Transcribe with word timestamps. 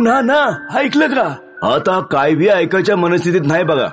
हो 0.00 0.04
ना 0.04 0.20
ना 0.20 0.68
ऐकलं 0.78 1.06
का? 1.06 1.24
आता 1.68 2.00
काय 2.00 2.34
बी 2.34 2.46
ऐकायच्या 2.48 2.96
मनस्थितीत 2.96 3.40
नाही 3.46 3.64
बघा. 3.64 3.86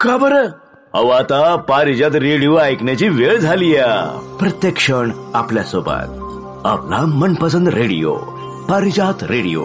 का 0.00 0.16
बरं? 0.16 0.48
अहो 0.94 1.08
आता 1.08 1.56
पारिजात 1.56 2.14
रेडिओ 2.14 2.58
ऐकण्याची 2.58 3.08
वेळ 3.08 3.38
झाली 3.38 3.72
प्रत्येक 4.40 4.74
क्षण 4.76 5.10
आपल्यासोबत 5.34 6.20
आपला 6.66 7.00
मनपसंद 7.06 7.68
रेडिओ 7.68 8.14
पारिजात 8.68 9.22
रेडिओ. 9.22 9.64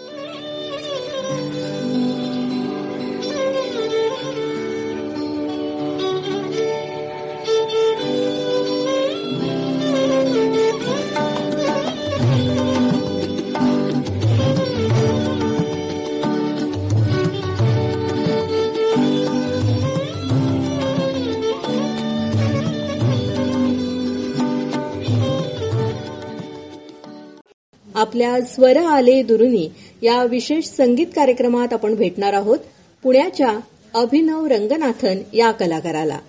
आपल्या 28.11 28.41
स्वर 28.41 28.77
आले 28.77 29.23
दुरुनी 29.23 29.69
या 30.01 30.23
विशेष 30.23 30.65
संगीत 30.65 31.07
कार्यक्रमात 31.15 31.73
आपण 31.73 31.95
भेटणार 31.95 32.33
आहोत 32.33 32.59
पुण्याच्या 33.03 33.59
अभिनव 33.93 34.45
रंगनाथन 34.45 35.17
या 35.33 35.51
कलाकाराला. 35.51 36.19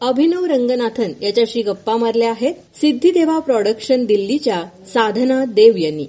अभिनव 0.00 0.44
रंगनाथन 0.44 1.12
याच्याशी 1.22 1.62
गप्पा 1.62 1.96
मारल्या 1.96 2.30
आहेत 2.30 2.54
सिद्धिदेवा 2.54 3.38
प्रॉडक्शन 3.38 4.04
दिल्लीच्या 4.04 4.62
साधना 4.94 5.44
देव 5.44 5.76
यांनी. 5.76 6.06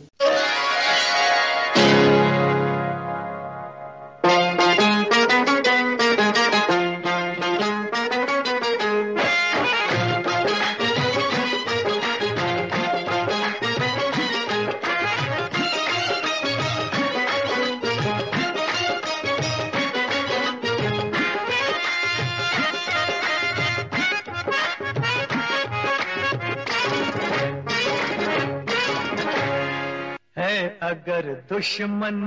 अगर 30.83 31.43
दुश्मन 31.53 32.17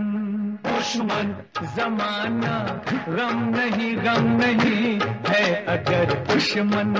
दुश्मन। 0.67 1.37
जमाना 1.77 2.83
गम 3.09 3.55
नहीं 3.57 3.97
गम 3.97 4.37
नहीं 4.37 5.01
है 5.29 5.67
अगर 5.67 6.33
दुश्मन। 6.35 6.95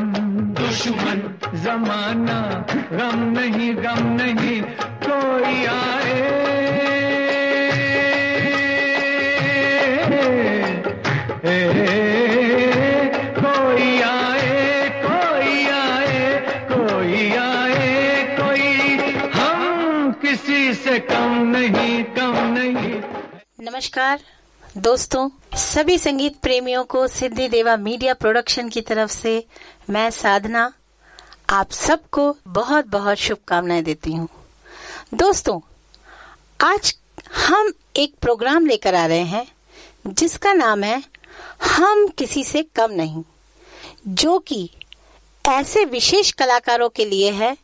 दुश्मन। 0.59 1.39
जमाना 1.55 2.67
गम 2.93 3.19
नहीं 3.39 3.77
गम 3.77 4.07
नहीं 4.23 4.63
कोई 5.07 5.67
आए। 5.67 6.47
कोई 11.43 11.86
कम 21.01 21.35
नहीं 21.47 22.05
कम 22.05 22.35
नहीं। 22.53 23.01
नमस्कार। 23.61 24.21
दोस्तों, 24.77 25.29
सभी 25.57 25.99
संगीत 25.99 26.37
प्रेमियों 26.37 26.85
को 26.85 27.07
सिद्धि 27.09 27.49
देवा 27.49 27.77
मीडिया 27.77 28.15
प्रोडक्शन 28.15 28.69
की 28.69 28.81
तरफ़ 28.81 29.11
से 29.11 29.45
मैं 29.91 30.11
साधना 30.11 30.73
आप 31.51 31.71
सबको 31.71 32.37
बहुत 32.47 32.87
बहुत 32.87 33.17
शुभकामनाएँ 33.17 33.83
देती 33.83 34.13
हूँ। 34.13 34.29
दोस्तों, 35.15 35.61
आज 36.61 36.97
हम 37.47 37.73
एक 37.97 38.15
प्रोग्राम 38.21 38.67
लेकर 38.67 38.95
आ 38.95 39.07
रहे 39.07 39.25
हैं, 39.25 39.47
जिसका 40.07 40.53
नाम 40.53 40.85
है 40.85 41.03
हम 41.63 42.07
किसी 42.09 42.45
से 42.45 42.63
कम 42.63 42.91
नहीं, 42.91 43.23
जो 44.09 44.39
कि 44.39 44.71
ऐसे 45.49 45.85
विशेष 45.85 46.31
कलाकारों 46.31 46.89
के 46.89 47.05
लिए 47.05 47.31
है, 47.31 47.57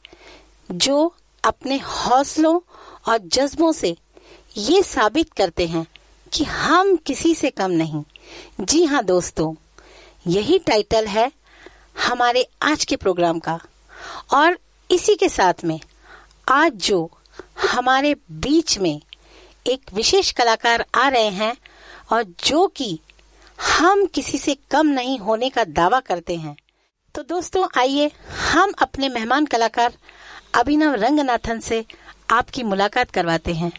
जो 0.70 1.14
अपने 1.44 1.76
हौसलों 1.76 2.60
और 3.06 3.18
जज्बों 3.18 3.72
से 3.72 3.96
ये 4.56 4.82
साबित 4.82 5.32
करते 5.32 5.66
हैं 5.66 5.86
कि 6.32 6.44
हम 6.44 6.96
किसी 6.96 7.34
से 7.34 7.50
कम 7.50 7.70
नहीं। 7.70 8.02
जी 8.60 8.84
हाँ 8.84 9.02
दोस्तों, 9.04 9.54
यही 10.26 10.58
टाइटल 10.58 11.06
है 11.06 11.30
हमारे 12.06 12.46
आज 12.62 12.84
के 12.84 12.96
प्रोग्राम 12.96 13.38
का। 13.38 13.58
और 14.34 14.58
इसी 14.90 15.14
के 15.14 15.28
साथ 15.28 15.64
में 15.64 15.78
आज 16.48 16.72
जो 16.72 17.10
हमारे 17.70 18.14
बीच 18.30 18.78
में 18.78 19.00
एक 19.66 19.92
विशेष 19.94 20.30
कलाकार 20.32 20.84
आ 20.94 21.08
रहे 21.08 21.28
हैं 21.30 21.56
और 22.12 22.22
जो 22.44 22.66
कि 22.66 22.98
हम 23.58 24.04
किसी 24.06 24.38
से 24.38 24.54
कम 24.70 24.86
नहीं 24.86 25.18
होने 25.18 25.48
का 25.50 25.64
दावा 25.64 26.00
करते 26.00 26.36
हैं। 26.36 26.56
तो 27.14 27.22
दोस्तों, 27.22 27.66
आइए 27.78 28.10
हम 28.52 28.72
अपने 28.78 29.08
मेहमान 29.08 29.46
कलाकार 29.46 29.96
अभिनव 30.54 30.94
रंगनाथन 30.94 31.60
से 31.60 31.84
आपकी 32.32 32.62
मुलाकात 32.62 33.10
करवाते 33.10 33.54
हैं। 33.54 33.70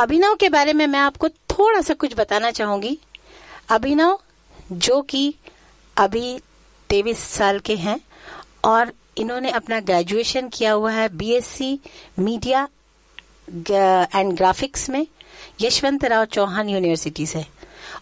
अभिनव 0.00 0.34
के 0.34 0.48
बारे 0.48 0.72
में 0.72 0.86
मैं 0.86 0.98
आपको 0.98 1.28
थोड़ा 1.28 1.80
सा 1.80 1.94
कुछ 1.94 2.14
बताना 2.16 2.50
चाहूँगी। 2.50 2.98
अभिनव, 3.68 4.18
जो 4.72 5.00
कि 5.02 5.34
अभी 5.96 6.38
तेईस 6.90 7.18
साल 7.18 7.58
के 7.58 7.76
हैं 7.76 8.00
और 8.64 8.92
इन्होंने 9.18 9.50
अपना 9.50 9.80
ग्रेजुएशन 9.80 10.48
किया 10.48 10.72
हुआ 10.72 10.92
है 10.92 11.08
बीएससी 11.08 11.78
मीडिया 12.18 12.68
एंड 13.50 14.32
ग्राफिक्स 14.32 14.88
में, 14.90 15.06
यशवंत 15.60 16.04
राव 16.04 16.24
चौहान 16.24 16.68
यूनिवर्सिटी 16.68 17.26
से। 17.26 17.44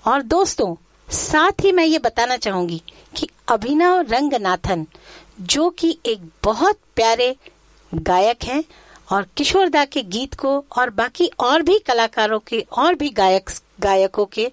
और 0.07 0.23
दोस्तों, 0.23 0.75
साथ 1.09 1.65
ही 1.65 1.73
मैं 1.73 1.85
ये 1.85 1.99
बताना 1.99 2.37
चाहूँगी 2.37 2.83
कि 3.17 3.29
अभिनव 3.49 4.01
रंगनाथन, 4.11 4.87
जो 5.41 5.69
कि 5.71 5.99
एक 6.07 6.29
बहुत 6.45 6.79
प्यारे 6.97 7.35
गायक 7.93 8.45
हैं 8.45 8.63
और 9.11 9.27
किशोरदा 9.37 9.85
के 9.85 10.03
गीत 10.03 10.35
को 10.35 10.65
और 10.79 10.91
बाकी 10.91 11.31
और 11.39 11.63
भी 11.63 11.79
कलाकारों 11.79 12.39
के 12.39 12.61
और 12.73 12.95
भी 12.95 13.09
गायक, 13.11 13.51
गायकों 13.81 14.27
के 14.27 14.51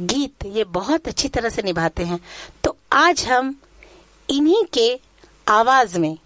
गीत 0.00 0.46
ये 0.46 0.64
बहुत 0.64 1.08
अच्छी 1.08 1.28
तरह 1.28 1.48
से 1.48 1.62
निभाते 1.62 2.04
हैं। 2.04 2.20
तो 2.64 2.76
आज 2.92 3.24
हम 3.24 3.54
इन्हीं 4.30 4.64
के 4.72 5.00
आवाज़ 5.48 5.98
में, 5.98 6.16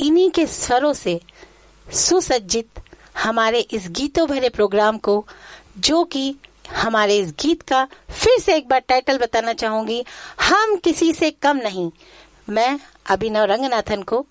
इन्हीं 0.00 0.30
के 0.30 0.46
स्वरों 0.46 0.92
से 0.92 1.20
सुसज्जित 1.86 2.80
हमारे 3.18 3.60
इस 3.60 3.86
गीतों 3.90 4.26
भरे 4.28 4.48
प्रोग्राम 4.48 4.98
को, 4.98 5.26
जो 5.78 6.04
कि 6.04 6.34
हमारे 6.70 7.16
इस 7.16 7.32
गीत 7.40 7.62
का 7.62 7.84
फिर 8.10 8.38
से 8.38 8.56
एक 8.56 8.68
बार 8.68 8.80
टाइटल 8.80 9.18
बताना 9.18 9.52
चाहूँगी। 9.52 10.04
हम 10.40 10.76
किसी 10.76 11.12
से 11.12 11.30
कम 11.30 11.56
नहीं। 11.56 11.90
मैं 12.48 12.78
अभिनव 13.10 13.44
रंगनाथन 13.44 14.02
को 14.02 14.26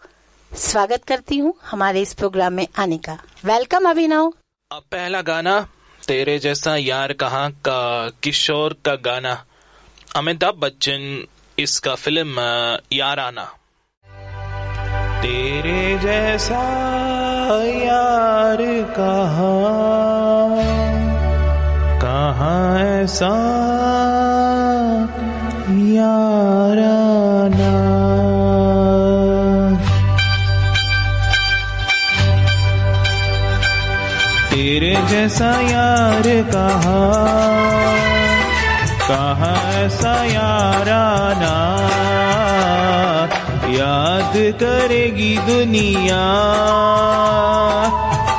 स्वागत 0.56 1.04
करती 1.08 1.38
हूँ 1.38 1.54
हमारे 1.66 2.02
इस 2.02 2.14
प्रोग्राम 2.14 2.54
में 2.54 2.68
आने 2.80 2.98
का। 2.98 3.14
वेलकम 3.46 3.90
अभिनव। 3.90 4.34
अब 4.72 4.82
पहला 4.92 5.22
गाना 5.22 5.60
तेरे 6.08 6.40
जैसा 6.40 6.76
यार 6.76 7.14
कहा 7.14 7.50
का 7.50 8.10
किशोर 8.24 8.74
का 8.86 8.96
गाना। 8.96 9.46
अमिताभ 10.16 10.56
बच्चन 10.56 11.28
इसका 11.60 11.96
फ़िल्म 11.96 12.36
अ, 12.42 12.78
याराना। 12.94 13.46
तेरे 15.22 15.98
जैसा 15.98 16.62
यार 17.66 18.58
कहा 18.92 19.54
कहाँ 22.02 22.80
ऐसा 22.80 23.32
याराना 25.96 27.01
जैसा 35.12 35.46
यार 35.46 36.24
कहा। 36.26 37.12
कहाँ 39.08 39.72
ऐसा 39.72 40.24
याराना। 40.24 41.82
याद 43.70 44.34
करेगी 44.36 45.38
दुनिया। 45.38 46.24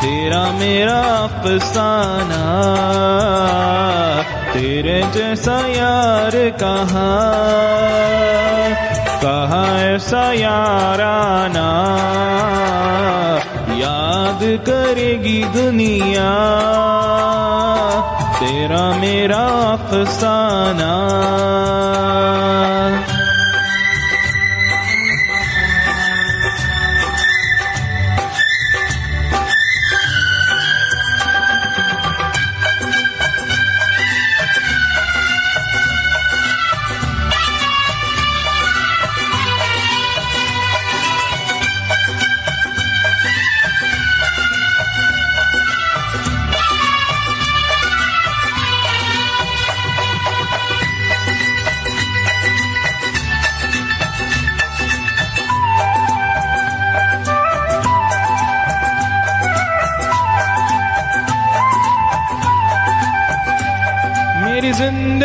तेरा 0.00 0.52
मेरा 0.52 1.00
अफसाना। 1.00 2.62
तेरे 4.54 5.02
जैसा 5.02 5.58
यार 5.58 6.50
कहा। 6.50 7.32
कहाँ 9.22 9.78
ऐसा 9.78 10.32
याराना। 10.32 11.88
याद 14.22 14.40
करेगी 14.42 15.44
दुनिया। 15.44 16.30
तेरा 18.40 18.96
मेरा 18.96 19.42
अफसाना। 19.72 20.92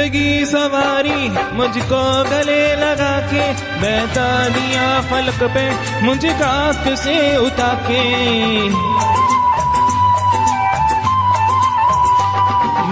ज़िंदगी 0.07 0.45
सवारी, 0.45 1.29
मुझको 1.55 2.01
गले 2.23 2.63
लगा 2.75 3.15
के 3.27 3.41
बहता 3.81 4.27
दिया 4.49 4.85
फलक 5.09 5.41
पे, 5.53 5.63
मुझे 6.05 6.29
काक 6.33 6.87
से 6.97 7.15
उठा 7.37 7.73
के 7.87 8.03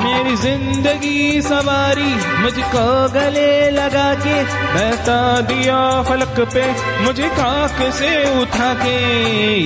मेरी 0.03 0.35
ज़िंदगी 0.35 1.41
सवारी, 1.41 2.11
मुझको 2.43 2.85
गले 3.13 3.69
लगा 3.71 4.13
के 4.25 4.35
बहता 4.75 5.19
दिया 5.47 5.79
फलक 6.09 6.39
पे, 6.53 6.65
मुझे 7.05 7.29
काक 7.39 7.81
से 7.93 8.13
उठा 8.41 8.73
के 8.83 8.97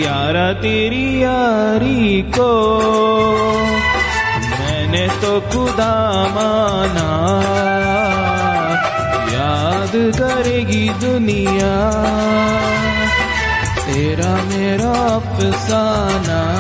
यारा 0.04 0.52
तेरी 0.62 1.08
यारी 1.24 2.22
को 2.38 2.52
मैंने 4.90 5.08
तो 5.08 5.42
खुदा 5.42 6.24
माना। 6.28 7.42
याद 9.34 9.92
करेगी 9.94 10.90
दुनिया। 10.90 11.92
तेरा 13.86 14.36
मेरा 14.36 14.92
अफसाना। 14.92 16.60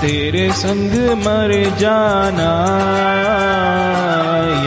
तेरे 0.00 0.52
संग 0.52 1.10
मर 1.18 1.76
जाना, 1.78 2.52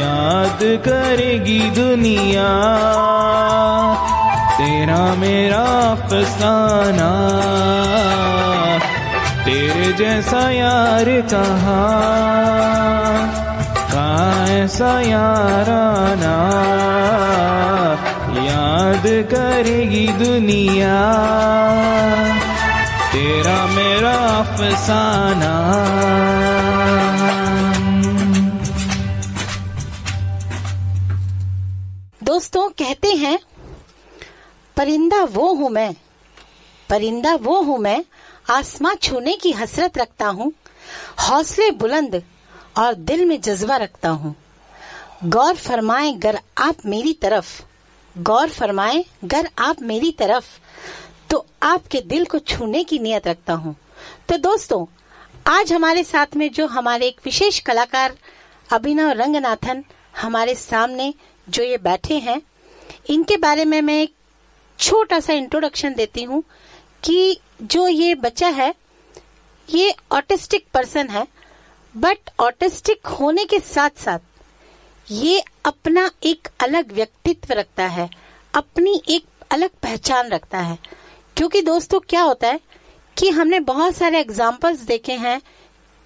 याद 0.04 0.60
करेगी 0.62 1.60
दुनिया। 1.60 2.50
तेरा 4.58 5.16
मेरा 5.16 5.92
अफसाना, 5.92 7.12
तेरे 9.46 9.94
जैसा 9.94 10.50
यार 10.52 11.22
कहा? 11.22 11.84
कहाँ 13.94 14.48
ऐसा 14.48 15.02
याराना? 15.02 16.64
करेगी 19.24 20.08
दुनिया। 20.08 20.96
तेरा 23.12 23.68
मेरा 23.68 24.14
अफसाना। 24.14 25.54
दोस्तों, 32.24 32.70
कहते 32.70 33.08
हैं, 33.08 33.40
परिंदा 34.78 35.24
वो 35.24 35.54
हूँ 35.54 35.70
मैं, 35.70 35.94
परिंदा 36.90 37.36
वो 37.36 37.62
हूँ 37.62 37.78
मैं, 37.78 38.04
आसमां 38.50 38.96
छूने 38.96 39.36
की 39.36 39.52
हसरत 39.52 39.98
रखता 39.98 40.28
हूँ, 40.28 40.54
हौसले 41.20 41.72
बुलंद 41.72 42.24
और 42.78 42.94
दिल 42.94 43.26
में 43.26 43.42
जज्बा 43.42 43.76
रखता 43.76 44.10
हूँ। 44.10 44.36
गौर 45.26 45.56
फरमाए, 45.56 46.14
गर 46.14 46.40
आप 46.58 46.76
मेरी 46.86 47.14
तरफ़। 47.14 47.64
गौर 48.18 48.50
फरमाए 48.50 49.04
गर 49.26 49.50
आप 49.60 49.82
मेरी 49.82 50.12
तरफ़। 50.12 50.46
तो 51.30 51.46
आपके 51.64 52.02
दिल 52.02 52.26
को 52.26 52.40
छूने 52.40 52.84
की 52.84 53.00
नियत 53.00 53.28
रखता 53.28 53.54
हूँ। 53.54 53.76
तो 54.30 54.38
दोस्तों, 54.38 54.86
आज 55.48 55.74
हमारे 55.74 56.04
साथ 56.04 56.36
में 56.36 56.52
जो 56.52 56.68
हमारे 56.68 57.08
एक 57.08 57.20
विशेष 57.26 57.60
कलाकार 57.60 58.16
अभिनव 58.70 59.10
रंगनाथन 59.12 59.84
हमारे 60.22 60.56
सामने 60.56 61.14
जो 61.48 61.64
ये 61.64 61.78
बैठे 61.78 62.18
हैं, 62.18 62.42
इनके 63.10 63.38
बारे 63.38 63.66
में 63.66 63.82
मैं 63.82 64.02
एक 64.02 64.14
छोटा 64.80 65.20
सा 65.20 65.34
इंट्रोडक्शन 65.34 65.94
देती 65.94 66.24
हूँ 66.24 66.44
कि 67.04 67.40
जो 67.62 67.88
ये 67.88 68.16
बच्चा 68.16 68.48
है, 68.48 68.74
ये 69.70 69.94
ऑटिस्टिक 70.12 70.66
पर्सन 70.74 71.08
है 71.08 71.26
बट 71.96 72.30
ऑटिस्टिक 72.40 73.08
होने 73.10 73.46
के 73.46 73.60
साथ 73.60 74.00
साथ 74.00 74.20
ये 75.12 75.44
अपना 75.66 76.12
एक 76.24 76.48
अलग 76.60 76.92
व्यक्तित्व 76.92 77.54
रखता 77.54 77.84
है, 77.84 78.10
अपनी 78.54 79.02
एक 79.10 79.26
अलग 79.52 79.70
पहचान 79.70 80.30
रखता 80.30 80.60
है। 80.60 80.78
क्योंकि 81.38 81.62
दोस्तों, 81.62 82.00
क्या 82.00 82.22
होता 82.22 82.48
है 82.48 82.60
कि 83.18 83.30
हमने 83.30 83.60
बहुत 83.60 83.96
सारे 83.96 84.20
एग्जाम्पल्स 84.20 84.80
देखे 84.80 85.14
हैं। 85.14 85.42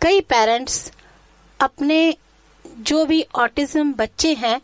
कई 0.02 0.22
पेरेंट्स 0.22 0.92
अपने 1.60 2.16
जो 2.68 3.06
भी 3.06 3.26
ऑटिज्म 3.36 3.94
बच्चे 3.94 4.34
हैं, 4.34 4.62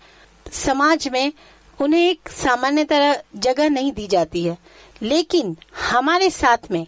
समाज 0.52 1.08
में 1.08 1.34
उन्हें 1.82 2.10
एक 2.10 2.30
सामान्य 2.30 2.84
तरह 2.84 3.24
जगह 3.36 3.70
नहीं 3.70 3.92
दी 3.92 4.08
जाती 4.08 4.44
है। 4.44 4.58
लेकिन 5.02 5.58
हमारे 5.82 6.30
साथ 6.30 6.72
में, 6.72 6.88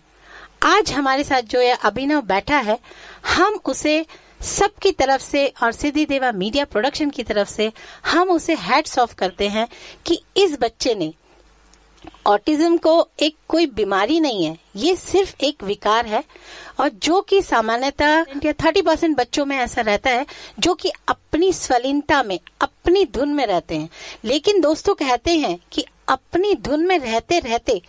आज 0.64 0.92
हमारे 0.92 1.24
साथ 1.24 1.42
जो 1.42 1.62
ये 1.62 1.72
अभिनव 1.72 2.22
बैठा 2.22 2.58
है, 2.58 2.80
हम 3.26 3.60
उसे 3.66 4.06
सबकी 4.42 4.92
तरफ़ 4.92 5.22
से 5.22 5.48
और 5.64 5.72
सिद्धि 5.72 6.06
देवा 6.06 6.32
मीडिया 6.32 6.66
प्रोडक्शन 6.66 7.10
की 7.10 7.24
तरफ़ 7.24 7.50
से 7.50 7.72
हम 8.06 8.30
उसे 8.30 8.56
हैट्स 8.56 8.98
ऑफ़ 9.00 9.16
करते 9.16 9.48
हैं 9.48 9.68
कि 10.06 10.22
इस 10.38 10.58
बच्चे 10.62 10.96
ने 10.96 11.14
ऑटिज्म 12.28 12.78
को 12.78 13.08
एक 13.20 13.36
कोई 13.48 13.66
बीमारी 13.66 14.20
नहीं 14.20 14.46
है, 14.46 14.58
ये 14.76 14.96
सिर्फ़ 14.96 15.34
एक 15.44 15.64
विकार 15.64 16.06
है 16.06 16.24
और 16.80 16.90
जो 16.90 17.22
कि 17.22 17.42
सामान्यतः 17.42 18.24
थर्टी 18.46 18.82
परसेंट 18.82 19.16
बच्चों 19.18 19.46
में 19.46 19.58
ऐसा 19.58 19.82
रहता 19.82 20.10
है, 20.10 20.26
जो 20.60 20.74
कि 20.74 20.92
अपनी 21.08 21.52
स्वलीनता 21.54 22.22
में, 22.24 22.40
अपनी 22.62 23.06
धुन 23.06 23.30
में 23.30 23.46
रहते 23.46 23.76
हैं। 23.76 23.90
लेकिन 24.26 24.62
दोस्तों 24.62 24.96
कहते 24.96 25.38
हैं 25.38 25.58
कि 25.72 25.86
अपनी 26.08 26.54
धुन 26.56 26.86
में 26.88 26.98
रहते 27.00 27.40
रहते 27.40 27.82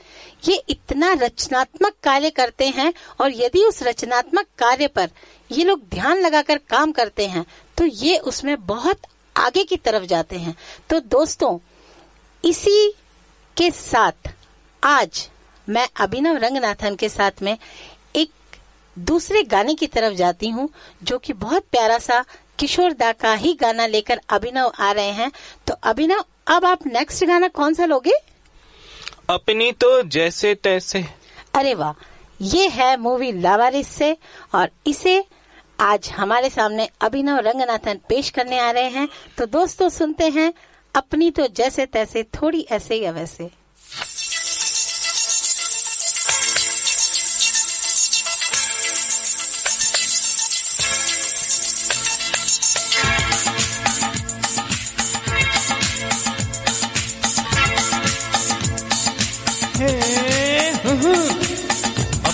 ये 0.45 0.63
इतना 0.69 1.13
रचनात्मक 1.13 1.95
कार्य 2.03 2.31
करते 2.31 2.69
हैं 2.69 2.93
और 3.21 3.33
यदि 3.35 3.65
उस 3.65 3.83
रचनात्मक 3.83 4.47
कार्य 4.59 4.87
पर 4.89 5.11
ये 5.51 5.65
लोग 5.65 5.83
ध्यान 5.91 6.21
लगाकर 6.21 6.59
काम 6.71 6.93
करते 6.93 7.27
हैं 7.27 7.45
तो 7.79 7.85
ये 7.85 8.17
उसमें 8.19 8.57
बहुत 8.67 9.07
आगे 9.37 9.63
की 9.65 9.77
तरफ़ 9.77 10.05
जाते 10.05 10.37
हैं। 10.37 10.55
तो 10.91 11.01
दोस्तों, 11.01 11.59
इसी 12.45 12.93
के 13.57 13.71
साथ 13.71 14.29
आज 14.83 15.29
मैं 15.69 15.89
अभिनव 15.97 16.37
रंगनाथन 16.37 16.95
के 16.95 17.09
साथ 17.09 17.43
में 17.43 17.57
एक 18.17 18.31
दूसरे 18.97 19.43
गाने 19.45 19.75
की 19.75 19.87
तरफ़ 19.87 20.15
जाती 20.15 20.49
हूँ, 20.49 20.69
जो 21.03 21.19
कि 21.19 21.33
बहुत 21.35 21.65
प्यारा 21.73 21.99
सा 21.99 22.25
किशोर 22.59 22.93
दा 22.93 23.13
का 23.13 23.35
ही 23.35 23.53
गाना 23.55 23.87
लेकर 23.87 24.21
अभिनव 24.29 24.73
आ 24.81 24.91
रहे 24.93 25.11
हैं। 25.13 25.31
तो 25.67 25.75
अभिनव 25.83 26.25
अब 26.49 26.65
आप 26.65 26.87
नेक्स्ट 26.87 27.25
गाना 27.25 27.49
कौन 27.49 27.75
सा 27.75 27.85
लोगे? 27.85 28.13
अपनी 29.31 29.73
तो 29.73 30.03
जैसे 30.03 30.55
तैसे। 30.55 31.05
अरे 31.55 31.75
वाह 31.75 32.05
ये 32.41 32.69
है 32.69 32.97
मूवी 32.97 33.33
लावारिस 33.33 33.89
से 33.89 34.17
और 34.55 34.71
इसे 34.87 35.25
आज 35.81 36.09
हमारे 36.11 36.51
सामने 36.51 36.89
अभिनव 37.01 37.39
रंगनाथन 37.39 38.01
पेश 38.09 38.31
करने 38.31 38.59
आ 38.59 38.71
रहे 38.71 38.89
हैं। 38.91 39.09
तो 39.39 39.47
दोस्तों 39.47 39.89
सुनते 39.89 40.29
हैं 40.29 40.53
अपनी 40.95 41.31
तो 41.31 41.47
जैसे 41.47 41.87
तैसे 41.87 42.23
थोड़ी 42.23 42.67
ऐसे 42.71 42.97
या 42.97 43.11
वैसे। 43.11 43.51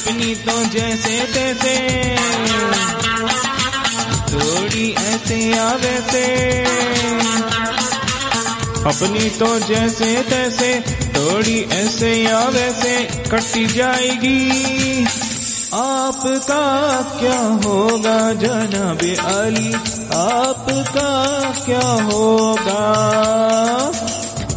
अपनी 0.03 0.35
तो 0.35 0.65
जैसे 0.65 1.21
तैसे। 1.21 2.17
थोड़ी 4.33 4.93
ऐसे 4.93 5.37
या 5.37 5.73
वैसे 5.73 6.63
अपनी 8.87 9.31
तो 9.31 9.59
जैसे 9.59 10.23
तैसे, 10.23 10.81
थोड़ी 11.09 11.61
ऐसे 11.73 12.23
या 12.23 12.45
वैसे 12.45 13.05
कटी 13.31 13.67
जाएगी। 13.67 15.05
आपका 15.75 17.03
क्या 17.21 17.41
होगा 17.41 18.33
जनाब 18.33 18.99
अली? 19.27 19.75
आपका 20.15 21.41
क्या 21.65 22.05
होगा? 22.13 22.93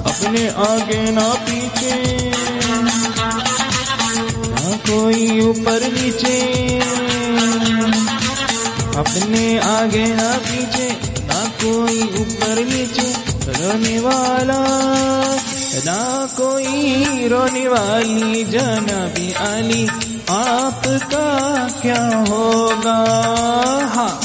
अपने 0.05 0.49
आगे 0.49 1.11
ना 1.11 1.33
पीछे। 1.33 2.34
कोई 5.05 5.39
ऊपर 5.39 5.93
नीचे। 5.93 6.39
अपने 8.97 9.59
आगे 9.59 10.05
ना 10.05 10.37
पीछे, 10.37 10.91
ना 11.27 11.45
कोई 11.45 12.01
ऊपर 12.01 12.65
नीचे। 12.65 13.13
रोने 13.47 13.99
वाला, 13.99 14.63
ना 15.85 16.25
कोई 16.25 17.03
रोने 17.27 17.67
वाली 17.67 18.43
जनाबी 18.43 19.33
आली। 19.33 19.87
आपका 20.29 21.67
क्या 21.81 22.07
होगा? 22.29 22.97
हाँ। 23.93 24.24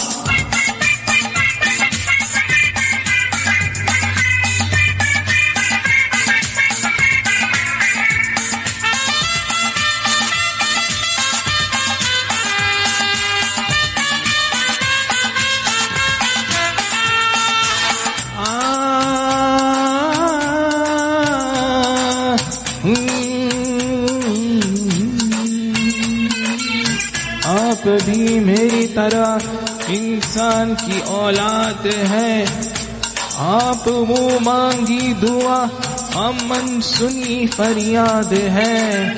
तरह 29.11 29.95
इंसान 29.95 30.75
की 30.75 31.01
औलाद 31.01 31.87
है। 31.87 32.47
आप 33.39 33.85
वो 33.89 34.41
मांगी 34.41 35.15
दुआ 35.15 35.57
अमन 36.29 36.81
सुनी 36.81 37.47
फरियाद 37.47 38.33
है। 38.33 39.11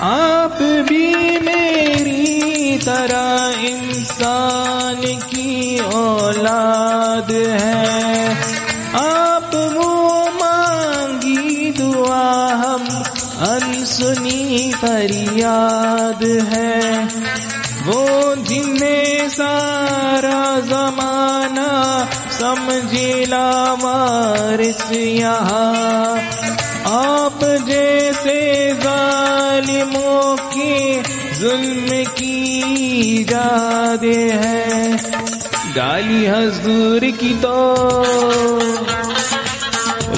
आप 0.00 0.58
भी 0.62 1.38
मेरी 1.38 2.78
तरह 2.78 3.60
इंसान 3.68 5.00
की 5.04 5.78
औलाद 5.78 7.32
है। 7.60 8.34
आप 8.94 9.50
वो 9.54 10.20
मांगी 10.28 11.70
दुआ, 11.70 12.54
हम 12.54 12.88
अनसुनी 13.48 14.72
फरियाद 14.72 16.22
है। 16.52 17.33
वो 17.86 18.34
जिन्हें 18.44 19.28
सारा 19.28 20.42
जमाना 20.60 21.70
समझेला 22.30 23.48
वारिस 23.82 24.92
यहाँ। 24.92 26.16
आप 26.92 27.44
जैसे 27.68 28.38
जालिमों 28.74 30.36
के 30.56 31.02
जुल्म 31.40 32.02
की 32.14 33.24
जाद 33.24 34.04
है। 34.42 34.96
गाली 35.76 36.24
हजूर 36.26 37.10
की 37.20 37.34
तो 37.44 37.56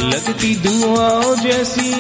लगती 0.07 0.55
दुआओं 0.57 1.35
जैसी 1.37 1.91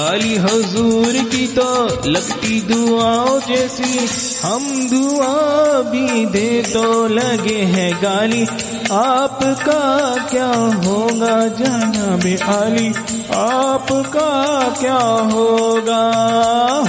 गाली 0.00 0.36
हजूर 0.36 1.12
की 1.12 1.46
तो 1.46 1.86
लगती 2.10 2.60
दुआओं 2.60 3.40
जैसी। 3.40 4.08
हम 4.46 4.88
दुआ 4.88 5.80
भी 5.82 6.26
दे 6.26 6.62
तो 6.62 7.06
लगे 7.08 7.56
हैं 7.56 8.02
गाली। 8.02 8.46
आपका 8.92 10.14
क्या 10.30 10.52
होगा 10.86 11.48
जाना 11.48 12.16
में 12.24 12.38
आली? 12.40 12.88
आपका 13.34 14.68
क्या 14.80 15.28
होगा? 15.34 16.02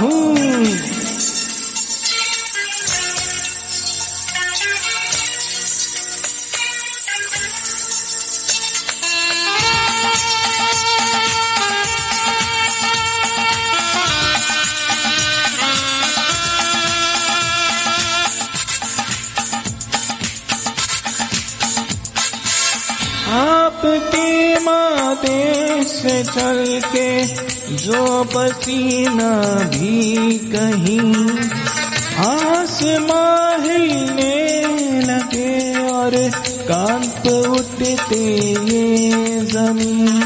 हूँ। 0.00 1.01
माथे 25.12 25.84
से 25.84 26.22
चल 26.24 26.80
के 26.84 27.08
जो 27.76 28.24
पसीना 28.32 29.32
भी 29.72 30.38
कहीं 30.48 31.12
आसमां 32.26 33.60
हिलने 33.62 34.36
लगे 35.04 35.52
और 35.88 36.16
काँप 36.68 37.26
उठते 37.26 37.92
ये 38.70 39.40
ज़मीन। 39.52 40.22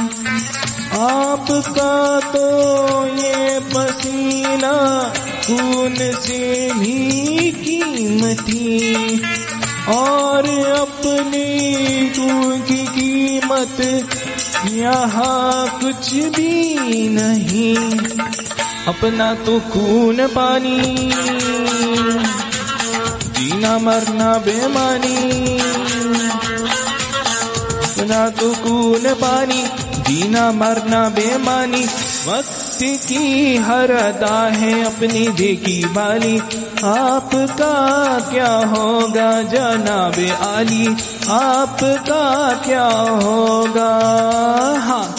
आपका 1.01 1.95
तो 2.31 2.47
ये 3.17 3.59
पसीना 3.75 4.75
खून 5.47 5.97
से 6.21 6.71
भी 6.75 7.51
कीमती, 7.59 9.21
और 9.89 10.49
अपनी 10.71 11.49
खून 12.09 12.61
की 12.61 12.85
कीमत 12.95 13.77
यहाँ 14.77 15.79
कुछ 15.81 16.15
भी 16.15 16.75
नहीं। 17.09 17.99
अपना 18.87 19.35
तो 19.35 19.61
खून 19.61 20.27
पानी। 20.27 20.81
जीना, 23.33 23.79
मरना 23.79 24.39
बेमानी। 24.39 25.59
अपना 27.85 28.29
तो 28.29 28.55
खून 28.55 29.15
पानी। 29.15 29.63
जीना, 30.09 30.53
मरना 30.53 31.09
बेमानी। 31.09 31.85
वक्त 32.29 32.66
की 32.83 33.57
हर 33.57 33.91
अदा 33.91 34.49
है 34.49 34.85
अपनी 34.85 35.29
देखी 35.29 35.85
बाली। 35.85 36.39
आपका 36.85 38.19
क्या 38.33 38.57
होगा 38.57 39.43
जनाब 39.43 40.47
आली? 40.47 40.87
आपका 41.29 42.55
क्या 42.67 42.87
होगा? 43.25 44.01
हाँ 44.81 45.17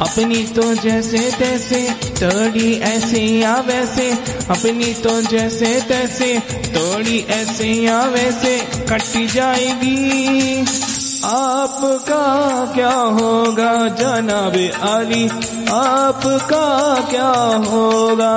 अपनी 0.00 0.42
तो 0.42 0.74
जैसे 0.74 1.18
तैसे, 1.18 1.90
तोड़ी 1.92 2.80
ऐसे 2.80 3.20
या 3.20 3.56
वैसे। 3.56 4.10
अपनी 4.50 4.94
तो 4.94 5.22
जैसे 5.22 5.80
तैसे, 5.80 6.38
तोड़ी 6.50 7.26
ऐसे 7.28 7.66
या 7.66 8.02
वैसे। 8.02 8.58
कट 8.58 9.32
जाएगी। 9.34 10.87
आपका 11.24 12.64
क्या 12.74 12.94
होगा 12.94 13.88
जनाब 13.88 14.88
आली 14.88 15.28
आपका 15.72 17.00
क्या 17.10 17.30
होगा? 17.70 18.34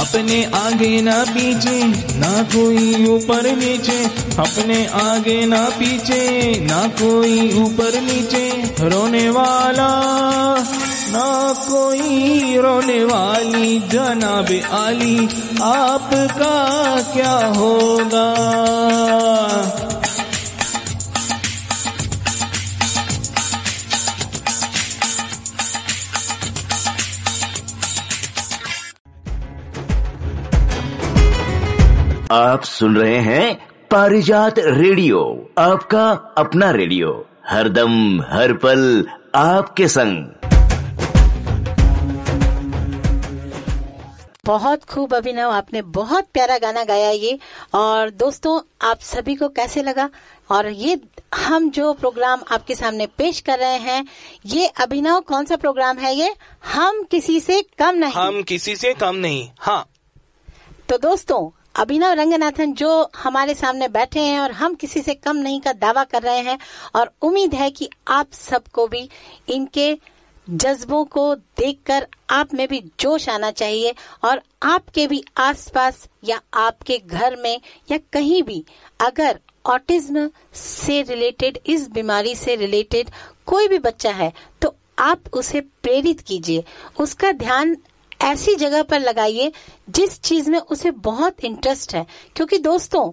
अपने 0.00 0.44
आगे 0.44 1.00
ना 1.00 1.24
पीछे, 1.28 1.84
ना 2.18 2.42
कोई 2.42 3.06
ऊपर 3.08 3.56
नीचे। 3.56 4.04
अपने 4.38 4.86
आगे 4.86 5.46
ना 5.46 5.68
पीछे, 5.68 6.60
ना 6.60 6.86
कोई 6.86 7.62
ऊपर 7.62 8.00
नीचे। 8.00 8.74
रोने 8.88 9.30
वाला, 9.30 9.90
ना 11.08 11.52
कोई 11.52 12.56
रोने 12.56 13.04
वाली 13.04 13.78
जनाब 13.78 14.74
आली 14.74 15.28
आपका 15.62 17.02
क्या 17.12 17.46
होगा? 17.60 18.28
आप 32.32 32.62
सुन 32.64 32.96
रहे 32.96 33.16
हैं 33.16 33.68
पारिजात 33.90 34.58
रेडियो 34.58 35.18
आपका 35.58 36.10
अपना 36.38 36.70
रेडियो। 36.70 37.28
हरदम 37.46 38.22
हर 38.22 38.52
पल 38.52 39.06
आपके 39.34 39.88
संग। 39.88 40.16
बहुत 44.44 44.84
खूब 44.84 45.14
अभिनव 45.14 45.50
आपने 45.50 45.82
बहुत 45.82 46.26
प्यारा 46.34 46.58
गाना 46.58 46.84
गाया 46.84 47.10
ये। 47.10 47.38
और 47.74 48.10
दोस्तों 48.10 48.60
आप 48.88 49.00
सभी 49.00 49.34
को 49.34 49.48
कैसे 49.48 49.82
लगा? 49.82 50.10
और 50.50 50.68
ये 50.68 51.00
हम 51.36 51.70
जो 51.70 51.92
प्रोग्राम 51.92 52.42
आपके 52.50 52.74
सामने 52.74 53.06
पेश 53.06 53.40
कर 53.40 53.58
रहे 53.58 53.78
हैं 53.78 54.06
ये 54.46 54.66
अभिनव 54.66 55.20
कौन 55.20 55.44
सा 55.44 55.56
प्रोग्राम 55.56 55.98
है 55.98 56.14
ये? 56.16 56.34
हम 56.74 57.02
किसी 57.02 57.40
से 57.40 57.62
कम 57.78 57.94
नहीं। 57.94 58.12
हम 58.12 58.42
किसी 58.42 58.76
से 58.76 58.94
कम 58.94 59.16
नहीं 59.16 59.48
हाँ। 59.58 59.84
तो 60.88 60.98
दोस्तों 60.98 61.58
अभिनव 61.74 62.12
रंगनाथन, 62.12 62.72
जो 62.72 63.10
हमारे 63.16 63.54
सामने 63.54 63.88
बैठे 63.88 64.20
हैं 64.20 64.38
और 64.40 64.52
हम 64.52 64.74
किसी 64.74 65.00
से 65.02 65.14
कम 65.14 65.36
नहीं 65.36 65.60
का 65.60 65.72
दावा 65.74 66.04
कर 66.04 66.22
रहे 66.22 66.40
हैं, 66.40 66.58
और 66.94 67.12
उम्मीद 67.22 67.54
है 67.54 67.70
कि 67.70 67.88
आप 68.08 68.32
सबको 68.32 68.86
भी 68.86 69.08
इनके 69.48 69.96
जज्बों 70.48 71.04
को 71.06 71.34
देखकर 71.34 72.06
आप 72.30 72.54
में 72.54 72.66
भी 72.68 72.80
जोश 73.00 73.28
आना 73.28 73.50
चाहिए, 73.52 73.94
और 74.24 74.40
आपके 74.64 75.06
भी 75.06 75.22
आसपास 75.38 76.06
या 76.24 76.40
आपके 76.56 76.98
घर 77.00 77.36
में 77.36 77.60
या 77.90 77.98
कहीं 78.12 78.42
भी 78.42 78.64
अगर 79.00 79.38
ऑटिज्म 79.66 80.28
से 80.54 81.00
रिलेटेड, 81.02 81.58
इस 81.66 81.88
बीमारी 81.90 82.34
से 82.34 82.56
रिलेटेड 82.56 83.10
कोई 83.46 83.68
भी 83.68 83.78
बच्चा 83.80 84.10
है 84.12 84.32
तो 84.62 84.74
आप 85.00 85.22
उसे 85.32 85.60
प्रेरित 85.60 86.20
कीजिए। 86.20 86.64
उसका 87.00 87.30
ध्यान 87.34 87.76
ऐसी 88.22 88.54
जगह 88.54 88.82
पर 88.82 89.00
लगाइए 89.00 89.52
जिस 89.90 90.20
चीज़ 90.20 90.50
में 90.50 90.58
उसे 90.58 90.90
बहुत 90.90 91.44
इंटरेस्ट 91.44 91.94
है। 91.94 92.06
क्योंकि 92.36 92.58
दोस्तों, 92.58 93.12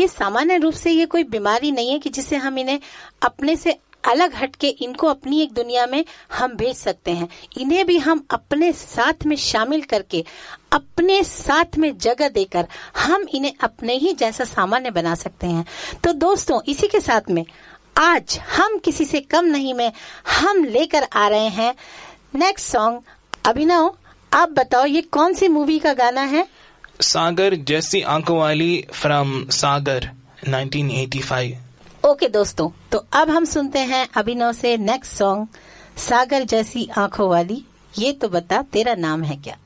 ये 0.00 0.08
सामान्य 0.08 0.56
रूप 0.56 0.74
से 0.74 0.90
ये 0.90 1.06
कोई 1.06 1.24
बीमारी 1.24 1.72
नहीं 1.72 1.92
है 1.92 1.98
कि 1.98 2.10
जिसे 2.10 2.36
हम 2.36 2.58
इन्हें 2.58 2.80
अपने 3.22 3.56
से 3.56 3.78
अलग 4.04 4.34
हटके 4.34 4.68
इनको 4.68 5.06
अपनी 5.06 5.42
एक 5.42 5.52
दुनिया 5.52 5.86
में 5.86 6.04
हम 6.32 6.52
भेज 6.52 6.76
सकते 6.76 7.10
हैं। 7.10 7.28
इन्हें 7.58 7.86
भी 7.86 7.98
हम 7.98 8.26
अपने 8.30 8.72
साथ 8.72 9.26
में 9.26 9.36
शामिल 9.36 9.82
करके, 9.82 10.24
अपने 10.72 11.24
साथ 11.24 11.78
में 11.78 11.98
जगह 11.98 12.28
देकर 12.28 12.66
हम 12.96 13.26
इन्हें 13.34 13.52
अपने 13.60 13.94
ही 13.94 14.12
जैसा 14.12 14.44
सामान्य 14.44 14.90
बना 14.90 15.14
सकते 15.14 15.46
हैं। 15.46 15.66
तो 16.04 16.12
दोस्तों, 16.12 16.60
इसी 16.68 16.86
के 16.86 17.00
साथ 17.00 17.30
में 17.30 17.44
आज 17.96 18.38
हम 18.38 18.78
किसी 18.78 19.04
से 19.04 19.20
कम 19.20 19.44
नहीं 19.44 19.74
में 19.74 19.92
हम 20.40 20.64
लेकर 20.64 21.02
आ 21.12 21.28
रहे 21.28 21.48
हैं। 21.48 21.74
Next 22.34 22.66
song 22.66 23.02
Abhinav. 23.46 23.94
आप 24.32 24.50
बताओ 24.50 24.84
ये 24.86 25.00
कौन 25.02 25.34
सी 25.34 25.48
मूवी 25.48 25.78
का 25.78 25.92
गाना 25.92 26.20
है? 26.20 26.46
सागर 27.00 27.54
जैसी 27.54 28.00
आँखों 28.02 28.38
वाली 28.38 28.86
फ्रॉम 28.92 29.44
सागर 29.50 30.10
1985 30.48 31.52
ओके 32.06 32.28
दोस्तों 32.28 32.68
तो 32.92 33.04
अब 33.12 33.30
हम 33.30 33.44
सुनते 33.44 33.78
हैं 33.78 34.08
अभिनव 34.16 34.52
से 34.52 34.76
नेक्स्ट 34.76 35.12
सॉन्ग 35.12 35.48
सागर 35.96 36.44
जैसी 36.44 36.88
आँखों 36.98 37.28
वाली। 37.30 37.64
ये 37.98 38.12
तो 38.12 38.28
बता 38.28 38.62
तेरा 38.62 38.94
नाम 38.94 39.22
है 39.22 39.36
क्या? 39.36 39.56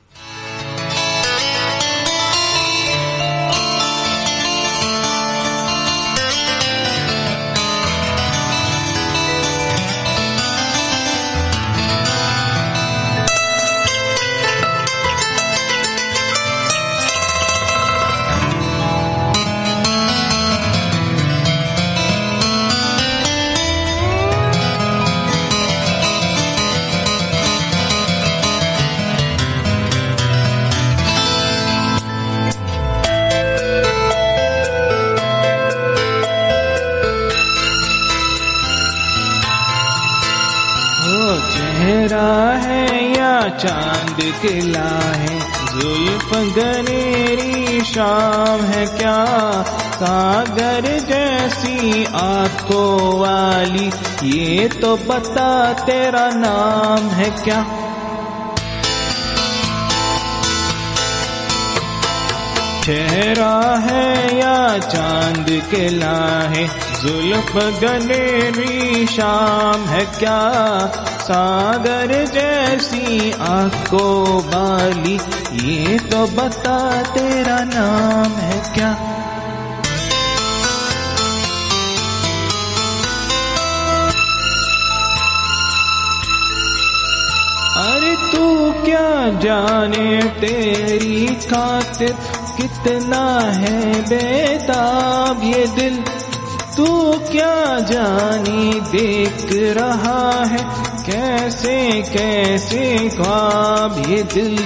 चेहरा 41.83 42.53
है 42.53 43.11
या 43.17 43.49
चाँद 43.49 44.17
किला 44.41 44.89
है? 45.11 45.39
जुल्फ 45.71 46.29
गनेरी 46.57 47.81
शाम 47.81 48.61
है 48.61 48.85
क्या? 48.85 49.25
सागर 49.91 50.81
जैसी 50.81 52.05
आँखों 52.05 53.19
वाली, 53.19 53.91
ये 54.29 54.67
तो 54.67 54.97
बता 54.97 55.73
तेरा 55.73 56.29
नाम 56.29 57.09
है 57.09 57.29
क्या? 57.43 57.82
चेहरा 62.85 63.55
है 63.83 64.37
या 64.37 64.55
चाँद 64.85 65.49
किला 65.71 66.17
है 66.53 66.65
जुल्फ 67.03 67.51
गनेरी 67.83 69.05
शाम 69.15 69.85
है 69.93 70.03
क्या? 70.19 70.39
सागर 71.27 72.11
जैसी 72.33 73.31
आँखों 73.49 74.41
बाली 74.53 75.15
ये 75.69 75.97
तो 76.11 76.25
बता 76.37 76.77
तेरा 77.13 77.59
नाम 77.73 78.31
है 78.47 78.59
क्या? 78.73 78.91
अरे 87.83 88.15
तू 88.31 88.45
क्या 88.85 89.07
जाने 89.43 90.09
तेरी 90.41 91.25
खातिर 91.45 92.11
कितना 92.57 93.39
है 93.39 94.01
बेताब 94.01 95.43
ये 95.43 95.67
दिल? 95.67 96.03
तू 96.77 97.13
क्या 97.31 97.79
जानी 97.79 98.79
देख 98.79 99.49
रहा 99.77 100.45
है? 100.45 100.57
कैसे 101.05 102.01
कैसे 102.01 103.09
ख्वाब 103.09 104.03
ये 104.09 104.23
दिल? 104.23 104.57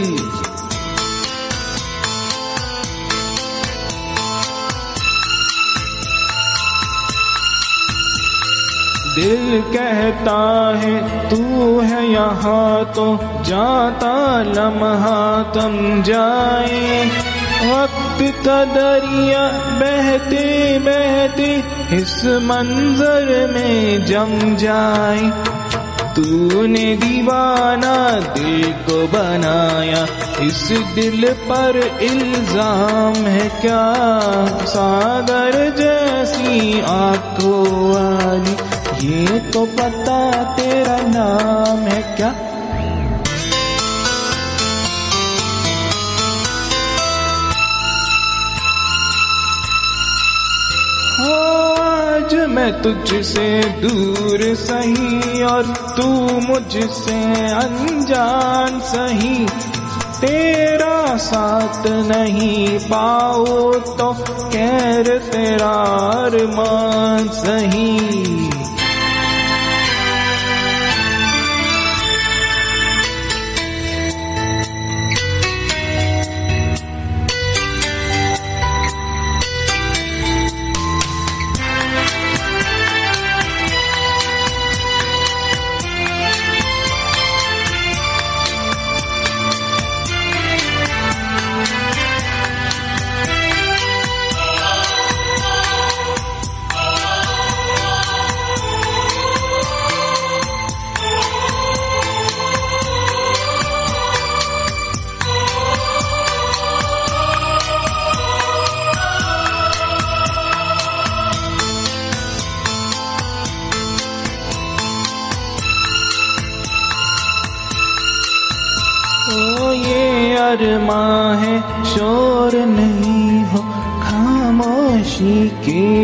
दिल 9.15 9.61
कहता 9.61 10.39
है, 10.77 11.29
तू 11.29 11.79
है 11.79 12.11
यहाँ 12.11 12.85
तो 12.85 13.19
जाता 13.43 14.41
लम्हा, 14.43 15.43
तम 15.55 16.03
जाए। 16.03 17.26
वक्त 17.61 18.45
का 18.45 18.65
दरिया 18.65 19.47
बहते 19.79 20.79
बहते 20.79 21.63
इस 21.95 22.25
मंजर 22.25 23.51
में 23.53 24.05
जम 24.05 24.55
जाए। 24.55 25.29
तूने 26.15 26.95
दीवाना 26.95 28.19
दिल 28.19 28.73
को 28.73 29.07
बनाया। 29.07 30.07
इस 30.41 30.71
दिल 30.95 31.33
पर 31.33 31.77
इल्ज़ाम 32.01 33.13
है 33.13 33.49
क्या? 33.61 33.83
सागर 34.65 35.75
जैसी 35.77 36.81
आँखों 36.81 37.63
वाली। 37.89 38.55
ये 39.07 39.39
तो 39.39 39.65
पता 39.65 40.43
तेरा 40.55 40.97
नाम 40.97 41.77
है 41.77 42.15
क्या? 42.15 42.46
आज 52.27 52.33
मैं 52.35 52.81
तुझसे 52.81 53.47
दूर 53.81 54.41
सही 54.55 55.43
और 55.43 55.65
तू 55.97 56.07
मुझसे 56.47 57.19
अनजान 57.51 58.79
सही। 58.79 59.45
तेरा 60.21 61.17
साथ 61.17 61.87
नहीं 61.87 62.67
पाओ 62.79 63.73
तो 63.73 64.11
कैर 64.53 65.17
तेरा 65.31 65.73
अरमान 66.25 67.29
सही। 67.29 68.46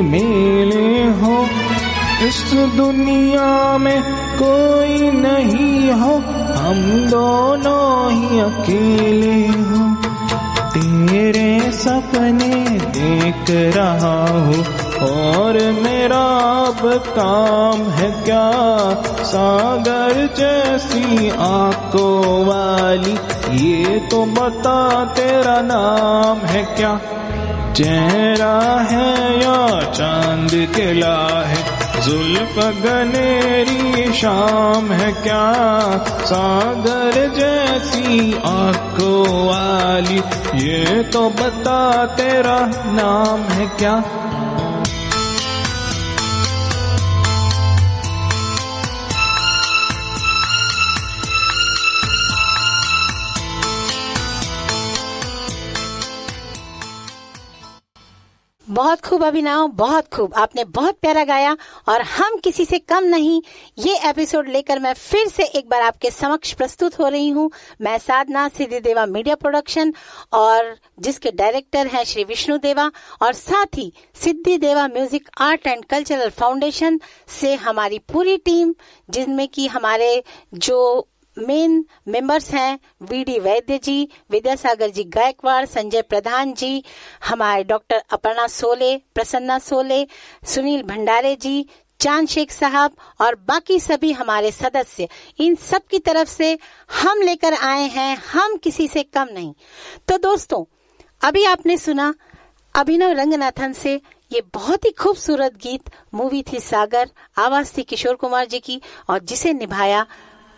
मेले 0.03 1.03
हो, 1.21 1.35
इस 2.27 2.43
दुनिया 2.75 3.77
में 3.77 4.01
कोई 4.37 5.11
नहीं 5.11 5.91
हो, 5.91 6.13
हम 6.57 6.79
दोनों 7.09 8.11
ही 8.11 8.39
अकेले 8.39 9.47
हो। 9.47 9.81
तेरे 10.73 11.71
सपने 11.71 12.79
देख 12.95 13.49
रहा 13.75 14.15
हूँ, 14.37 14.63
और 15.03 15.57
मेरा 15.83 16.23
अब 16.63 16.81
काम 17.09 17.81
है 17.91 18.09
क्या? 18.23 18.49
सागर 19.23 20.13
जैसी 20.37 21.29
आँखों 21.39 22.45
वाली, 22.45 23.15
ये 23.63 23.99
तो 24.11 24.25
बता 24.25 24.79
तेरा 25.13 25.61
नाम 25.61 26.37
है 26.47 26.63
क्या? 26.75 26.93
चेहरा 27.73 28.87
है 28.91 29.41
या 29.41 29.91
चाँद 29.91 30.51
किला 30.75 31.43
है 31.43 31.61
जुल्फ 32.01 32.57
गनेरी 32.57 34.13
शाम 34.13 34.91
है 34.91 35.11
क्या? 35.11 35.43
सागर 36.25 37.13
जैसी 37.35 38.33
आँखों 38.33 39.47
वाली, 39.47 40.17
ये 40.65 41.03
तो 41.03 41.29
बता 41.29 42.05
तेरा 42.05 42.59
नाम 42.85 43.39
है 43.39 43.67
क्या? 43.67 44.03
बहुत 58.73 59.01
खूब 59.01 59.23
अभिनव, 59.23 59.67
बहुत 59.69 60.07
खूब। 60.13 60.33
आपने 60.33 60.63
बहुत 60.65 60.97
प्यारा 61.01 61.23
गाया 61.23 61.55
और 61.89 62.01
हम 62.01 62.37
किसी 62.43 62.63
से 62.65 62.79
कम 62.79 63.03
नहीं। 63.05 63.41
ये 63.77 63.97
एपिसोड 64.09 64.47
लेकर 64.49 64.79
मैं 64.79 64.93
फिर 64.93 65.27
से 65.27 65.43
एक 65.43 65.69
बार 65.69 65.81
आपके 65.81 66.11
समक्ष 66.11 66.53
प्रस्तुत 66.53 66.97
हो 66.99 67.07
रही 67.07 67.29
हूँ। 67.29 67.49
मैं 67.81 67.97
साधना, 67.97 68.47
सिद्धि 68.47 68.79
देवा 68.79 69.05
मीडिया 69.05 69.35
प्रोडक्शन 69.35 69.93
और 70.33 70.75
जिसके 70.99 71.31
डायरेक्टर 71.33 71.87
हैं 71.87 72.03
श्री 72.03 72.23
विष्णु 72.23 72.57
देवा 72.57 72.89
और 73.21 73.33
साथ 73.33 73.77
ही 73.77 73.91
Siddhi 74.15 74.57
Deva 74.57 74.87
music, 74.87 75.29
art 75.39 75.67
and 75.67 75.85
cultural 75.85 76.29
foundation 76.31 76.99
से 77.31 77.53
हमारी 77.55 77.99
पूरी 78.11 78.37
टीम, 78.39 78.73
जिनमें 79.09 79.47
की 79.47 79.67
हमारे 79.67 80.23
जो 80.55 81.07
मेन 81.37 81.83
मेंबर्स 82.07 82.49
हैं 82.49 82.79
वीडी 83.01 83.37
वैद्य 83.39 83.77
जी 83.77 84.07
विद्यासागर 84.31 84.89
जी 84.89 85.03
गायकवाड़ 85.03 85.65
संजय 85.65 86.01
प्रधान 86.01 86.53
जी, 86.53 86.83
हमारे 87.25 87.63
डॉक्टर 87.63 88.03
अपर्णा 88.11 88.47
सोले 88.47 88.95
प्रसन्ना 89.15 89.57
सोले 89.59 90.05
सुनील 90.45 90.83
भंडारे 90.83 91.35
जी 91.35 91.65
चाँद 91.99 92.27
शेख 92.27 92.51
साहब 92.51 92.95
और 93.21 93.35
बाकी 93.47 93.79
सभी 93.79 94.11
हमारे 94.11 94.51
सदस्य, 94.51 95.07
इन 95.39 95.55
सब 95.55 95.85
की 95.91 95.99
तरफ़ 95.99 96.29
से 96.29 96.57
हम 97.01 97.21
लेकर 97.21 97.53
आए 97.53 97.87
हैं, 97.87 98.15
हम 98.17 98.55
किसी 98.57 98.87
से 98.87 99.03
कम 99.03 99.27
नहीं। 99.31 99.53
तो 100.07 100.17
दोस्तों, 100.17 100.63
अभी 101.21 101.43
आपने 101.45 101.77
सुना, 101.77 102.13
अभिनव 102.75 103.11
रंगनाथन 103.11 103.73
से 103.73 103.93
ये 104.31 104.41
बहुत 104.53 104.85
ही 104.85 104.91
खूबसूरत 104.91 105.55
गीत, 105.63 105.89
मूवी 106.13 106.43
थी 106.43 106.59
सागर, 106.59 107.09
आवाज़ 107.37 107.71
थी 107.77 107.83
किशोर 107.83 108.15
कुमार 108.15 108.45
जी 108.45 108.59
की 108.59 108.81
और 109.09 109.19
जिसे 109.19 109.53
निभाया 109.53 110.05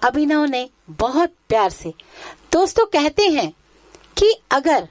अभिनव 0.06 0.46
ने 0.46 0.70
बहुत 0.91 1.34
प्यार 1.50 1.70
से। 1.72 1.94
दोस्तों, 2.54 2.86
कहते 2.88 3.28
हैं 3.30 3.52
कि 4.18 4.34
अगर 4.52 4.88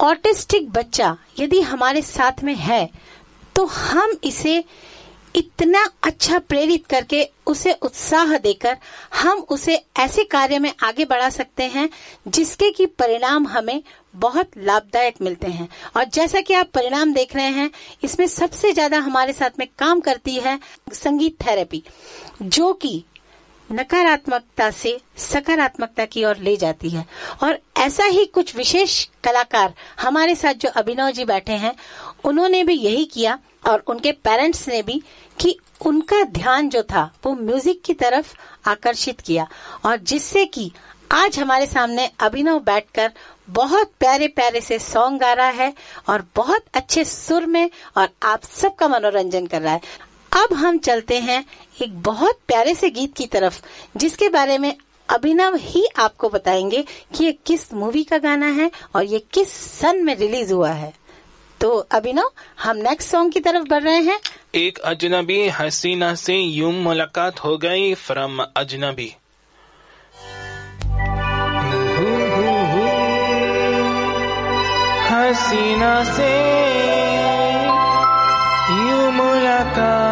ऑटिस्टिक 0.00 0.70
बच्चा 0.72 1.16
यदि 1.38 1.60
हमारे 1.62 2.02
साथ 2.04 2.42
में 2.44 2.54
है 2.56 2.88
तो 3.56 3.64
हम 3.66 4.16
इसे 4.24 4.62
इतना 5.34 5.84
अच्छा 6.04 6.38
प्रेरित 6.40 6.86
करके 6.86 7.22
उसे 7.46 7.72
उत्साह 7.82 8.36
देकर 8.38 8.76
हम 9.14 9.38
उसे 9.50 9.74
ऐसे 9.98 10.24
कार्य 10.24 10.58
में 10.58 10.72
आगे 10.82 11.04
बढ़ा 11.04 11.28
सकते 11.30 11.64
हैं, 11.64 11.88
जिसके 12.28 12.70
की 12.70 12.86
परिणाम 12.88 13.46
हमें 13.46 13.82
बहुत 14.16 14.50
लाभदायक 14.58 15.20
मिलते 15.22 15.46
हैं। 15.48 15.68
और 15.96 16.04
जैसा 16.06 16.40
कि 16.40 16.54
आप 16.54 16.70
परिणाम 16.74 17.12
देख 17.12 17.34
रहे 17.36 17.50
हैं, 17.50 17.70
इसमें 18.02 18.26
सबसे 18.28 18.72
ज़्यादा 18.72 18.98
हमारे 19.00 19.32
साथ 19.32 19.58
में 19.58 19.66
काम 19.78 20.00
करती 20.00 20.36
है 20.36 20.58
संगीत 20.94 21.40
थेरेपी, 21.40 21.82
जो 22.42 22.72
कि 22.74 23.04
नकारात्मकता 23.72 24.70
से 24.70 25.00
सकारात्मकता 25.16 26.04
की 26.04 26.24
ओर 26.24 26.36
ले 26.36 26.56
जाती 26.56 26.90
है। 26.90 27.04
और 27.42 27.58
ऐसा 27.76 28.04
ही 28.04 28.24
कुछ 28.24 28.54
विशेष 28.56 29.04
कलाकार 29.24 29.74
हमारे 30.00 30.34
साथ 30.34 30.54
जो 30.54 30.68
अभिनव 30.68 31.10
जी 31.10 31.24
बैठे 31.24 31.52
हैं, 31.52 31.74
उन्होंने 32.24 32.64
भी 32.64 32.74
यही 32.74 33.04
किया 33.04 33.38
और 33.68 33.82
उनके 33.86 34.12
पेरेंट्स 34.12 34.68
ने 34.68 34.82
भी 34.82 35.02
कि 35.40 35.56
उनका 35.86 36.22
ध्यान 36.22 36.68
जो 36.68 36.82
था, 36.82 37.10
वो 37.24 37.34
म्यूज़िक 37.34 37.82
की 37.82 37.94
तरफ़ 37.94 38.34
आकर्षित 38.68 39.20
किया। 39.20 39.46
और 39.84 39.96
जिससे 39.96 40.44
कि 40.44 40.70
आज 41.12 41.38
हमारे 41.38 41.66
सामने 41.66 42.10
अभिनव 42.20 42.58
बैठकर 42.58 43.12
बहुत 43.50 43.90
प्यारे 44.00 44.28
प्यारे 44.28 44.60
से 44.60 44.78
सॉन्ग 44.78 45.20
गा 45.20 45.32
रहा 45.32 45.46
है 45.46 45.72
और 46.08 46.24
बहुत 46.36 46.64
अच्छे 46.74 47.04
सुर 47.04 47.46
में 47.46 47.70
और 47.96 48.08
आप 48.22 48.44
सबका 48.44 48.88
मनोरंजन 48.88 49.46
कर 49.46 49.62
रहा 49.62 49.72
है। 49.72 49.80
अब 50.36 50.54
हम 50.54 50.78
चलते 50.78 51.18
हैं 51.18 51.44
एक 51.82 52.02
बहुत 52.02 52.38
प्यारे 52.48 52.74
से 52.74 52.90
गीत 52.90 53.14
की 53.16 53.26
तरफ़, 53.26 53.62
जिसके 53.96 54.28
बारे 54.28 54.58
में 54.58 54.76
अभिनव 55.08 55.56
ही 55.56 55.86
आपको 55.98 56.28
बताएँगे 56.28 56.84
कि 57.14 57.24
ये 57.24 57.32
किस 57.46 57.74
मूवी 57.74 58.04
का 58.04 58.18
गाना 58.18 58.46
है 58.46 58.70
और 58.96 59.04
ये 59.04 59.18
किस 59.32 59.48
सन 59.52 60.04
में 60.04 60.16
रिलीज़ 60.16 60.52
हुआ 60.52 60.70
है। 60.70 60.92
तो 61.60 61.68
अभिनव, 61.70 62.30
हम 62.62 62.76
नेक्स्ट 62.76 63.10
सॉन्ग 63.10 63.32
की 63.32 63.40
तरफ़ 63.40 63.64
बढ़ 63.68 63.82
रहे 63.82 64.00
हैं। 64.00 64.20
एक 64.54 64.78
अजनबी 64.78 65.48
हसीना 65.48 66.14
से 66.14 66.36
यूँ 66.36 66.72
मुलाकात 66.72 67.44
हो 67.44 67.56
गई 67.58 67.94
फ्रॉम 67.94 68.40
अजनबी। 68.56 69.14
हसीना 75.10 76.04
से 76.04 76.32
यूँ 78.74 79.12
मुलाकात 79.12 80.11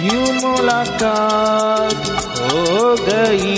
यूँ 0.00 0.28
मुलाकात 0.42 1.94
हो 2.38 2.94
गई। 3.08 3.56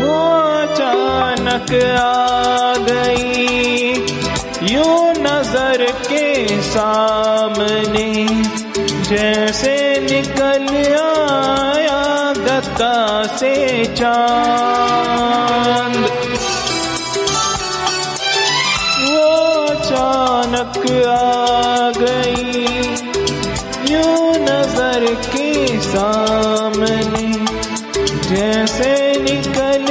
वो 0.00 0.16
सामने 6.76 8.08
जैसे 9.08 9.74
निकल 10.00 10.66
आया 10.96 12.02
गत्ता 12.38 12.96
से 13.36 13.52
चाँद। 13.94 15.14
वो 19.06 19.30
अचानक 19.72 20.78
आ 21.08 21.90
गई, 21.98 22.66
यूँ 23.92 24.20
नज़र 24.44 25.02
के 25.32 25.50
सामने 25.88 27.26
जैसे 28.28 28.92
निकल 29.22 29.86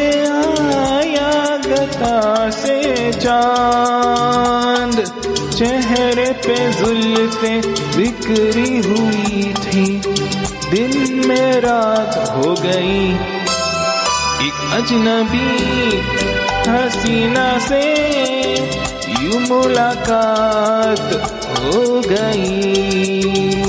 आया 0.77 1.33
गता 1.67 2.17
से 2.61 2.77
चाँद। 3.13 4.04
चेहरे 5.55 6.25
पे 6.45 6.55
जुल्फे 6.71 7.51
बिकरी 7.97 8.77
हुई 8.77 9.53
थी। 9.53 9.85
दिन 10.71 11.23
में 11.27 11.61
रात 11.61 12.17
हो 12.29 12.53
गई। 12.53 13.13
एक 14.47 14.57
अजनबी 14.73 15.49
हसीना 16.69 17.47
से 17.59 17.83
यू 19.23 19.39
मुलाकात 19.39 21.13
हो 21.59 22.01
गई। 22.05 23.64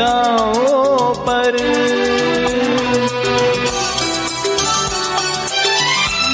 अदाओं 0.00 1.14
पर। 1.14 1.56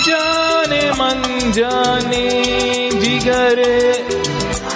जाने 0.06 0.90
मन 0.90 1.22
जाने 1.52 2.26
जिगर, 2.94 3.60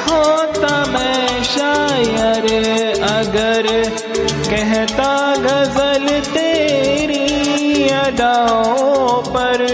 होता 0.06 0.86
मैं 0.86 1.44
शायर 1.44 2.46
अगर। 3.02 3.68
कहता 4.50 5.36
गज़ल 5.36 6.20
तेरी 6.20 7.88
अदाओं 7.88 9.22
पर। 9.22 9.66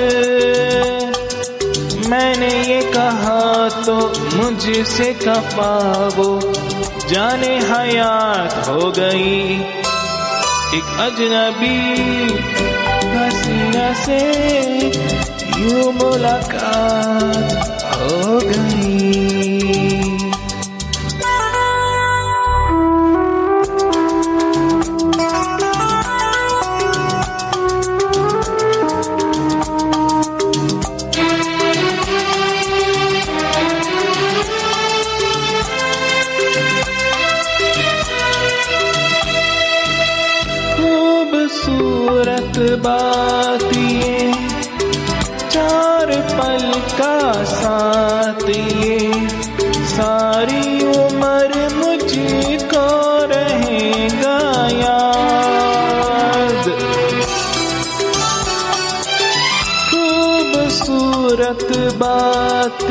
मैंने 2.09 2.75
ये 2.75 2.81
कहा 2.83 3.69
तो 3.69 3.97
मुझसे 4.37 5.13
कफा 5.13 5.73
वो 6.17 6.41
जाने 7.11 7.55
हयात 7.69 8.55
हो 8.69 8.91
गई। 8.99 9.61
एक 10.79 10.89
अजनबी 11.01 11.77
हसीना 13.17 13.89
से 14.05 14.21
यू 15.61 15.91
मुलाकात 15.93 17.49
हो 17.95 18.39
गई। 18.45 19.06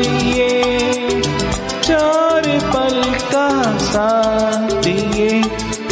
ये 0.00 1.22
चार 1.84 2.42
पल 2.74 3.02
का 3.14 3.78
साथ 3.78 4.86
ये 4.86 5.42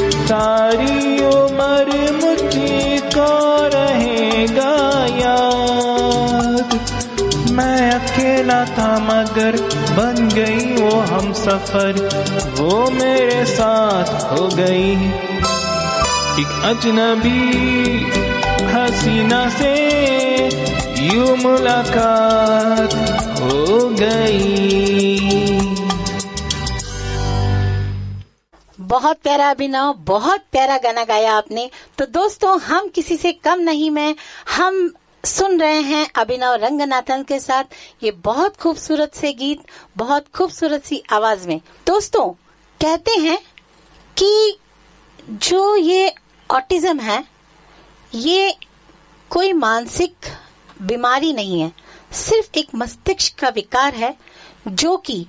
सारी 0.01 1.25
उम्र 1.27 2.12
मुझको 2.25 3.57
रहेगा 3.67 4.75
याद। 5.07 6.81
मैं 7.51 7.90
अकेला 7.90 8.64
था 8.64 8.99
मगर 8.99 9.57
बन 9.90 10.29
गई 10.29 10.83
वो 10.83 11.01
हम 11.01 11.33
सफ़र। 11.33 11.93
वो 12.59 12.90
मेरे 12.90 13.45
साथ 13.45 14.33
हो 14.33 14.49
गई। 14.49 14.93
एक 16.40 16.62
अजनबी 16.64 17.40
हसीना 18.67 19.49
से 19.49 20.24
यूँ 21.05 21.37
मुलाकात 21.37 22.95
हो 23.40 23.88
गई। 23.90 25.19
बहुत 28.81 29.19
प्यारा 29.23 29.51
अभिनव, 29.51 29.93
बहुत 29.99 30.45
प्यारा 30.53 30.77
गाना 30.79 31.05
गाया 31.05 31.33
आपने। 31.35 31.71
तो 31.99 32.07
दोस्तों, 32.07 32.59
हम 32.61 32.88
किसी 32.88 33.17
से 33.17 33.33
कम 33.33 33.61
नहीं 33.61 33.90
मैं 33.90 34.14
हम 34.51 34.93
सुन 35.25 35.61
रहे 35.61 35.81
हैं 35.81 36.07
अभिनव 36.17 36.55
रंगनाथन 36.55 37.23
के 37.23 37.38
साथ 37.40 37.64
ये 38.03 38.11
बहुत 38.25 38.57
खूबसूरत 38.57 39.14
से 39.14 39.33
गीत, 39.33 39.62
बहुत 39.97 40.25
खूबसूरत 40.35 40.85
सी 40.85 41.03
आवाज़ 41.12 41.47
में। 41.49 41.61
दोस्तों, 41.87 42.29
कहते 42.81 43.11
हैं 43.11 43.38
कि 44.17 44.59
जो 45.31 45.77
ये 45.77 46.14
ऑटिज्म 46.51 47.01
है, 47.01 47.25
ये 48.14 48.55
कोई 49.31 49.53
मानसिक 49.53 50.14
बीमारी 50.83 51.33
नहीं 51.33 51.61
है। 51.61 51.73
सिर्फ़ 52.13 52.59
एक 52.59 52.69
मस्तिष्क 52.75 53.39
का 53.39 53.49
विकार 53.49 53.95
है, 53.95 54.17
जो 54.69 54.97
कि 54.97 55.27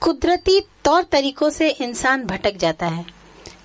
कुदरती 0.00 0.60
तौर 0.60 1.02
तरीकों 1.02 1.50
से 1.50 1.70
इंसान 1.70 2.24
भटक 2.24 2.56
जाता 2.56 2.86
है। 2.86 3.06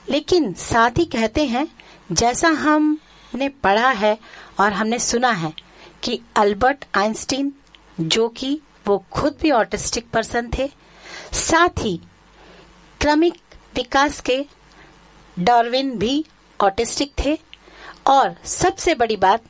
लेकिन 0.09 0.53
साथ 0.53 0.91
ही 0.97 1.05
कहते 1.05 1.45
हैं, 1.45 1.67
जैसा 2.11 2.47
हमने 2.47 3.49
पढ़ा 3.49 3.89
है 3.89 4.17
और 4.59 4.73
हमने 4.73 4.99
सुना 4.99 5.31
है 5.31 5.53
कि 6.03 6.21
अल्बर्ट 6.35 6.85
आइंस्टीन, 6.95 7.53
जो 7.99 8.29
कि 8.29 8.61
वो 8.87 9.05
खुद 9.11 9.37
भी 9.41 9.51
ऑटिस्टिक 9.51 10.09
पर्सन 10.09 10.49
थे, 10.57 10.71
साथ 11.33 11.69
ही 11.79 12.01
क्रमिक 13.01 13.33
विकास 13.75 14.21
के 14.21 14.45
डार्विन 15.39 15.97
भी 15.97 16.25
ऑटिस्टिक 16.61 17.13
थे। 17.25 17.39
और 18.07 18.35
सबसे 18.45 18.95
बड़ी 18.95 19.15
बात 19.15 19.41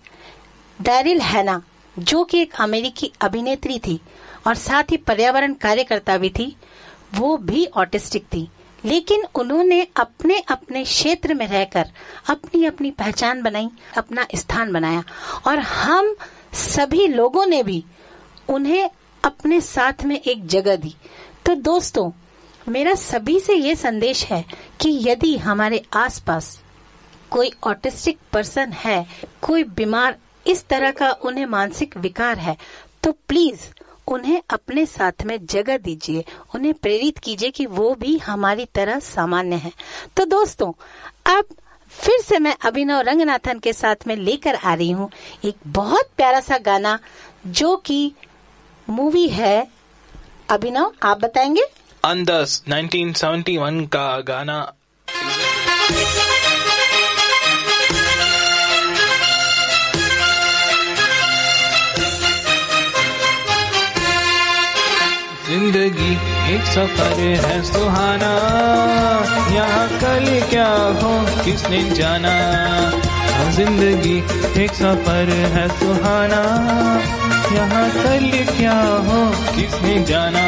डैरिल 0.82 1.22
हैना, 1.22 1.62
जो 2.00 2.24
कि 2.24 2.42
एक 2.42 2.54
अमेरिकी 2.54 3.12
अभिनेत्री 3.22 3.80
थी 3.80 4.02
और 4.48 4.56
साथ 4.56 4.84
ही 4.92 4.98
पर्यावरण 4.98 5.54
कार्यकर्ता 5.54 6.18
भी 6.18 6.30
थी, 6.30 6.56
वो 7.16 7.38
भी 7.38 7.66
ऑटिस्टिक 7.66 8.24
थी। 8.24 8.50
लेकिन 8.86 9.24
उन्होंने 9.36 9.88
अपने 9.96 10.40
अपने 10.40 10.84
क्षेत्र 10.84 11.34
में 11.34 11.48
रहकर 11.48 11.92
अपनी 12.30 12.66
अपनी 12.66 12.92
पहचान 12.92 13.42
बनाई, 13.42 13.70
अपना 13.98 14.28
स्थान 14.36 14.72
बनाया। 14.72 15.04
और 15.48 15.60
हम 15.60 16.16
सभी 16.54 17.08
लोगों 17.08 17.46
ने 17.46 17.64
भी 17.64 17.86
उन्हें 18.50 18.90
अपने 19.24 19.62
साथ 19.62 20.04
में 20.06 20.22
एक 20.22 20.48
जगह 20.48 20.76
दी। 20.76 20.96
तो 21.46 21.56
दोस्तों, 21.56 22.12
मेरा 22.70 22.94
सभी 22.94 23.40
से 23.40 23.54
ये 23.54 23.76
संदेश 23.76 24.26
है 24.26 24.46
कि 24.82 25.00
यदि 25.10 25.38
हमारे 25.38 25.86
आसपास 25.94 26.62
कोई 27.32 27.52
ऑटिस्टिक 27.64 28.20
पर्सन 28.34 28.72
है, 28.72 29.06
कोई 29.42 29.64
बीमार 29.64 30.16
इस 30.48 30.68
तरह 30.68 30.92
का 30.92 31.12
उन्हें 31.12 31.46
मानसिक 31.46 31.98
विकार 31.98 32.38
है 32.38 32.58
तो 33.04 33.12
प्लीज़ 33.12 33.60
उन्हें 34.08 34.42
अपने 34.50 34.86
साथ 34.86 35.24
में 35.26 35.46
जगह 35.46 35.78
दीजिए। 35.78 36.26
उन्हें 36.56 36.74
प्रेरित 36.74 37.18
कीजिए 37.18 37.52
कि 37.52 37.66
वो 37.66 37.96
भी 37.96 38.18
हमारी 38.18 38.66
तरह 38.66 39.00
सामान्य 39.00 39.56
है। 39.56 39.72
तो 40.18 40.26
दोस्तों, 40.26 40.72
अब 41.26 41.46
फिर 41.90 42.22
से 42.22 42.40
मैं 42.40 42.56
अभिनव 42.66 43.00
रंगनाथन 43.00 43.60
के 43.60 43.74
साथ 43.74 43.96
में 44.08 44.16
लेकर 44.16 44.56
आ 44.56 44.74
रही 44.74 44.92
हूँ 44.92 45.12
एक 45.46 45.56
बहुत 45.68 46.10
प्यारा 46.18 46.40
सा 46.40 46.58
गाना, 46.58 47.00
जो 47.48 47.76
कि 47.76 48.14
मूवी 48.90 49.28
है। 49.28 49.68
अभिनव, 50.50 50.94
आप 51.04 51.20
बताएँगे? 51.20 51.64
अंदस 52.06 52.64
1971 52.70 53.88
का 53.88 54.20
गाना। 54.22 54.74
ज़िंदगी 65.56 66.14
एक 66.54 66.64
सफ़र 66.68 67.20
है 67.44 67.62
सुहाना। 67.64 68.32
यहाँ 69.54 69.88
कल 70.00 70.26
क्या 70.50 70.68
हो 71.02 71.12
किसने 71.44 71.80
जाना? 71.90 72.32
हाँ, 73.36 73.52
ज़िंदगी 73.52 74.18
एक 74.64 74.74
सफ़र 74.74 75.32
है 75.54 75.68
सुहाना। 75.80 76.42
यहाँ 77.56 77.88
कल 77.94 78.28
क्या 78.58 78.76
हो 79.08 79.22
किसने 79.56 79.96
जाना? 80.04 80.44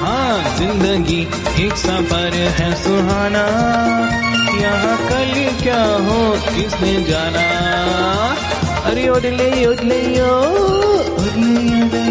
हाँ 0.00 0.56
ज़िंदगी 0.58 1.20
एक 1.64 1.76
सफ़र 1.84 2.36
है 2.58 2.70
सुहाना। 2.82 3.46
यहाँ 4.60 4.96
कल 5.08 5.34
क्या 5.62 5.82
हो 6.06 6.20
किसने 6.52 6.94
जाना? 7.04 7.46
अरे 8.84 9.08
ओडले 9.08 9.50
ओडले 9.66 10.02
ओ 10.20 10.32
ओडले 11.22 12.01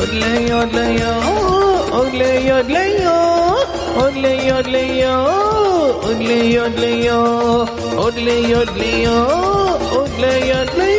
Odleyo, 0.00 0.58
odleyo, 0.64 1.10
oh, 1.30 2.00
odleyo, 2.00 2.54
odleyo, 2.60 3.12
oh, 3.12 4.04
odleyo, 4.04 4.54
odleyo, 4.60 5.12
oh, 5.28 6.08
odleyo, 6.10 6.64
odleyo, 6.64 7.18
odleyo, 8.06 8.60
odleyo, 8.62 9.16
odleyo, 10.00 10.56
odleyo. 10.62 10.89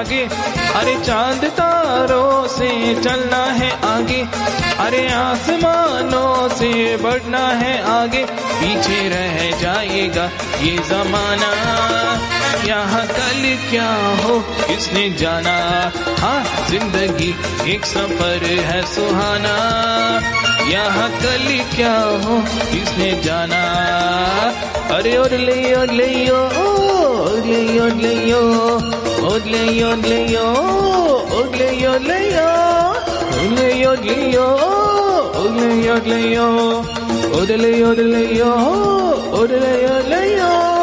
आगे। 0.00 0.22
अरे 0.74 0.94
चाँद 1.04 1.44
तारों 1.56 2.46
से 2.48 2.68
चलना 3.02 3.42
है 3.58 3.70
आगे। 3.86 4.20
अरे 4.80 5.02
आसमानों 5.12 6.48
से 6.56 6.70
बढ़ना 6.96 7.46
है 7.60 7.74
आगे। 7.90 8.24
पीछे 8.24 9.00
रह 9.08 9.36
जाएगा 9.60 10.24
ये 10.62 10.76
जमाना। 10.88 11.50
यहाँ 12.66 13.06
कल 13.06 13.42
क्या 13.70 13.90
हो, 14.22 14.38
किसने 14.66 15.08
जाना? 15.10 15.56
हाँ 16.18 16.40
ज़िंदगी 16.70 17.34
एक 17.74 17.84
सफ़र 17.86 18.44
है 18.68 18.82
सुहाना। 18.86 19.56
यहाँ 20.68 21.08
कल 21.22 21.46
क्या 21.74 21.94
हो 22.24 22.34
किसने 22.72 23.10
जाना 23.24 23.60
अरे 24.96 25.16
और 25.16 25.32
ले 25.46 25.58
और 25.74 25.92
ले 25.92 26.10
और 26.30 27.44
ले 27.46 27.78
और 27.78 27.94
ले 28.02 28.14
और 28.32 28.60
ले 29.52 29.72
और 29.82 29.96
ले 30.06 30.20
और 30.36 31.50
ले 31.56 31.74
और 31.80 32.00
ले 32.00 32.20
और 32.20 32.58
ले 33.58 33.84
और 33.84 34.04
ले 34.06 34.28
और 35.88 36.06
ले 36.06 36.36
और 36.38 37.56
ले 37.60 37.82
और 37.82 37.96
ले 37.96 38.28
और 39.38 39.50
ले 39.50 39.86
और 39.86 40.08
ले 40.08 40.79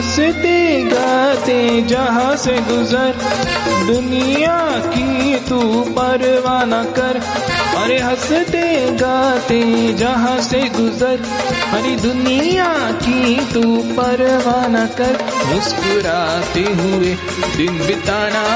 हँसते 0.00 0.82
गाते 0.82 1.82
जहाँ 1.82 2.36
से 2.36 2.52
गुजर। 2.52 3.16
दुनिया 3.86 4.82
की 4.86 5.34
तू 5.34 5.80
परवाना 5.80 6.84
कर। 6.84 7.20
अरे 7.76 7.98
हँसते 7.98 8.92
गाते 8.96 9.92
जहाँ 9.92 10.40
से 10.40 10.60
गुजर। 10.60 11.20
अरे 11.72 11.96
दुनिया 11.96 12.90
की 12.92 13.52
तू 13.52 13.76
परवाना 13.76 14.86
कर। 14.86 15.18
मुस्कुराते 15.46 16.60
हुए 16.60 17.16
दिन 17.56 17.86
बिताना। 17.86 18.46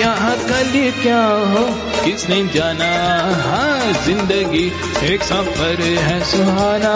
यहाँ 0.00 0.36
कल 0.48 0.72
क्या 1.02 1.20
हो 1.52 1.64
किसने 2.04 2.40
जाना 2.54 2.88
हाँ 3.42 3.92
ज़िंदगी 4.04 4.64
एक 5.12 5.22
सफ़र 5.28 5.80
है 6.06 6.18
सुहाना 6.30 6.94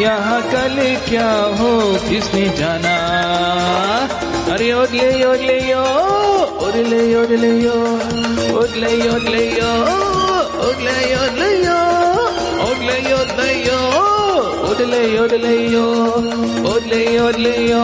यहाँ 0.00 0.40
कल 0.52 0.76
क्या 1.08 1.30
हो 1.58 1.72
किसने 2.08 2.48
जाना 2.58 2.94
अरे 4.54 4.72
ओडले 4.72 5.10
ओडले 5.24 5.58
यो 5.70 5.82
ओडले 6.66 7.02
ओडले 7.20 7.52
यो 7.64 7.76
ओडले 8.60 8.92
ओडले 9.10 9.44
यो 9.58 9.70
ओडले 10.68 10.96
ओडले 11.20 11.50
यो 11.64 11.78
ओडले 12.68 12.98
ओडले 13.20 13.52
यो 13.66 13.80
ओडले 14.70 15.02
ओडले 15.20 15.56
यो 15.72 15.86
ओडले 16.72 17.04
ओडले 17.20 17.56
यो 17.70 17.82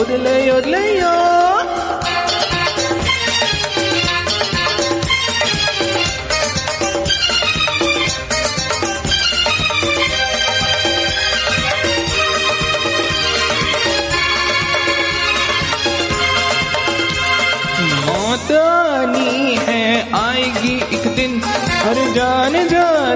ओडले 0.00 0.36
ओडले 0.52 0.86
यो 0.98 1.51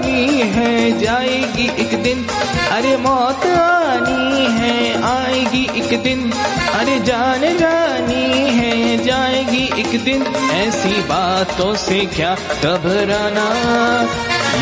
जानी 0.07 0.41
है, 0.51 1.01
जाएगी 1.01 1.67
एक 1.83 2.03
दिन। 2.03 2.27
अरे 2.73 2.97
मौत 2.97 3.47
आनी 3.47 4.47
है, 4.57 5.03
आएगी 5.03 5.63
एक 5.79 6.03
दिन। 6.03 6.31
अरे 6.81 6.99
जान 6.99 7.41
जानी 7.59 8.51
है, 8.59 8.97
जाएगी 9.05 9.65
एक 9.81 10.05
दिन। 10.05 10.23
ऐसी 10.57 11.03
बातों 11.03 11.75
से 11.75 12.01
क्या 12.07 12.35
घबराना? 12.35 13.47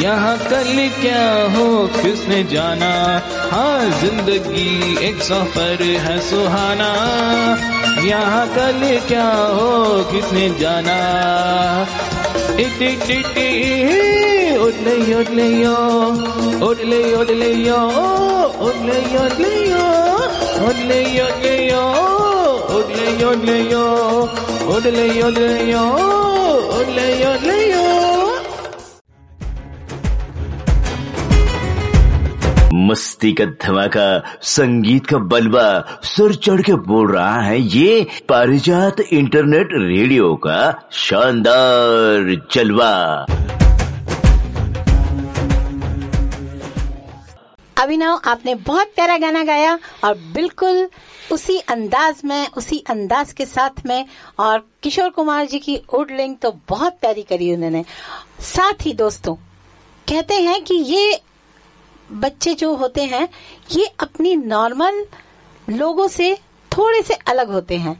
यहाँ 0.00 0.36
कल 0.38 0.90
क्या 1.00 1.24
हो, 1.56 1.66
किसने 2.02 2.42
जाना? 2.44 2.92
हाँ 3.52 4.00
ज़िंदगी 4.00 4.96
एक 5.08 5.22
सफ़र 5.22 5.82
है 6.06 6.18
सुहाना। 6.20 6.90
यहाँ 8.06 8.46
कल 8.48 8.80
क्या 9.08 9.30
हो, 9.30 9.70
किसने 10.12 10.48
जाना? 10.60 10.98
It 12.60 12.82
it. 12.82 14.33
ओडले 14.64 14.92
ओडले 15.14 15.46
यो 15.60 15.78
ओडले 16.66 17.00
ओडले 17.14 17.48
यो 17.54 17.80
ओडले 18.66 19.00
ओडले 19.22 19.50
यो 19.70 19.82
ओडले 20.66 21.00
ओडले 21.24 21.52
यो 21.62 21.82
ओडले 22.76 23.08
ओडले 23.26 23.58
यो 23.72 23.82
ओडले 24.74 25.04
ओडले 25.26 25.50
यो 25.70 25.82
ओडले 26.78 27.08
ओडले 27.32 27.58
यो 27.72 27.82
मस्ती 32.86 33.32
का 33.32 33.44
धमाका 33.62 34.08
संगीत 34.54 35.06
का 35.06 35.18
बलबा 35.30 35.68
सुर 36.14 36.34
चढ़ 36.46 36.62
के 36.62 36.74
बोल 36.88 37.12
रहा 37.12 37.40
है 37.42 37.60
ये 37.60 38.02
पारिजात 38.28 39.00
इंटरनेट 39.12 39.80
रेडियो 39.80 40.34
का 40.46 40.60
शानदार 41.04 42.34
जलवा 42.54 42.94
अभिनव 47.76 48.20
आपने 48.24 48.54
बहुत 48.54 48.92
प्यारा 48.94 49.16
गाना 49.18 49.42
गाया 49.44 49.78
और 50.04 50.14
बिल्कुल 50.34 50.88
उसी 51.32 51.58
अंदाज 51.58 52.20
में, 52.24 52.48
उसी 52.48 52.78
अंदाज 52.90 53.32
के 53.32 53.46
साथ 53.46 53.84
में 53.86 54.06
और 54.38 54.66
किशोर 54.82 55.08
कुमार 55.10 55.46
जी 55.46 55.58
की 55.58 55.76
उडलिंग 55.94 56.36
तो 56.36 56.50
बहुत 56.68 56.98
प्यारी 57.00 57.22
करी 57.22 57.52
उन्होंने। 57.54 57.84
साथ 58.42 58.86
ही 58.86 58.92
दोस्तों, 58.92 59.34
कहते 60.06 60.34
हैं 60.34 60.62
कि 60.64 60.74
ये 60.74 61.20
बच्चे 62.12 62.54
जो 62.54 62.74
होते 62.74 63.04
हैं, 63.04 63.28
ये 63.72 63.86
अपनी 64.00 64.34
नॉर्मल 64.36 65.04
लोगों 65.68 66.08
से 66.08 66.34
थोड़े 66.72 67.02
से 67.02 67.14
अलग 67.14 67.50
होते 67.50 67.76
हैं। 67.76 67.96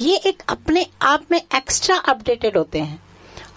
ये 0.00 0.16
एक 0.16 0.42
अपने 0.48 0.86
आप 1.02 1.24
में 1.30 1.40
एक्स्ट्रा 1.56 1.96
अपडेटेड 1.98 2.56
होते 2.56 2.78
हैं। 2.78 3.02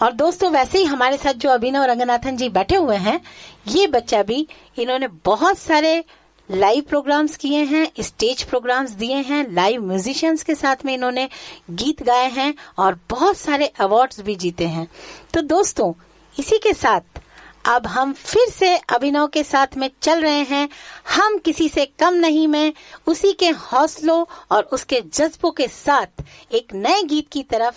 और 0.01 0.11
दोस्तों, 0.11 0.49
वैसे 0.51 0.80
ही 0.80 0.86
हमारे 0.86 1.18
साथ 1.18 1.34
जो 1.34 1.49
अभिनव 1.49 1.84
रंगनाथन 1.84 2.38
जी 2.38 2.49
बैठे 2.49 2.76
हुए 2.76 2.95
हैं 2.97 3.20
ये 3.68 3.88
बच्चा 3.88 4.24
भी 4.24 4.47
इन्होंने 4.80 5.07
बहुत 5.26 5.57
सारे 5.57 6.03
लाइव 6.51 6.84
प्रोग्राम्स 6.89 7.36
किए 7.38 7.64
हैं 7.64 7.88
स्टेज 7.99 8.43
प्रोग्राम्स 8.43 8.91
दिए 8.91 9.16
हैं 9.16 9.45
लाइव 9.53 9.82
म्यूजिशियंस 9.82 10.43
के 10.43 10.55
साथ 10.55 10.86
में 10.86 10.93
इन्होंने 10.93 11.30
गीत 11.70 12.03
गाए 12.03 12.30
हैं 12.30 12.53
और 12.78 12.99
बहुत 13.09 13.38
सारे 13.38 13.68
अवार्ड्स 13.80 14.20
भी 14.22 14.36
जीते 14.36 14.68
हैं। 14.68 14.88
तो 15.34 15.41
दोस्तों, 15.41 15.93
इसी 16.39 16.57
के 16.57 16.74
साथ 16.74 17.22
अब 17.66 17.88
हम 17.88 18.14
फिर 18.14 18.49
से 18.49 18.76
अभिनव 18.78 19.28
के 19.28 19.43
साथ 19.43 19.78
में 19.78 19.89
चल 20.01 20.22
रहे 20.22 20.43
हैं। 20.43 20.70
हम 21.09 21.38
किसी 21.38 21.70
से 21.70 21.86
कम 21.86 22.14
नहीं, 22.14 22.47
में 22.47 22.74
उसी 23.07 23.34
के 23.34 23.49
हौसलों 23.49 24.26
और 24.51 24.64
उसके 24.64 25.01
जज्बों 25.01 25.51
के 25.51 25.68
साथ 25.68 26.24
एक 26.51 26.74
नए 26.74 27.03
गीत 27.03 27.30
की 27.32 27.43
तरफ़ 27.43 27.76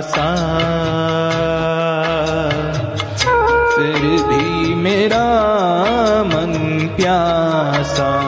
प्यासा 0.00 0.28
फिर 3.74 4.02
भी 4.28 4.74
मेरा 4.74 5.26
मन 6.24 6.52
प्यासा। 6.96 8.19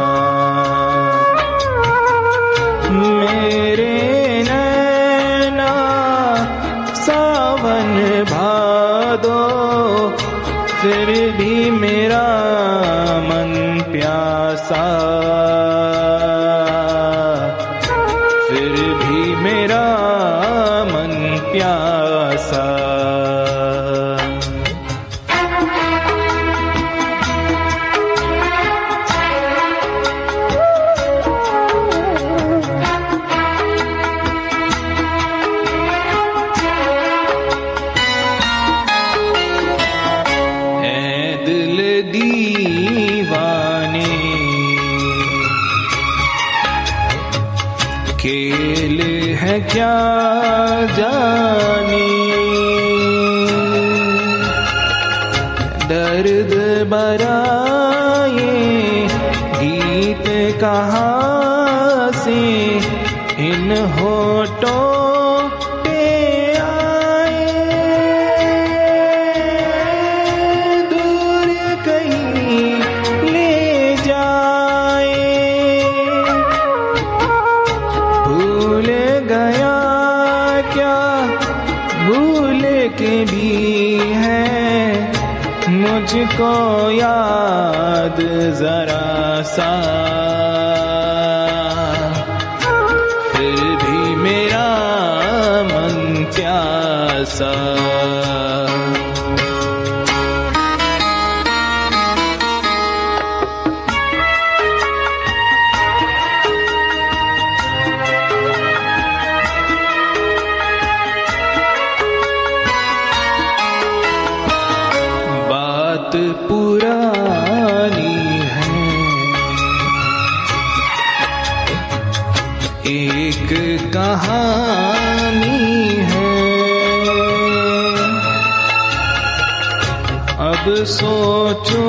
सोचो 130.85 131.85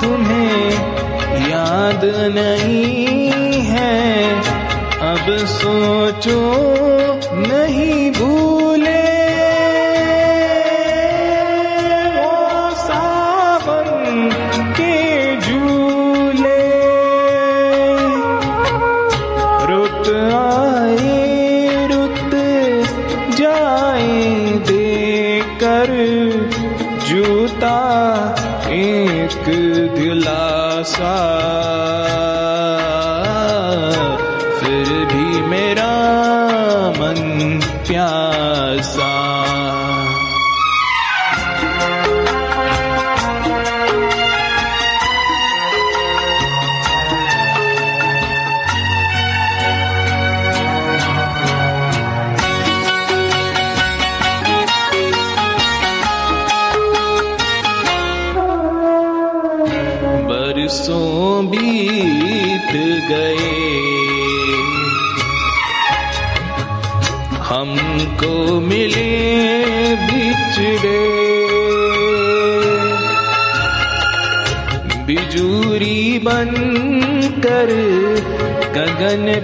तुम्हें 0.00 0.70
याद 1.50 2.04
नहीं 2.34 3.52
है। 3.52 4.40
अब 5.12 5.46
सोचो 5.46 6.07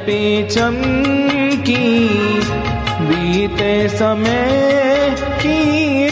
पे 0.07 0.21
चमकी 0.49 1.85
बीते 3.09 3.73
समय 3.89 5.15
की 5.43 6.04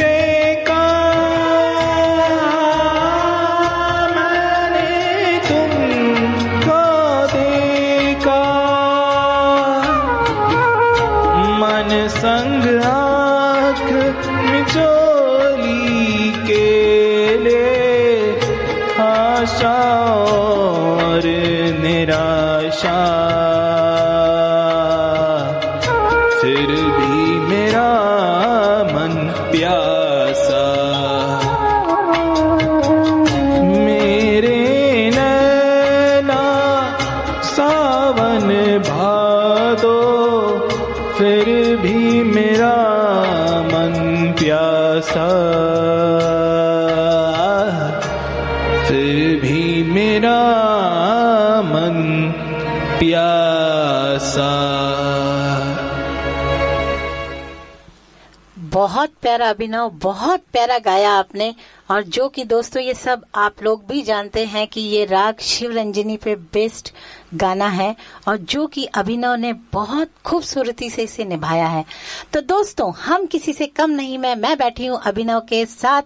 प्यारा 59.33 59.51
अभिनव, 59.51 59.91
बहुत 59.91 60.41
प्यारा 60.53 60.79
गाया 60.79 61.11
आपने। 61.11 61.55
और 61.91 62.03
जो 62.03 62.29
कि 62.29 62.45
दोस्तों, 62.45 62.83
ये 62.83 62.95
सब 62.95 63.25
आप 63.35 63.63
लोग 63.63 63.87
भी 63.87 64.03
जानते 64.03 64.45
हैं 64.45 64.67
कि 64.67 64.81
ये 64.81 65.05
राग 65.05 65.39
शिव 65.41 65.73
रंजनी 65.73 66.17
पे 66.17 66.35
बेस्ड 66.37 66.89
गाना 67.35 67.69
है। 67.69 67.97
और 68.29 68.37
जो 68.37 68.67
कि 68.67 68.85
अभिनव 68.85 69.35
ने 69.35 69.53
बहुत 69.53 70.11
खूबसूरती 70.25 70.91
से 70.91 71.03
इसे 71.03 71.25
निभाया 71.25 71.67
है। 71.67 71.85
तो 72.33 72.41
दोस्तों, 72.41 72.93
हम 72.93 73.27
किसी 73.27 73.53
से 73.53 73.67
कम 73.67 73.91
नहीं, 73.91 74.19
मैं 74.19 74.37
मैं 74.37 74.59
बैठी 74.59 74.87
हूँ 74.87 75.01
अभिनव 75.05 75.41
के 75.41 75.67
साथ। 75.67 76.03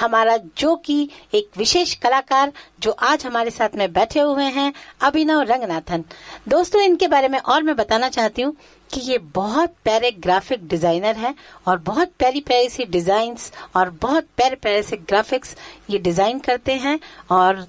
हमारा 0.00 0.36
जो 0.36 0.76
कि 0.76 1.10
एक 1.34 1.48
विशेष 1.56 1.94
कलाकार, 1.94 2.52
जो 2.80 2.90
आज 2.90 3.26
हमारे 3.26 3.50
साथ 3.50 3.68
में 3.74 3.92
बैठे 3.92 4.20
हुए 4.20 4.44
हैं, 4.44 4.72
अभिनव 5.00 5.40
रंगनाथन। 5.40 6.04
दोस्तों, 6.48 6.82
इनके 6.82 7.08
बारे 7.08 7.28
में 7.28 7.38
और 7.38 7.62
मैं 7.62 7.76
बताना 7.76 8.08
चाहती 8.08 8.42
हूँ 8.42 8.56
कि 8.92 9.00
ये 9.00 9.18
बहुत 9.34 9.74
प्यारे 9.84 10.10
ग्राफिक 10.10 10.66
डिज़ाइनर 10.68 11.16
हैं 11.16 11.34
और 11.68 11.78
बहुत 11.86 12.12
प्यारी 12.18 12.40
प्यारी 12.40 12.68
सी 12.68 12.84
डिजाइन्स 12.84 13.52
और 13.76 13.90
बहुत 14.02 14.26
प्यारे 14.36 14.56
प्यारे 14.56 14.82
से 14.82 14.96
ग्राफिक्स 14.96 15.56
ये 15.90 15.98
डिज़ाइन 15.98 16.38
करते 16.38 16.72
हैं 16.74 16.98
और 17.30 17.56
अ, 17.56 17.66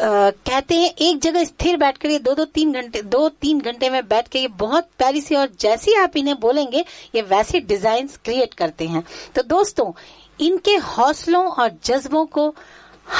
कहते 0.00 0.74
हैं 0.74 0.90
एक 1.02 1.18
जगह 1.20 1.44
स्थिर 1.44 1.76
बैठकर 1.76 2.10
ये 2.10 2.18
दो 2.18 2.34
दो 2.34 2.44
तीन 2.44 2.72
घंटे 2.72 3.02
दो 3.02 3.28
तीन 3.28 3.60
घंटे 3.60 3.90
में 3.90 4.06
बैठ 4.08 4.28
के 4.28 4.38
ये 4.38 4.48
बहुत 4.58 4.88
प्यारी 4.98 5.20
सी 5.20 5.34
और 5.34 5.48
जैसी 5.60 5.94
आप 5.94 6.16
इन्हें 6.16 6.38
बोलेंगे 6.40 6.84
ये 7.14 7.22
वैसे 7.22 7.60
डिज़ाइन 7.60 8.08
क्रिएट 8.24 8.54
करते 8.54 8.86
हैं। 8.88 9.02
तो 9.34 9.42
दोस्तों 9.42 9.92
इनके 10.40 10.76
हौसलों 10.76 11.44
और 11.46 11.70
जज्बों 11.84 12.24
को 12.26 12.54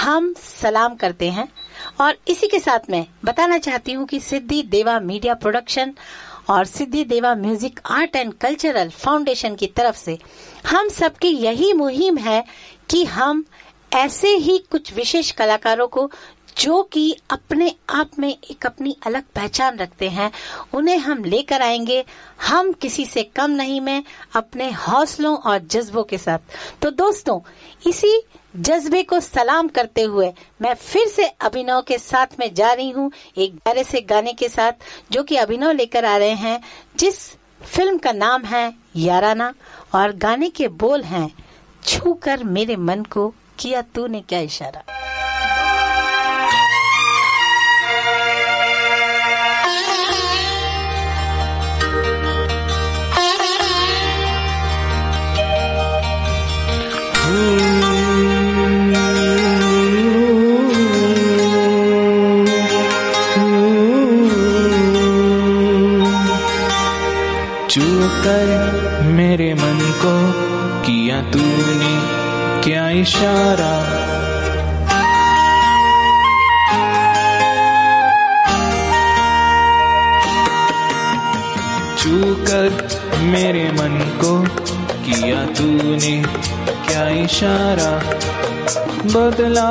हम 0.03 0.33
सलाम 0.39 0.95
करते 0.95 1.31
हैं। 1.31 1.49
और 2.01 2.17
इसी 2.29 2.47
के 2.49 2.59
साथ 2.59 2.91
में 2.91 3.07
बताना 3.25 3.59
चाहती 3.59 3.93
हूँ 3.93 4.07
कि 4.07 4.21
सिद्धि 4.21 4.63
देवा 4.63 4.99
मीडिया 5.01 5.35
प्रोडक्शन 5.35 5.95
और 6.51 6.65
Siddhi 6.65 7.05
Deva 7.05 7.35
music, 7.35 7.81
art 7.87 8.17
and 8.17 8.35
cultural 8.35 8.89
foundation 8.89 9.55
की 9.55 9.67
तरफ़ 9.67 9.97
से 9.97 10.19
हम 10.67 10.89
सबकी 10.89 11.29
यही 11.29 11.73
मुहिम 11.73 12.17
है 12.19 12.45
कि 12.91 13.05
हम 13.05 13.45
ऐसे 13.95 14.29
ही 14.29 14.59
कुछ 14.59 14.95
विशेष 14.95 15.31
कलाकारों 15.31 15.89
को, 15.89 16.11
जो 16.59 16.83
कि 16.83 17.17
अपने 17.31 17.75
आप 17.91 18.11
में 18.19 18.39
एक 18.51 18.67
अपनी 18.67 18.97
अलग 19.07 19.23
पहचान 19.35 19.77
रखते 19.77 20.09
हैं, 20.09 20.33
उन्हें 20.75 20.99
हम 20.99 21.25
लेकर 21.25 21.63
आएँगे। 21.63 22.05
हम 22.49 22.73
किसी 22.73 23.05
से 23.05 23.23
कम 23.23 23.51
नहीं, 23.51 23.81
में 23.81 24.05
अपने 24.37 24.71
हौसलों 24.71 25.37
और 25.37 25.59
जज्बों 25.59 26.05
के 26.05 26.19
साथ। 26.19 26.39
तो 26.83 26.91
दोस्तों, 26.91 27.41
इसी 27.87 28.23
जज्बे 28.57 29.03
को 29.03 29.21
सलाम 29.21 29.69
करते 29.69 30.03
हुए 30.03 30.33
मैं 30.63 30.75
फिर 30.75 31.09
से 31.09 31.25
अभिनव 31.25 31.83
के 31.83 31.99
साथ 31.99 32.27
में 32.39 32.55
जा 32.55 32.73
रही 32.73 32.91
हूँ, 32.91 33.13
एक 33.39 33.55
प्यारे 33.55 33.85
से 33.85 34.01
गाने 34.01 34.33
के 34.33 34.49
साथ, 34.49 34.73
जो 35.13 35.23
कि 35.23 35.37
अभिनव 35.37 35.71
लेकर 35.71 36.05
आ 36.05 36.17
रहे 36.17 36.31
हैं, 36.31 36.61
जिस 36.97 37.33
फ़िल्म 37.63 37.99
का 37.99 38.13
नाम 38.13 38.45
है 38.45 38.75
याराना, 38.97 39.55
और 39.95 40.13
गाने 40.13 40.49
के 40.49 40.69
बोल 40.69 41.03
हैं 41.03 41.31
छू 41.85 42.15
कर 42.15 42.45
मेरे 42.45 42.77
मन 42.77 43.03
को 43.03 43.35
किया 43.59 43.83
तूने 43.83 44.21
क्या 44.21 44.41
इशारा। 44.41 44.83
छू 57.25 58.00
इशारा। 73.01 73.73
छू 81.99 82.35
कर 82.49 82.89
मेरे 83.23 83.65
मन 83.73 83.97
को 84.21 84.33
किया 85.05 85.45
तूने 85.47 86.23
क्या 86.89 87.09
इशारा? 87.09 87.91
बदला 89.05 89.71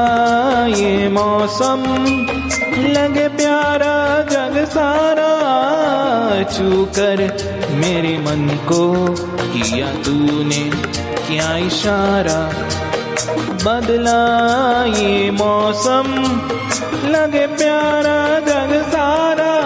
ये 0.66 1.10
मौसम, 1.10 1.84
लगे 2.78 3.28
प्यारा 3.28 3.96
जग 4.32 4.66
सारा। 4.66 5.30
छू 6.44 6.86
कर 6.86 7.22
मेरे 7.74 8.18
मन 8.18 8.48
को 8.68 8.84
किया 9.54 9.88
तूने 10.04 10.64
क्या 11.28 11.56
इशारा? 11.58 12.40
बदला 13.38 14.86
ये 14.86 15.32
मौसम। 15.32 16.04
लगे 17.06 17.48
प्यारा 17.48 18.40
जग 18.40 18.84
सारा। 18.84 19.60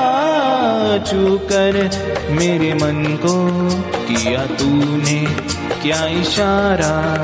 छू 0.97 1.37
कर 1.37 1.89
मेरे 2.29 2.73
मन 2.73 3.19
को 3.25 3.49
किया 4.07 4.45
तूने 4.45 5.25
क्या 5.81 6.05
इशारा? 6.05 7.23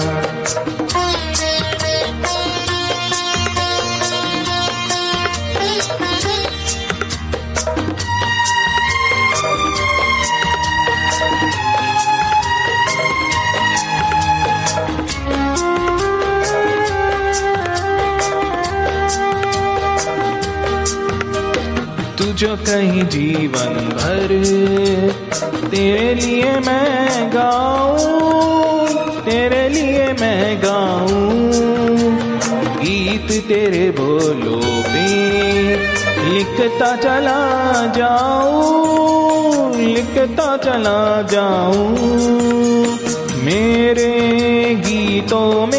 जो 22.40 22.56
कहीं 22.56 23.04
जीवन 23.04 23.74
भर। 23.90 24.30
तेरे 25.68 26.14
लिए 26.16 26.52
मैं 26.60 27.30
गाऊं, 27.34 28.88
तेरे 29.22 29.64
लिए 29.70 30.06
मैं 30.14 30.58
गाऊं। 30.58 31.40
गीत 32.78 33.28
तेरे 33.48 33.90
बोलो 34.00 34.60
पे 34.86 35.08
लिखता 36.30 36.96
चला 36.96 37.42
जाऊँ, 37.98 39.76
लिखता 39.78 40.58
चला 40.58 41.02
जाऊँ। 41.22 41.90
मेरे 43.44 44.12
गीतों 44.88 45.68
में 45.68 45.79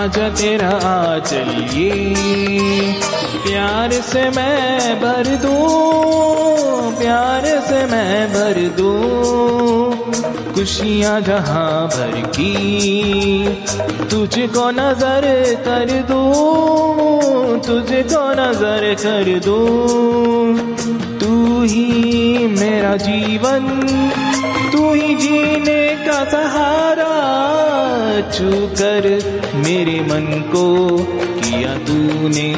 आजा 0.00 0.28
तेरा 0.38 0.68
आ 0.68 1.18
चलिए 1.28 1.90
प्यार 3.44 3.92
से 4.10 4.22
मैं 4.36 4.94
भर 5.00 5.28
दूँ 5.42 6.96
प्यार 7.00 7.44
से 7.68 7.84
मैं 7.92 8.28
भर 8.32 8.60
दूँ। 8.78 9.89
खुशियाँ 10.54 11.20
जहाँ 11.20 11.88
भर 11.88 12.20
की। 12.36 12.54
तुझको 14.10 14.70
नज़र 14.70 15.26
कर 15.58 15.90
दूँ, 16.08 17.60
तुझको 17.60 18.22
नज़र 18.32 18.94
कर 18.94 19.38
दूँ। 19.38 20.76
तू 21.18 21.62
ही 21.62 22.46
मेरा 22.46 22.96
जीवन, 22.96 23.68
तू 24.72 24.92
ही 24.92 25.14
जीने 25.14 25.82
का 26.06 26.24
सहारा 26.24 27.14
छू 28.30 28.50
कर 28.80 29.08
मेरे 29.56 30.00
मन 30.00 30.26
को 30.52 30.66
किया 31.40 31.74
तूने 31.86 32.52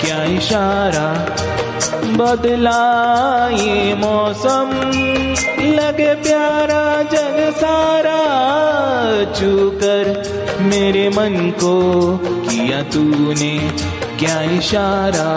क्या 0.00 0.22
इशारा? 0.36 1.08
बदला 2.16 2.80
ये 3.50 3.94
मौसम। 3.94 4.70
लगे 5.76 6.14
प्यारा 6.22 6.84
जग 7.12 7.38
सारा 7.56 8.20
छू 9.34 9.50
कर 9.82 10.10
मेरे 10.62 11.08
मन 11.08 11.50
को 11.62 11.74
किया 12.18 12.82
तूने 12.92 13.56
क्या 14.18 14.40
इशारा। 14.58 15.30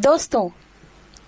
दोस्तों 0.00 0.48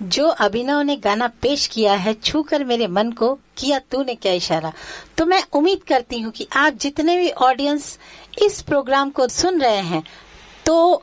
जो 0.05 0.29
अभिनव 0.29 0.81
ने 0.81 0.97
गाना 0.97 1.27
पेश 1.43 1.67
किया 1.67 1.93
है 1.95 2.15
छू 2.15 2.43
कर 2.43 2.65
मेरे 2.65 2.87
मन 2.89 3.11
को, 3.13 3.35
किया 3.59 3.79
तूने 3.91 4.15
क्या 4.15 4.33
इशारा? 4.33 4.73
तो 5.19 5.27
मैं 5.27 5.43
उम्मीद 5.53 5.83
करती 5.83 6.21
हूँ 6.21 6.33
कि 6.33 6.47
आप 6.57 6.75
जितने 6.75 7.17
भी 7.17 7.31
ऑडियंस 7.31 7.99
इस 8.43 8.61
प्रोग्राम 8.63 9.11
को 9.11 9.29
सुन 9.29 9.61
रहे 9.61 9.81
हैं 9.83 10.03
तो 10.67 11.03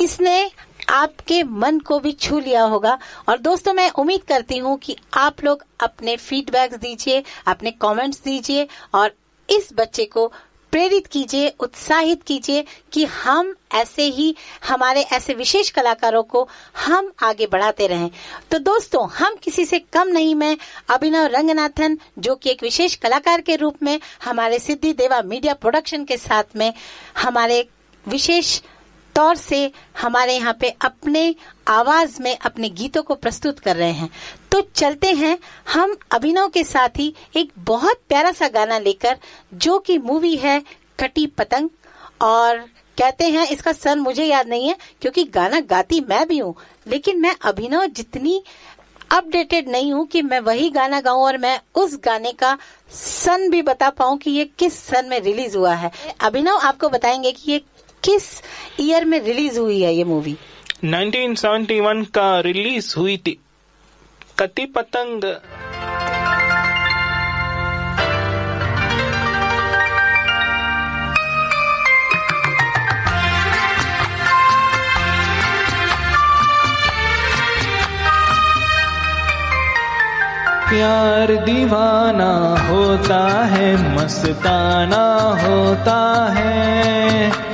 इसने 0.00 0.50
आपके 0.88 1.42
मन 1.42 1.78
को 1.78 1.98
भी 1.98 2.12
छू 2.12 2.38
लिया 2.38 2.62
होगा। 2.62 2.98
और 3.28 3.38
दोस्तों, 3.38 3.72
मैं 3.74 3.90
उम्मीद 3.90 4.22
करती 4.22 4.58
हूँ 4.58 4.76
कि 4.78 4.96
आप 5.14 5.44
लोग 5.44 5.64
अपने 5.80 6.16
फीडबैक्स 6.16 6.76
दीजिए, 6.76 7.22
अपने 7.46 7.70
कमेंट्स 7.70 8.22
दीजिए, 8.22 8.66
और 8.94 9.14
इस 9.48 9.68
बच्चे 9.74 10.04
को 10.04 10.32
प्रेरित 10.74 11.06
कीजिए, 11.06 11.48
उत्साहित 11.60 12.22
कीजिए 12.22 12.64
कि 12.92 13.04
हम 13.04 13.54
ऐसे 13.74 14.02
ही, 14.02 14.34
हमारे 14.68 15.02
ऐसे 15.02 15.34
विशेष 15.34 15.70
कलाकारों 15.70 16.22
को 16.22 16.48
हम 16.76 17.12
आगे 17.22 17.46
बढ़ाते 17.46 17.86
रहें। 17.86 18.10
तो 18.50 18.58
दोस्तों, 18.58 19.08
हम 19.08 19.36
किसी 19.42 19.64
से 19.64 19.78
कम 19.78 20.08
नहीं, 20.08 20.34
मैं 20.34 20.56
अभिनव 20.90 21.26
रंगनाथन, 21.26 21.98
जो 22.18 22.34
कि 22.34 22.50
एक 22.50 22.62
विशेष 22.62 22.94
कलाकार 22.94 23.40
के 23.40 23.56
रूप 23.56 23.82
में 23.82 23.98
हमारे 24.24 24.58
सिद्धि 24.58 24.92
देवा 24.92 25.22
मीडिया 25.22 25.54
प्रोडक्शन 25.54 26.04
के 26.04 26.16
साथ 26.16 26.56
में 26.56 26.72
हमारे 27.18 27.66
विशेष 28.08 28.60
तौर 29.14 29.36
से 29.36 29.70
हमारे 30.00 30.34
यहाँ 30.34 30.56
पे 30.60 30.74
अपने 30.82 31.34
आवाज़ 31.68 32.22
में 32.22 32.36
अपने 32.38 32.68
गीतों 32.68 33.02
को 33.02 33.14
प्रस्तुत 33.14 33.58
कर 33.58 33.76
रहे 33.76 33.92
हैं। 33.92 34.10
तो 34.54 34.60
चलते 34.60 35.06
हैं 35.06 35.38
हम 35.72 35.96
अभिनव 36.12 36.48
के 36.48 36.62
साथ 36.64 36.88
ही 36.88 37.14
एक 37.36 37.50
बहुत 37.58 38.00
प्यारा 38.08 38.30
सा 38.32 38.48
गाना 38.48 38.78
लेकर, 38.78 39.16
जो 39.54 39.78
कि 39.78 39.98
मूवी 39.98 40.36
है 40.36 40.62
कटी 41.00 41.26
पतंग। 41.26 41.68
और 42.22 42.58
कहते 42.98 43.24
हैं, 43.24 43.46
इसका 43.48 43.72
सन 43.72 43.98
मुझे 43.98 44.24
याद 44.24 44.48
नहीं 44.48 44.68
है, 44.68 44.76
क्योंकि 45.00 45.24
गाना 45.24 45.60
गाती 45.60 46.00
मैं 46.00 46.28
भी 46.28 46.38
हूँ, 46.38 46.54
लेकिन 46.86 47.20
मैं 47.20 47.34
अभिनव 47.42 47.86
जितनी 47.86 48.42
अपडेटेड 49.12 49.68
नहीं 49.68 49.92
हूँ 49.92 50.06
कि 50.06 50.22
मैं 50.22 50.40
वही 50.40 50.70
गाना 50.70 51.00
गाऊं 51.00 51.24
और 51.24 51.38
मैं 51.38 51.60
उस 51.74 51.98
गाने 52.04 52.32
का 52.32 52.58
सन 52.90 53.50
भी 53.50 53.62
बता 53.62 53.90
पाऊँ 53.90 54.18
कि 54.18 54.30
ये 54.30 54.44
किस 54.58 54.78
सन 54.78 55.06
में 55.06 55.20
रिलीज़ 55.20 55.56
हुआ 55.56 55.74
है। 55.74 55.90
अभिनव 56.20 56.56
आपको 56.56 56.88
बताएँगे 56.88 57.32
कि 57.32 57.52
ये 57.52 57.58
किस 58.04 58.42
ईयर 58.80 59.04
में 59.04 59.20
रिलीज़ 59.20 59.58
हुई 59.58 59.80
है 59.80 59.94
ये 59.94 60.04
मूवी 60.04 60.36
1971 60.84 62.06
का 62.06 62.40
रिलीज़ 62.40 62.94
हुई 62.98 63.16
थी। 63.16 63.38
कति 64.38 64.64
पतंग 64.66 65.24
प्यार 80.68 81.34
दीवाना 81.44 82.32
होता 82.68 83.22
है 83.44 83.68
मस्ताना 83.96 85.04
होता 85.42 86.00
है। 86.38 87.53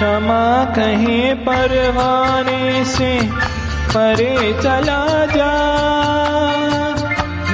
क्षमा 0.00 0.64
कहे 0.64 1.34
परवाने 1.34 2.84
से, 2.84 3.20
परे 3.88 4.58
चला 4.62 5.26
जा। 5.26 5.52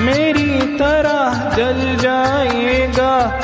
मेरी 0.00 0.76
तरह 0.76 1.56
जल 1.56 1.96
जाएगा, 1.96 3.40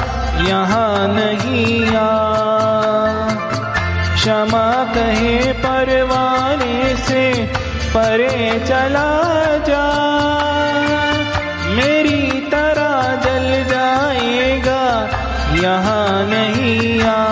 यहाँ 0.49 1.09
नहीं 1.09 1.97
आ। 1.97 2.09
क्षमा 4.15 4.85
कहे 4.85 5.53
परवाने 5.53 6.97
से, 6.97 7.47
परे 7.97 8.65
चला 8.69 9.23
जा। 9.69 9.85
मेरी 11.75 12.41
तरह 12.41 13.17
जल 13.25 13.65
जाएगा, 13.71 15.09
यहाँ 15.63 16.27
नहीं 16.27 17.03
आ। 17.03 17.32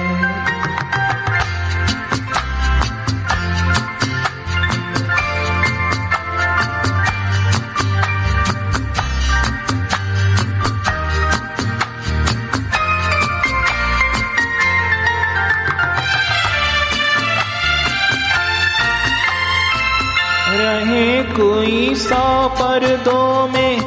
कोई 21.71 21.95
सौ 21.95 22.23
पर्दों 22.51 23.47
में 23.47 23.81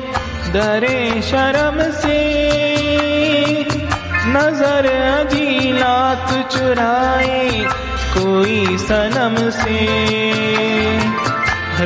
दरे 0.53 1.23
शर्म 1.23 1.81
से। 2.01 2.21
नज़र 4.35 4.87
अजीलात 4.93 6.33
चुराए 6.53 7.51
कोई 8.15 8.79
सनम 8.79 9.37
से। 9.51 9.83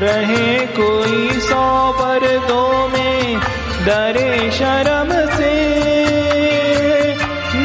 रहे 0.05 0.55
कोई 0.78 1.40
सौ 1.40 1.66
पर्दों 2.01 2.88
में 2.88 3.40
डरे 3.86 4.51
शर्म 4.53 5.11
से। 5.34 5.55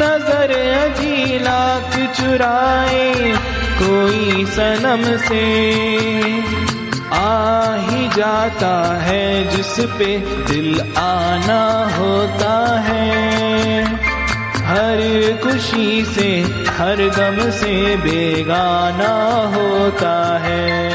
नज़र 0.01 0.55
अजीलात 0.81 1.99
चुराए 2.17 3.13
कोई 3.84 4.45
सनम 4.57 5.05
से। 5.29 6.62
आ 7.24 7.76
ही 7.76 8.07
जाता 8.07 8.97
है, 9.01 9.47
जिस 9.47 9.80
पे 9.80 10.17
दिल 10.17 10.82
आना 10.97 11.91
होता 11.97 12.80
है। 12.80 13.84
हर 14.55 14.97
खुशी 15.43 16.05
से, 16.05 16.41
हर 16.69 16.95
गम 16.95 17.51
से 17.51 17.97
बेगाना 17.97 19.34
होता 19.55 20.39
है। 20.43 20.93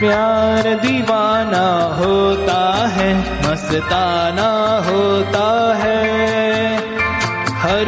प्यार 0.00 0.74
दीवाना 0.74 1.94
होता 1.94 2.88
है, 2.88 3.20
मस्ताना 3.50 4.50
होता 4.90 5.74
है। 5.76 6.76
हर 7.50 7.84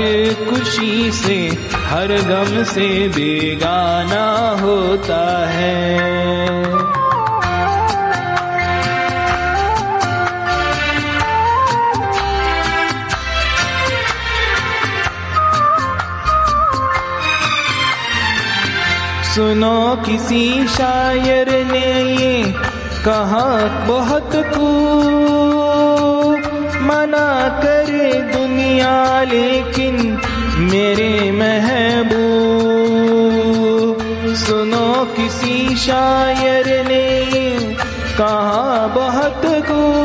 खुशी 0.50 1.12
से, 1.12 1.68
हर 1.76 2.06
गम 2.06 2.64
से 2.64 3.08
बेगाना 3.08 4.56
होता 4.60 5.46
है। 5.48 6.12
सुनो 19.34 19.96
किसी 19.96 20.68
शायर 20.68 21.48
ने 21.72 21.86
ये 22.12 22.42
कहा, 23.04 23.44
बहुत 23.86 24.30
को 24.34 24.66
मना 26.82 27.28
करे 27.64 28.12
दुनिया, 28.32 29.22
लेकिन 29.22 29.94
मेरे 30.72 31.32
महबूब। 31.32 31.94
सुनो 34.34 35.04
किसी 35.04 35.76
शायर 35.76 36.88
ने 36.88 37.06
कहा, 38.18 38.86
बहुत 38.86 39.42
को 39.70 40.01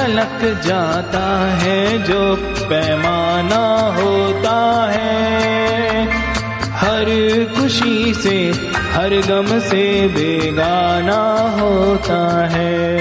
चलक 0.00 0.62
जाता 0.66 1.50
है, 1.56 2.02
जो 2.02 2.36
पैमाना 2.62 3.94
होता 4.02 4.88
है। 4.92 6.04
हर 6.70 7.04
खुशी 7.58 8.14
से, 8.14 8.52
हर 8.92 9.08
गम 9.08 9.60
से 9.60 10.08
बेगाना 10.08 11.20
होता 11.60 12.48
है। 12.48 12.98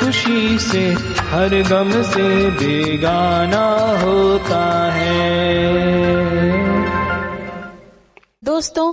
खुशी 0.00 0.58
से, 0.58 0.96
हर 1.20 1.62
गम 1.70 2.02
से 2.02 2.50
बेगाना 2.50 3.96
होता 4.04 4.90
है। 4.92 6.59
दोस्तों, 8.60 8.92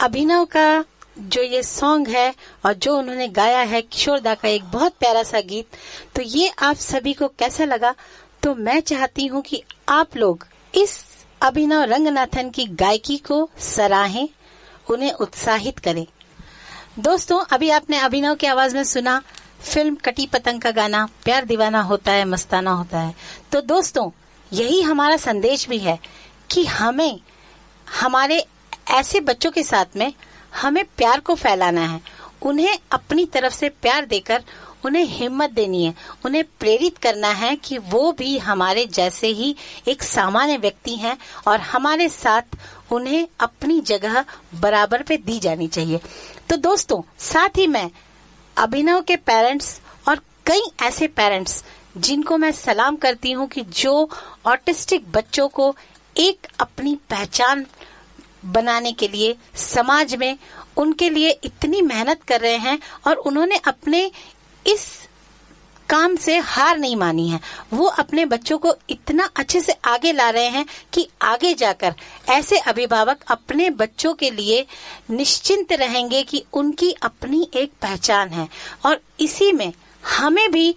अभिनव 0.00 0.44
का 0.44 0.84
जो 1.18 1.42
ये 1.42 1.62
सॉन्ग 1.62 2.08
है 2.08 2.34
और 2.64 2.72
जो 2.74 2.96
उन्होंने 2.96 3.28
गाया 3.28 3.58
है 3.58 3.80
किशोर 3.82 4.20
दा 4.20 4.34
का 4.34 4.48
एक 4.48 4.64
बहुत 4.64 4.94
प्यारा 5.00 5.22
सा 5.22 5.40
गीत 5.40 5.76
तो 6.16 6.22
ये 6.22 6.48
आप 6.58 6.76
सभी 6.76 7.12
को 7.12 7.28
कैसा 7.28 7.64
लगा? 7.64 7.94
तो 8.42 8.54
मैं 8.54 8.80
चाहती 8.80 9.26
हूँ 9.26 9.40
कि 9.42 9.62
आप 9.88 10.16
लोग 10.16 10.44
इस 10.74 10.98
अभिनव 11.42 11.82
रंगनाथन 11.82 12.50
की 12.50 12.66
गायकी 12.66 13.16
को 13.18 13.38
सराहें, 13.58 14.28
उन्हें 14.90 15.12
उत्साहित 15.12 15.78
करें। 15.78 16.06
दोस्तों, 16.98 17.40
अभी 17.52 17.70
आपने 17.70 17.98
अभिनव 17.98 18.34
की 18.34 18.46
आवाज़ 18.46 18.74
में 18.76 18.84
सुना, 18.84 19.22
फ़िल्म 19.60 19.94
कटी 19.94 20.26
पतंग 20.26 20.60
का 20.60 20.70
गाना, 20.70 21.08
प्यार 21.24 21.44
दीवाना 21.44 21.80
होता 21.82 22.12
है, 22.12 22.24
मस्ताना 22.24 22.70
होता 22.70 22.98
है। 22.98 23.14
तो 23.52 23.60
दोस्तों, 23.60 24.10
यही 24.52 24.82
हमारा 24.82 25.16
संदेश 25.16 25.68
भी 25.68 25.78
है 25.78 25.98
कि 26.50 26.64
हमें, 26.64 27.20
हमारे 28.00 28.44
ऐसे 28.90 29.20
बच्चों 29.20 29.50
के 29.50 29.62
साथ 29.62 29.96
में 29.96 30.12
हमें 30.60 30.84
प्यार 30.96 31.20
को 31.20 31.34
फैलाना 31.34 31.80
है। 31.80 32.00
उन्हें 32.42 32.78
अपनी 32.92 33.24
तरफ़ 33.24 33.54
से 33.54 33.68
प्यार 33.68 34.06
देकर 34.06 34.42
उन्हें 34.84 35.04
हिम्मत 35.04 35.50
देनी 35.50 35.84
है। 35.84 35.94
उन्हें 36.24 36.44
प्रेरित 36.60 36.98
करना 36.98 37.28
है 37.28 37.56
कि 37.56 37.78
वो 37.78 38.12
भी 38.12 38.38
हमारे 38.38 38.86
जैसे 38.86 39.26
ही 39.26 39.54
एक 39.88 40.02
सामान्य 40.02 40.56
व्यक्ति 40.56 40.94
हैं 40.94 41.16
और 41.48 41.60
हमारे 41.60 42.08
साथ 42.08 42.56
उन्हें 42.92 43.26
अपनी 43.40 43.80
जगह 43.80 44.24
बराबर 44.54 45.02
पे 45.02 45.16
दी 45.16 45.38
जानी 45.38 45.68
चाहिए। 45.68 46.00
तो 46.50 46.56
दोस्तों, 46.56 47.02
साथ 47.18 47.58
ही 47.58 47.66
मैं, 47.66 47.90
अभिनव 48.56 49.00
के 49.02 49.16
पेरेंट्स 49.16 49.80
और 50.08 50.20
कई 50.46 50.62
ऐसे 50.82 51.06
पेरेंट्स 51.08 51.64
जिनको 51.96 52.36
मैं 52.36 52.52
सलाम 52.52 52.96
करती 52.96 53.32
हूँ 53.32 53.48
कि 53.48 53.60
जो 53.60 54.10
ऑटिस्टिक 54.46 55.12
बच्चों 55.12 55.48
को 55.48 55.76
एक 56.16 56.46
अपनी 56.60 56.94
पहचान 57.10 57.66
बनाने 58.44 58.92
के 58.92 59.08
लिए, 59.08 59.36
समाज 59.54 60.14
में 60.14 60.38
उनके 60.76 61.10
लिए 61.10 61.30
इतनी 61.44 61.82
मेहनत 61.82 62.22
कर 62.22 62.40
रहे 62.40 62.56
हैं 62.56 62.78
और 63.06 63.16
उन्होंने 63.16 63.56
अपने 63.56 64.10
इस 64.66 64.86
काम 65.88 66.16
से 66.16 66.38
हार 66.38 66.78
नहीं 66.78 66.96
मानी 66.96 67.28
है। 67.28 67.40
वो 67.72 67.86
अपने 67.86 68.24
बच्चों 68.24 68.58
को 68.58 68.74
इतना 68.90 69.28
अच्छे 69.36 69.60
से 69.60 69.72
आगे 69.84 70.12
ला 70.12 70.30
रहे 70.30 70.48
हैं 70.48 70.66
कि 70.92 71.08
आगे 71.22 71.54
जाकर 71.54 71.94
ऐसे 72.28 72.58
अभिभावक 72.58 73.24
अपने 73.28 73.70
बच्चों 73.70 74.14
के 74.14 74.30
लिए 74.30 74.66
निश्चिंत 75.10 75.72
रहेंगे 75.72 76.22
कि 76.22 76.44
उनकी 76.52 76.90
अपनी 76.92 77.48
एक 77.54 77.72
पहचान 77.82 78.28
है। 78.28 78.48
और 78.86 79.00
इसी 79.20 79.52
में 79.52 79.72
हमें 80.18 80.50
भी, 80.52 80.74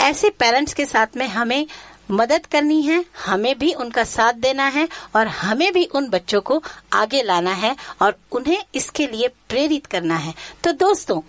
ऐसे 0.00 0.30
पेरेंट्स 0.30 0.74
के 0.74 0.84
साथ 0.84 1.16
में 1.16 1.26
हमें 1.28 1.66
मदद 2.10 2.46
करनी 2.46 2.82
है 2.82 3.04
हमें 3.26 3.58
भी 3.58 3.72
उनका 3.72 4.04
साथ 4.04 4.32
देना 4.32 4.66
है 4.68 4.88
और 5.16 5.26
हमें 5.26 5.72
भी 5.72 5.84
उन 5.84 6.08
बच्चों 6.08 6.40
को 6.40 6.62
आगे 6.92 7.22
लाना 7.22 7.52
है 7.52 7.76
और 8.02 8.14
उन्हें 8.32 8.64
इसके 8.74 9.06
लिए 9.06 9.28
प्रेरित 9.48 9.86
करना 9.86 10.16
है। 10.16 10.34
तो 10.64 10.72
दोस्तों 10.72 11.20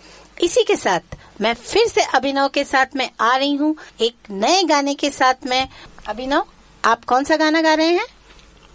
इसी 0.42 0.62
के 0.62 0.76
साथ 0.76 1.16
मैं 1.40 1.54
फिर 1.54 1.86
से 1.86 2.02
अभिनव 2.14 2.48
के 2.48 2.64
साथ 2.64 2.96
में 2.96 3.10
आ 3.20 3.36
रही 3.36 3.54
हूँ। 3.54 3.76
एक 4.00 4.14
नए 4.30 4.62
गाने 4.62 4.94
के 4.94 5.10
साथ 5.10 5.46
में 5.46 5.68
अभिनव 6.08 6.46
आप 6.84 7.04
कौन 7.04 7.24
सा 7.24 7.36
गाना 7.36 7.60
गा 7.62 7.74
रहे 7.74 7.86
हैं? 7.86 8.06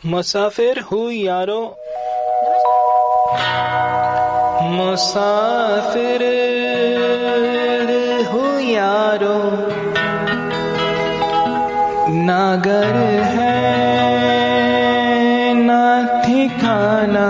मुसाफिर 0.05 0.79
हूँ 0.79 1.11
यारो। 1.13 1.61
मुसाफिर 4.63 6.21
नागर 12.25 12.97
है 13.35 13.53
ना 15.67 15.81
ठिकाना 16.23 17.27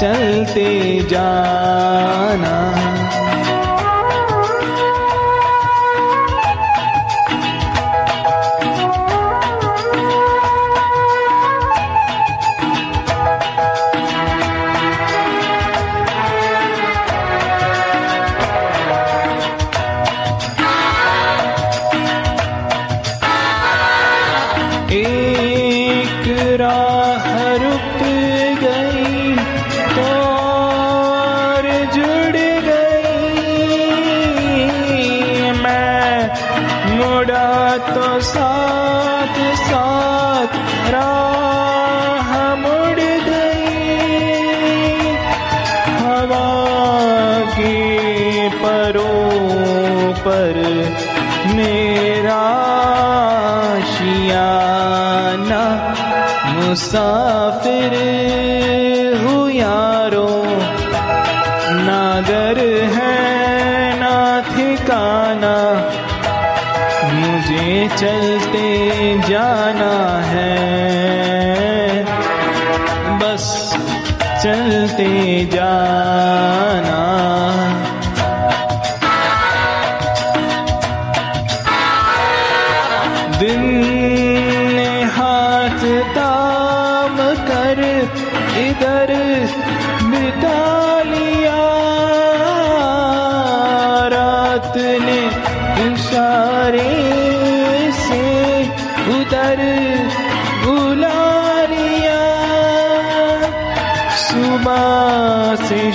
चलते 0.00 0.68
जाना 1.10 1.89
मुसाफिर 56.70 57.94
हूँ 59.22 59.50
यारो। 59.50 60.28
नागर 61.86 62.58
है 62.94 63.18
ना 64.00 64.18
ठिकाना 64.48 65.56
मुझे 67.14 67.88
चलते 67.96 68.68
जाना 69.28 69.92
है। 70.26 70.54
बस 73.18 73.46
चलते 74.42 75.10
जाना। 75.52 77.00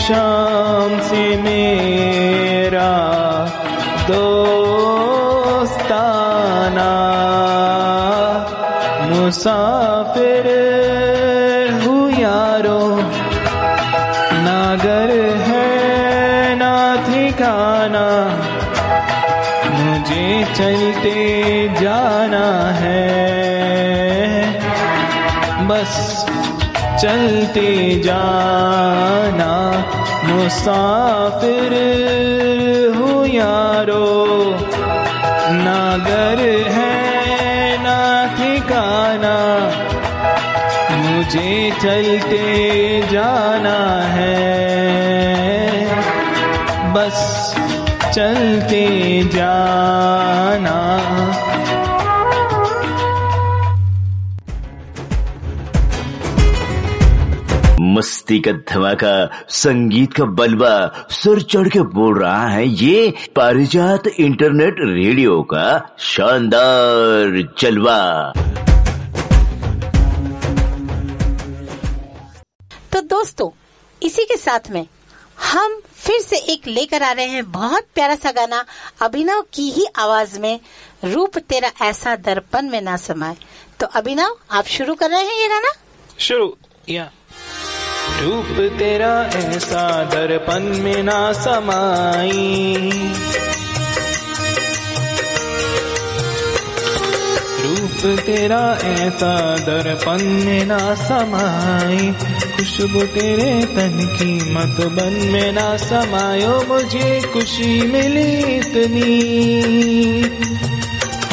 शाम 0.05 0.91
से 1.01 1.21
मेरा 1.37 2.89
दोस्ताना 4.09 4.91
मुसाफिर 9.11 10.49
हूँ 11.85 12.03
यारो। 12.11 12.83
नागर 14.45 15.13
है 15.47 16.55
ना 16.55 16.75
ठिकाना 17.07 18.05
मुझे 19.79 20.27
चलते 20.53 21.17
जाना 21.81 22.45
है। 22.83 23.03
बस 25.67 25.93
चलते 27.01 27.69
जाना। 28.05 29.53
मुसाफिर 30.28 31.73
हूँ 32.95 33.28
यारो। 33.28 34.36
नागर 35.51 36.41
है 36.67 37.78
ना 37.84 38.26
ठिकाना। 38.36 39.36
मुझे 40.95 41.71
चलते 41.71 42.43
जाना 43.11 44.03
है। 44.05 44.45
बस 46.93 47.55
चलते 48.15 49.23
जाना। 49.23 50.84
मस्ती 58.26 58.39
का 58.39 58.51
धमाका 58.69 59.45
संगीत 59.49 60.13
का 60.13 60.26
बलबा 60.26 61.07
सर 61.11 61.41
चढ़ 61.41 61.67
के 61.69 61.80
बोल 61.93 62.17
रहा 62.19 62.47
है। 62.47 62.67
ये 62.67 63.13
पारिजात 63.36 64.07
इंटरनेट 64.07 64.76
रेडियो 64.82 65.41
का 65.43 65.65
शानदार 65.99 67.38
जलवा। 67.59 67.99
तो 72.91 73.01
दोस्तों 73.05 73.49
इसी 74.01 74.23
के 74.23 74.38
साथ 74.38 74.71
में 74.71 74.86
हम 75.51 75.80
फिर 75.95 76.19
से 76.21 76.38
एक 76.53 76.67
लेकर 76.67 77.03
आ 77.03 77.11
रहे 77.11 77.26
हैं 77.26 77.51
बहुत 77.51 77.88
प्यारा 77.95 78.15
सा 78.15 78.32
गाना 78.32 78.65
अभिनव 79.01 79.43
की 79.53 79.69
ही 79.71 79.86
आवाज़ 79.97 80.39
में 80.39 80.59
रूप 81.03 81.38
तेरा 81.39 81.71
ऐसा 81.82 82.15
दर्पण 82.26 82.69
में 82.69 82.82
ना 82.82 82.95
समाए 82.97 83.38
तो 83.80 83.88
अभिनव 83.93 84.36
आप 84.51 84.65
शुरू 84.67 84.95
कर 84.95 85.09
रहे 85.09 85.23
हैं 85.23 85.38
ये 85.41 85.47
गाना? 85.47 85.71
शुरू 86.19 86.55
या। 86.89 87.09
रूप 88.23 88.71
तेरा 88.79 89.29
ऐसा 89.35 90.03
दर्पण 90.03 90.83
में 90.83 91.03
ना 91.03 91.31
समाई। 91.33 92.89
रूप 97.65 98.19
तेरा 98.19 98.79
ऐसा 98.83 99.57
दर्पण 99.57 100.23
में 100.45 100.65
ना 100.65 100.95
समाई। 100.95 102.13
खुशबू 102.55 103.01
तेरे 103.01 103.65
तन 103.65 104.17
की 104.19 104.53
मत 104.53 104.85
बन 104.87 105.29
में 105.31 105.51
ना 105.51 105.77
समायो 105.77 106.65
मुझे 106.67 107.21
खुशी 107.33 107.81
मिली 107.81 108.55
इतनी 108.55 109.15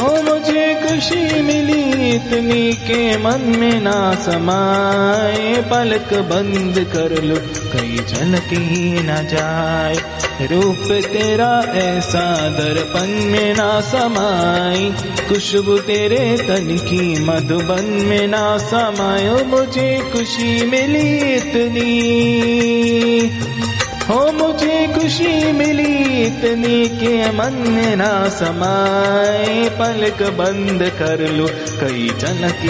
हो 0.03 0.23
मुझे 0.23 0.75
खुशी 0.75 1.43
मिली 1.43 1.83
इतनी 2.11 2.73
के 2.73 3.19
मन 3.19 3.41
में 3.59 3.81
ना 3.81 4.15
समाए। 4.15 5.63
पलक 5.63 6.15
बंद 6.15 6.79
कर 6.93 7.23
लो, 7.23 7.37
कहीं 7.73 7.97
झलक 7.97 8.51
न 9.07 9.29
जाए। 9.31 9.97
रूप 10.47 10.89
तेरा 11.13 11.73
ऐसा 11.75 12.49
दर्पण 12.49 13.09
में 13.31 13.55
ना 13.55 13.81
समाई 13.81 14.93
खुशबू 15.29 15.79
तेरे 15.79 16.37
तन 16.37 16.77
की 16.89 17.25
मधुबन 17.25 17.85
में 18.09 18.27
ना 18.29 18.59
समायो 18.59 19.45
मुझे 19.45 19.91
खुशी 20.13 20.67
मिली 20.67 21.35
इतनी। 21.35 21.93
हो 24.13 24.33
मुझे 24.33 24.77
खुशी 24.95 25.53
मिली 25.53 26.25
इतनी 26.25 26.89
के 26.89 27.31
मन 27.31 27.55
ना 27.99 28.29
समाए 28.29 29.69
पलक 29.79 30.23
बंद 30.39 30.83
कर 30.99 31.21
लो 31.31 31.47
कहीं 31.81 32.09
झलक 32.09 32.61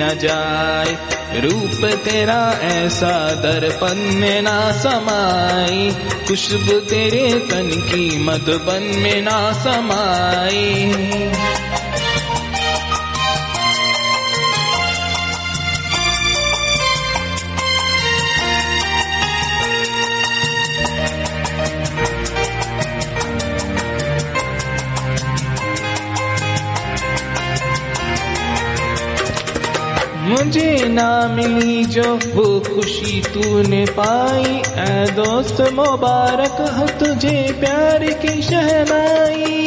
न 0.00 0.18
जाए। 0.18 0.96
रूप 1.40 1.84
तेरा 2.04 2.40
ऐसा 2.62 3.12
दर्पण 3.34 4.00
में 4.20 4.42
ना 4.42 4.56
समाई 4.72 5.90
खुशबू 6.28 6.78
तेरे 6.80 7.26
तन 7.50 7.70
की 7.88 8.18
मधुबन 8.24 8.90
में 9.02 9.22
ना 9.22 9.38
समाई 9.52 10.86
मुझे 30.42 30.88
ना 30.88 31.28
मिली 31.28 31.84
जो 31.84 32.18
वो 32.34 32.60
खुशी 32.60 33.20
तूने 33.20 33.84
पाई। 33.84 34.62
ऐ 34.74 35.06
दोस्त 35.10 35.60
मुबारक 35.72 36.56
हो 36.78 36.86
तुझे 36.86 37.56
प्यार 37.60 38.06
की 38.12 38.42
शहनाई। 38.42 39.60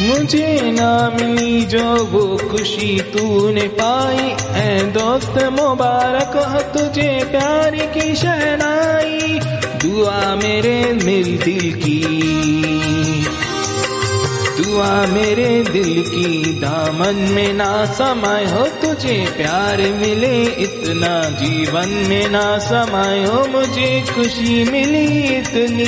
मुझे 0.00 0.60
ना 0.70 1.10
मिली 1.10 1.60
जो 1.62 1.84
वो 2.04 2.50
खुशी 2.50 3.00
तूने 3.00 3.68
पाई। 3.68 4.34
ऐ 4.62 4.82
दोस्त 4.82 5.44
मुबारक 5.52 6.36
हो 6.46 6.60
तुझे 6.78 7.24
प्यार 7.30 7.76
की 7.76 8.14
शहनाई। 8.14 9.40
दुआ 9.82 10.34
मेरे 10.34 10.92
मिल 11.04 11.38
दिल 11.38 11.72
की। 11.72 12.00
दुआ 14.56 15.06
मेरे 15.06 15.64
दिल 15.72 16.02
की, 16.02 16.52
दामन 16.60 17.14
में 17.14 17.54
ना 17.54 17.86
समय 17.86 18.44
हो 18.44 18.66
तुझे 18.66 19.28
प्यार 19.36 19.76
मिले, 19.76 20.42
इतना 20.42 21.30
जीवन 21.30 21.88
में 22.08 22.28
ना 22.30 22.58
समय 22.58 23.24
हो 23.24 23.46
मुझे 23.46 24.04
खुशी 24.14 24.64
मिली 24.64 25.06
इतनी। 25.36 25.86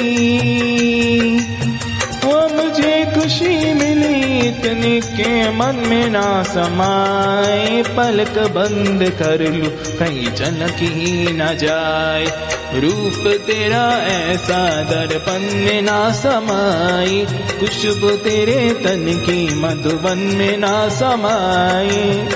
वो 2.24 2.48
मुझे 2.48 3.12
खुशी 3.14 3.74
मिली 3.74 3.97
इतनी 4.38 5.00
के 5.00 5.50
मन 5.50 5.82
में 5.86 6.10
ना 6.10 6.42
समाए, 6.42 7.82
पलक 7.82 8.38
बंद 8.54 9.10
कर 9.10 9.52
लूँ, 9.52 9.70
कहीं 9.98 10.34
झलक 10.34 10.76
ही 10.80 11.32
न 11.32 11.56
जाए। 11.56 12.26
रूप 12.80 13.26
तेरा 13.46 13.84
ऐसा 14.06 14.82
दर्पण 14.82 15.64
में 15.64 15.82
ना 15.82 16.12
समाए, 16.12 17.24
खुशबू 17.60 18.10
तेरे 18.10 18.72
तन 18.84 19.06
की 19.26 19.54
मधुबन 19.54 20.18
में 20.18 20.56
ना 20.56 20.88
समाई 20.88 22.28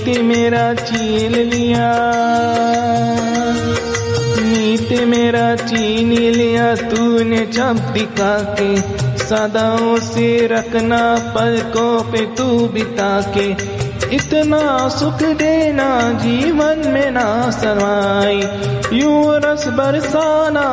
नीति 0.00 0.22
मेरा 0.22 0.74
चीन 0.74 1.32
लिया। 1.32 1.92
नीति 4.38 5.04
मेरा 5.04 5.56
चीन 5.56 6.12
लिया। 6.12 6.74
तूने 6.74 7.46
जब 7.46 7.92
दिखा 7.92 8.56
के, 8.60 8.76
सदाओं 9.18 9.96
से 9.98 10.46
रखना, 10.46 11.32
पलकों 11.34 12.12
पे 12.12 12.18
तू 12.18 12.68
बिता 12.68 13.32
के। 13.36 13.50
इतना 14.16 14.88
सुख 14.88 15.22
देना, 15.22 16.12
जीवन 16.12 16.82
में 16.86 17.10
ना 17.10 17.50
समाई। 17.50 18.40
यूँ 18.98 19.36
रस 19.36 19.66
बरसाना, 19.66 20.66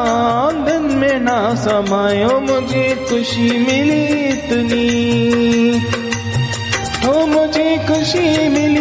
दिन 0.66 0.98
में 0.98 1.20
ना 1.20 1.56
समायो 1.56 2.40
मुझे 2.40 3.06
खुशी 3.10 3.58
मिली 3.58 4.06
इतनी। 4.30 5.28
हो 7.06 7.28
मुझे 7.28 7.78
खुशी 7.78 8.50
मिली 8.50 8.77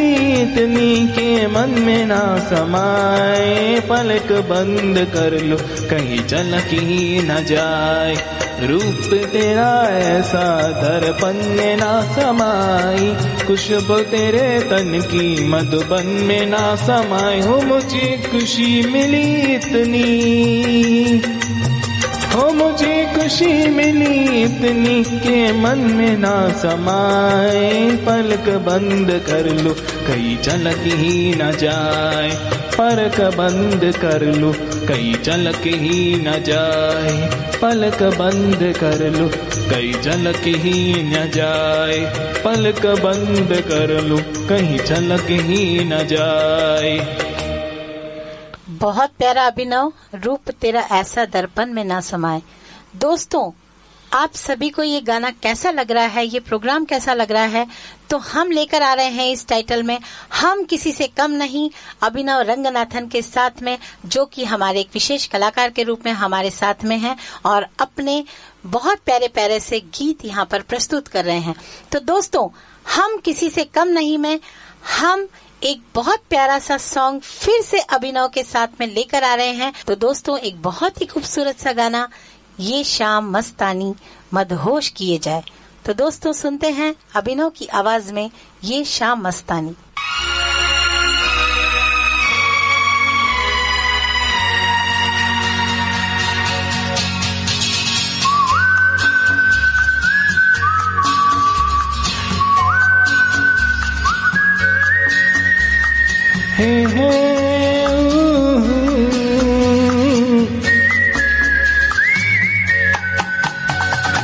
इतनी 0.47 1.07
के 1.07 1.47
मन 1.47 1.74
में 1.78 2.07
ना 2.07 2.38
समाए। 2.51 3.80
पलक 3.80 4.32
बंद 4.32 4.99
कर 4.99 5.42
लो, 5.42 5.57
कहीं 5.90 6.26
झलक 6.26 6.68
ही 6.72 7.22
न 7.22 7.44
जाए। 7.44 8.36
रूप 8.66 9.28
तेरा 9.32 9.88
ऐसा 9.99 10.68
दर्पण 10.72 11.57
में 11.57 11.76
ना 11.76 12.01
समाई 12.03 13.14
खुशबू 13.47 13.97
तेरे 13.97 14.61
तन 14.61 15.01
की 15.07 15.49
मधुबन 15.49 16.07
में 16.07 16.47
ना 16.47 16.76
समाए। 16.76 17.40
हो 17.40 17.61
मुझे 17.61 18.22
खुशी 18.30 18.86
मिली 18.90 19.55
इतनी। 19.55 20.07
हो 22.37 22.51
मुझे 22.51 23.12
खुशी 23.14 23.68
मिली 23.68 24.43
इतनी 24.43 25.05
के 25.05 25.53
मन 25.53 25.78
में 25.78 26.16
ना 26.18 26.49
समाए। 26.49 27.91
पलक 27.91 28.49
बंद 28.57 29.11
कर 29.11 29.62
लो, 29.62 29.70
कहीं 30.07 30.39
झलक 30.43 30.78
ही 30.78 31.34
न 31.34 31.51
जाए। 31.51 32.30
पलक 32.78 33.20
बंद 33.20 33.97
कर 33.97 34.22
लो, 34.22 34.53
कहीं 34.89 35.14
झलक 35.22 35.62
ही 35.66 36.14
न 36.14 36.43
जाए। 36.43 37.30
पलक 37.62 38.03
बंद 38.03 38.74
कर 38.76 39.11
लो, 39.11 39.28
कहीं 39.70 40.03
झलक 40.03 40.43
ही 40.47 41.03
न 41.03 41.30
जाए। 41.34 42.01
पलक 42.45 42.87
बंद 42.87 43.62
कर 43.68 44.03
लो, 44.03 44.16
कहीं 44.49 44.78
झलक 44.78 45.26
ही 45.30 45.84
न 45.84 46.07
जाए। 46.07 47.26
बहुत 48.87 49.11
प्यारा 49.18 49.47
अभिनव 49.47 49.93
रूप 50.14 50.51
तेरा 50.51 50.80
ऐसा 50.93 51.24
दर्पण 51.26 51.72
में 51.72 51.84
ना 51.84 52.01
समाए। 52.01 52.43
दोस्तों, 52.97 53.51
आप 54.12 54.34
सभी 54.34 54.68
को 54.70 54.82
ये 54.82 55.01
गाना 55.01 55.30
कैसा 55.32 55.70
लग 55.70 55.91
रहा 55.93 56.05
है, 56.07 56.26
ये 56.26 56.41
प्रोग्राम 56.41 56.84
कैसा 56.84 57.14
लग 57.14 57.32
रहा 57.32 57.45
है 57.45 57.66
तो 58.11 58.18
हम 58.18 58.51
लेकर 58.51 58.82
आ 58.82 58.93
रहे 58.95 59.07
हैं 59.07 59.26
इस 59.30 59.47
टाइटल 59.49 59.82
में, 59.82 59.99
हम 60.34 60.62
किसी 60.64 60.93
से 60.93 61.07
कम 61.09 61.30
नहीं, 61.32 61.70
अभिनव 62.03 62.41
रंगनाथन 62.41 63.09
के 63.09 63.22
साथ 63.22 63.62
में, 63.62 63.78
जो 64.07 64.24
कि 64.26 64.45
हमारे 64.45 64.80
एक 64.80 64.91
विशेष 64.95 65.26
कलाकार 65.26 65.70
के 65.70 65.82
रूप 65.82 66.07
में 66.07 66.12
हमारे 66.12 66.51
साथ 66.51 66.84
में 66.84 66.97
हैं, 66.99 67.16
और 67.47 67.66
अपने 67.80 68.22
बहुत 68.66 69.01
प्यारे 69.01 69.28
प्यारे 69.28 69.59
से 69.61 69.80
गीत 69.80 70.24
यहाँ 70.24 70.45
पर 70.45 70.62
प्रस्तुत 70.62 71.09
कर 71.09 71.24
रहे 71.24 71.39
हैं। 71.39 71.55
तो 71.93 72.01
दोस्तों, 72.03 72.49
हम 72.95 73.16
किसी 73.16 73.51
से 73.51 73.64
कम 73.64 73.89
नहीं, 73.89 74.16
में, 74.18 74.39
हम 74.99 75.28
एक 75.63 75.83
बहुत 75.95 76.21
प्यारा 76.31 76.59
सा 76.59 76.77
सॉन्ग 76.79 77.21
फिर 77.21 77.63
से 77.63 77.79
अभिनव 77.79 78.29
के 78.29 78.43
साथ 78.43 78.69
में 78.81 78.87
लेकर 78.87 79.25
आ 79.25 79.35
रहे 79.35 79.53
हैं। 79.53 79.73
तो 79.87 79.95
दोस्तों, 79.95 80.39
एक 80.39 80.63
बहुत 80.63 81.01
ही 81.01 81.07
खूबसूरत 81.07 81.59
सा 81.59 81.73
गाना, 81.73 82.09
ये 82.61 82.85
शाम 82.85 83.31
मस्तानी, 83.31 83.95
मदहोश 84.35 84.89
किए 84.89 85.19
जाए। 85.19 85.43
तो 85.85 85.93
दोस्तों, 85.95 86.33
सुनते 86.33 86.71
हैं 86.71 86.95
अभिनव 87.15 87.51
की 87.51 87.67
आवाज़ 87.67 88.13
में 88.13 88.31
ये 88.65 88.85
शाम 88.85 89.21
मस्तानी। 89.21 89.75
हे। 106.57 106.71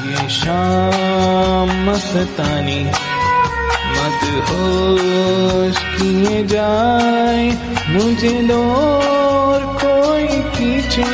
ये 0.07 0.29
शाम 0.29 1.69
मस्तानी 1.87 2.81
मत 3.95 4.23
होश 4.49 5.79
किए 5.79 6.45
जाए। 6.47 7.45
मुझे 7.89 8.35
दौर 8.43 9.61
कोई 9.85 10.27
पीछे 10.55 11.11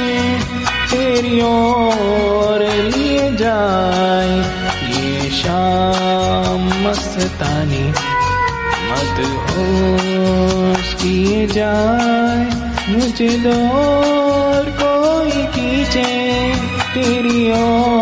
तेरी 0.91 1.41
ओर 1.41 2.61
लिए 2.95 3.31
जाए। 3.37 4.37
ये 4.93 5.31
शाम 5.31 6.62
मस्तानी 6.87 7.85
मत 8.89 9.19
होश 9.51 10.07
किए 11.01 11.46
जाए 11.46 12.44
मुझे 12.88 13.28
दौर 13.44 14.70
कोई 14.80 15.44
खींचे 15.55 16.07
तेरी 16.94 17.51
ओर 17.53 17.97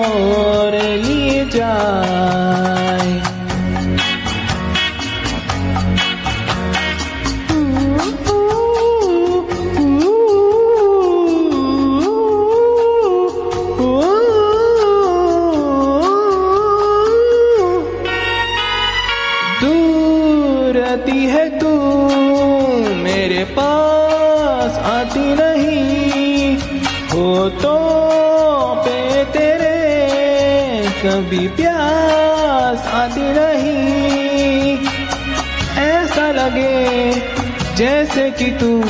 जैसे 37.77 38.31
कि 38.31 38.51
तू 38.51 38.81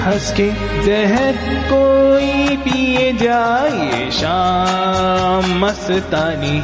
हंस 0.00 0.32
के 0.36 0.50
जहर 0.84 1.36
कोई 1.70 2.56
पिए 2.56 3.12
जाए, 3.12 4.10
शाम 4.10 5.58
मस्तानी 5.64 6.58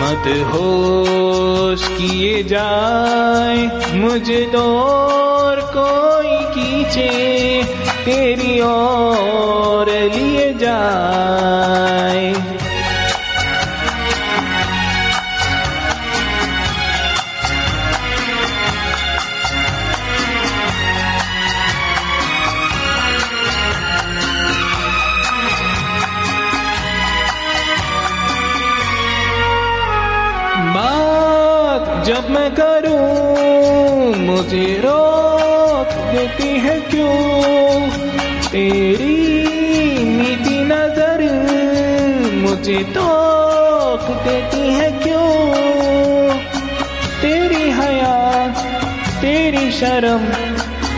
मत 0.00 0.26
होश 0.50 1.86
किए 1.88 2.42
जाए, 2.42 3.92
मुझे 3.94 4.40
दौर 4.52 5.60
कोई 5.76 6.36
खींचे, 6.54 7.08
तेरी 8.04 8.60
ओर 8.60 9.90
लिए 10.14 10.52
जाए। 10.54 12.55
मैं 32.36 32.50
करूँ? 32.54 34.14
मुझे 34.16 34.82
रोक 34.84 35.88
देती 35.92 36.48
है 36.48 36.80
क्यों? 36.80 37.90
तेरी 38.50 39.16
मीठी 40.04 40.64
नज़र 40.64 41.22
मुझे 42.34 42.78
टोक 42.82 44.00
देती 44.00 44.68
है 44.72 44.90
क्यों? 44.90 45.30
तेरी 47.22 47.70
हया, 47.70 48.46
तेरी 49.20 49.70
शर्म, 49.72 50.24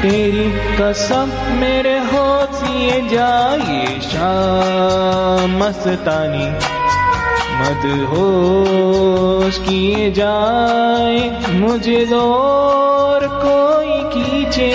तेरी 0.03 0.51
कसम 0.81 1.33
मेरे 1.51 1.99
होश 1.99 2.63
ये 2.71 3.09
जाए 3.09 4.01
शाम 4.01 5.65
मस्तानी। 5.65 6.78
मत 7.61 7.85
होश 8.11 9.59
किए 9.59 10.11
जाए 10.19 11.17
मुझे 11.61 12.05
दौर 12.07 13.27
कोई 13.45 13.97
खींचे 14.13 14.73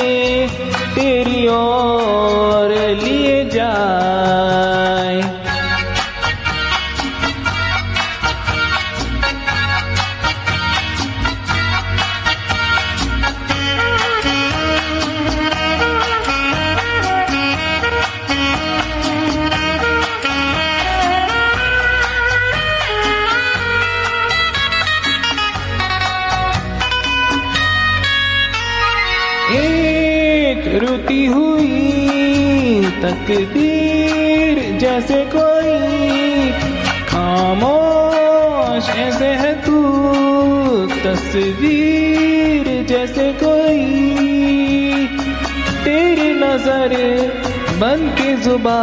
तेरी 0.96 1.48
ओर 1.54 2.76
लिए 3.04 3.44
जाए। 3.50 4.63
तकदीर 33.04 34.78
जैसे 34.80 35.26
कोई। 35.36 36.52
खामोश 37.08 38.90
ऐसे 38.90 39.26
है 39.26 39.54
तू, 39.62 39.80
तस्वीर 41.04 42.86
जैसे 42.90 43.26
कोई। 43.44 43.84
तेरी 45.84 46.30
नज़र 46.34 46.96
बन 47.80 48.08
के 48.18 48.36
जुबा, 48.36 48.82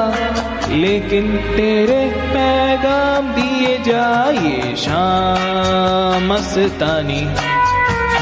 लेकिन 0.68 1.36
तेरे 1.56 2.02
पैगाम 2.30 3.32
दिए 3.32 3.78
जाए 3.78 4.74
शाम। 4.76 6.32
मस्तानी 6.32 7.22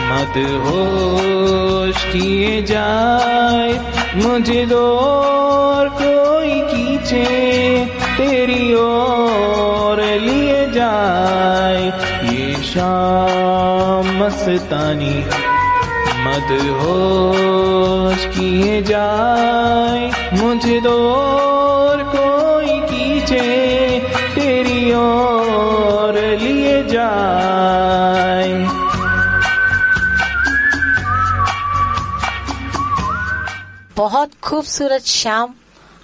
मत 0.08 0.36
होश 0.62 2.04
किए 2.04 2.62
जाए, 2.62 3.72
मुझे 4.16 4.64
कोई 4.66 5.87
खींचे 7.08 7.84
तेरी 8.16 8.74
ओर 8.74 10.00
लिए 10.22 10.64
जाए। 10.72 11.84
ये 12.28 12.54
शाम 12.62 14.08
मस्तानी 14.18 15.16
मत 16.24 16.50
होश 16.80 18.24
किए 18.36 18.80
जाए। 18.82 20.10
मुझे 20.34 20.80
दौर 20.80 22.02
कोई 22.16 22.80
खींचे 22.90 23.46
तेरी 24.34 24.92
ओर 24.94 26.20
लिए 26.42 26.82
जाए। 26.92 28.52
बहुत 33.96 34.30
खूबसूरत 34.42 35.06
शाम 35.06 35.54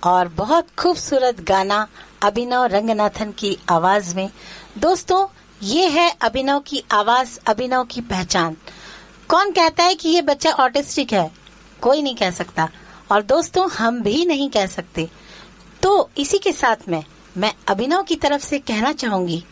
और 0.04 0.28
बहुत 0.28 0.66
खूबसूरत 0.78 1.40
गाना 1.40 1.88
अभिनव 2.22 2.64
रंगनाथन 2.64 3.32
की 3.32 3.58
आवाज़ 3.68 4.16
में। 4.16 4.30
दोस्तों, 4.78 5.26
ये 5.62 5.88
है 5.88 6.16
अभिनव 6.20 6.60
की 6.60 6.84
आवाज़, 6.90 7.38
अभिनव 7.46 7.84
की 7.84 8.00
पहचान। 8.00 8.56
कौन 9.28 9.50
कहता 9.50 9.84
है 9.84 9.94
कि 9.94 10.08
ये 10.08 10.22
बच्चा 10.22 10.50
ऑटिस्टिक 10.50 11.12
है? 11.12 11.30
कोई 11.80 12.02
नहीं 12.02 12.16
कह 12.16 12.30
सकता। 12.30 12.68
और 13.12 13.22
दोस्तों, 13.22 13.70
हम 13.70 14.02
भी 14.02 14.26
नहीं 14.26 14.50
कह 14.50 14.66
सकते। 14.66 15.10
तो 15.82 16.10
इसी 16.18 16.38
के 16.38 16.52
साथ 16.52 16.76
में 16.88 17.04
मैं 17.36 17.54
अभिनव 17.68 18.02
की 18.02 18.16
तरफ़ 18.16 18.42
से 18.42 18.58
कहना 18.58 18.92
चाहूँगी, 18.92 19.44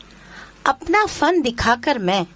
अपना 0.67 1.07
फन 1.07 1.43
दिखाकर 1.43 1.99
मैं, 1.99 2.27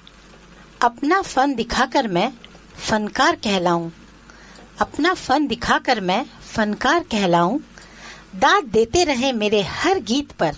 अपना 0.83 1.23
फन 1.23 1.55
दिखाकर 1.55 2.09
मैं 2.09 2.33
फनकार 2.79 3.37
कहलाऊं। 3.37 3.91
अपना 4.81 5.15
फन 5.15 5.47
दिखाकर 5.47 6.01
मैं 6.01 6.27
फनकार 6.55 7.01
कहलाऊं। 7.01 7.59
दाद 8.37 8.65
देते 8.65 9.05
रहे 9.05 9.33
मेरे 9.33 9.61
हर 9.63 9.99
गीत 9.99 10.33
पर। 10.33 10.57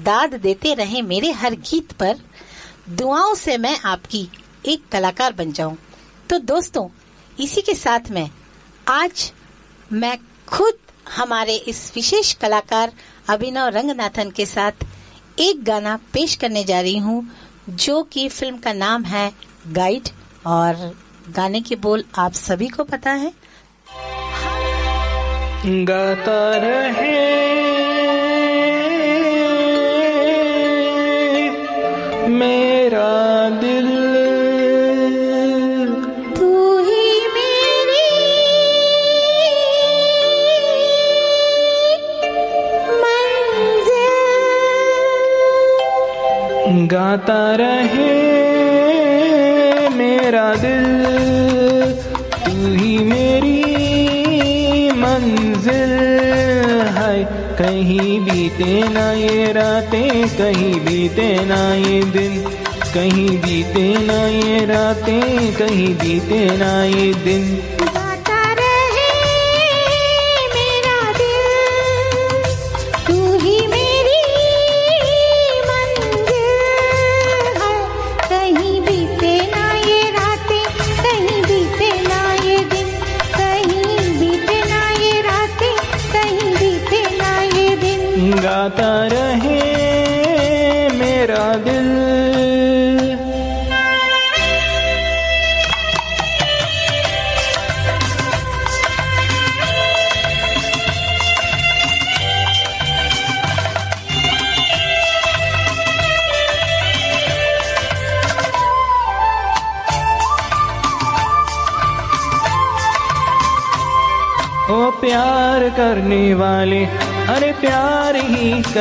दाद 0.00 0.34
देते 0.34 0.74
रहे 0.74 1.02
मेरे 1.02 1.30
हर 1.32 1.54
गीत 1.54 1.92
पर। 1.92 2.18
दुआओं 2.88 3.34
से 3.34 3.56
मैं 3.58 3.78
आपकी 3.84 4.28
एक 4.66 4.82
कलाकार 4.92 5.32
बन 5.32 5.52
जाऊँ। 5.52 5.76
तो 6.30 6.38
दोस्तों, 6.38 6.88
इसी 7.40 7.62
के 7.62 7.74
साथ 7.74 8.10
में 8.10 8.30
आज 8.88 9.32
मैं 9.92 10.18
खुद 10.48 10.74
हमारे 11.16 11.56
इस 11.56 11.92
विशेष 11.94 12.32
कलाकार 12.32 12.92
अभिनव 13.28 13.68
रंगनाथन 13.68 14.30
के 14.30 14.46
साथ 14.46 14.84
एक 15.38 15.64
गाना 15.64 15.96
पेश 16.12 16.34
करने 16.34 16.64
जा 16.64 16.80
रही 16.80 16.98
हूँ, 16.98 17.28
जो 17.68 18.02
कि 18.02 18.28
फ़िल्म 18.28 18.58
का 18.58 18.72
नाम 18.72 19.04
है 19.04 19.32
गाइड, 19.68 20.08
और 20.46 20.96
गाने 21.28 21.60
के 21.60 21.76
बोल 21.76 22.04
आप 22.18 22.32
सभी 22.32 22.68
को 22.68 22.84
पता 22.84 23.10
है। 23.10 23.32
गाता 25.64 26.40
रहे 26.64 27.25
कहीं 62.96 63.38
बीते 63.38 64.06
ना 64.06 64.26
ये 64.26 64.66
रातें 64.66 65.52
कहीं 65.54 65.94
बीते 65.94 66.56
ना 66.56 66.84
ये 66.84 67.12
दिन। 67.14 67.65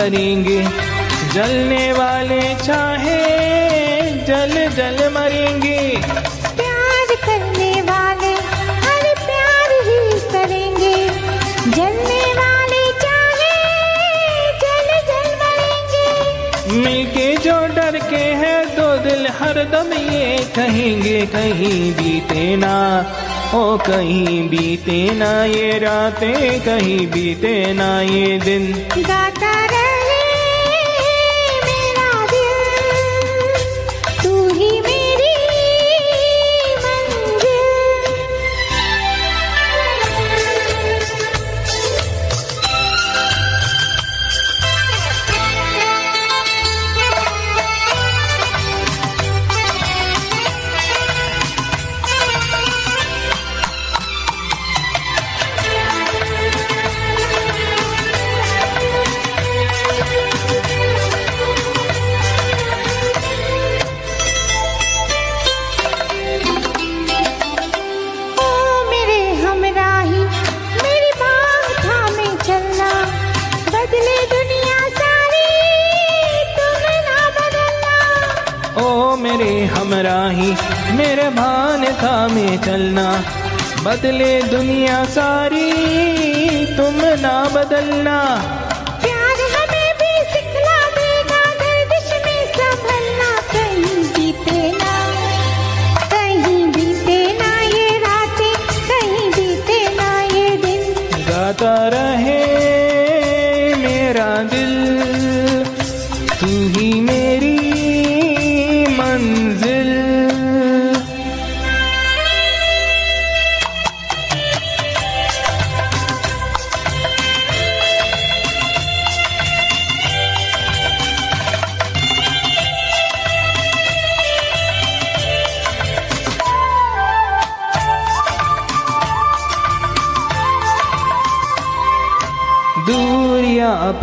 करेंगे 0.05 0.57
जलने 1.33 1.85
वाले 1.93 2.41
चाहे 2.55 3.21
जल 4.27 4.53
जल 4.75 4.99
मरेंगे। 5.13 5.79
प्यार 6.59 7.13
करने 7.23 7.69
वाले 7.87 8.33
हर 8.83 9.07
प्यार 9.23 9.73
ही 9.87 9.97
करेंगे। 10.33 10.93
जलने 11.77 12.21
वाले 12.41 12.83
चाहे 13.01 13.57
जल 14.63 14.93
जल 15.09 15.27
मरेंगे। 15.41 16.79
मिलके 16.85 17.27
जो 17.47 17.59
डर 17.75 17.99
के 18.09 18.23
हैं 18.43 18.61
दो 18.75 18.87
दिल 19.09 19.27
हर 19.41 19.63
दम 19.73 19.93
ये 20.13 20.37
कहेंगे 20.55 21.19
कहीं 21.35 21.91
बीते 21.93 22.45
ना 22.57 22.75
ओ 23.55 23.77
कहीं 23.79 24.37
बीते 24.49 24.97
ना 25.17 25.33
ये 25.45 25.77
रातें 25.79 26.59
कहीं 26.61 27.05
बीते 27.07 27.55
ना 27.73 27.89
ये 28.01 28.37
दिन। 28.39 28.73
चलना 82.65 83.07
बदले 83.83 84.31
दुनिया 84.41 85.03
सारी 85.05 85.71
तुम 86.77 86.95
ना 87.21 87.33
बदलना। 87.53 88.17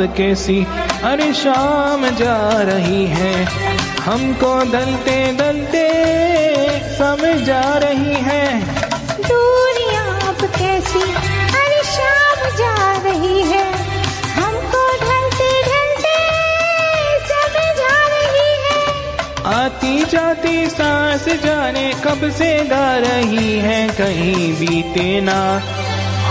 कैसी? 0.07 0.67
अरे 1.05 1.33
शाम 1.33 2.07
जा 2.07 2.63
रही 2.63 3.07
है। 3.07 3.45
हमको 4.01 4.65
दलते 4.65 5.33
दलते 5.33 5.89
समझ 6.99 7.47
जा 7.47 7.79
रही 7.79 8.15
है। 8.15 8.61
दूरियाँ 9.21 10.21
अब 10.21 10.37
कैसी? 10.37 11.03
अरे 11.59 11.83
शाम 11.85 12.57
जा 12.57 12.93
रही 12.99 13.43
है। 13.43 13.73
हमको 14.33 14.93
ढलते 14.93 15.63
ढलते 15.63 16.17
समझ 17.29 17.81
आ 17.81 18.09
रही 18.09 18.63
है। 18.63 19.05
आती 19.61 20.05
जाती 20.05 20.67
सांस 20.67 21.29
जाने 21.29 21.93
कब 22.05 22.31
से 22.31 22.65
गा 22.65 22.97
रही 22.97 23.59
है? 23.59 23.89
कहीं 23.89 24.53
बीते 24.55 25.21
ना 25.21 25.62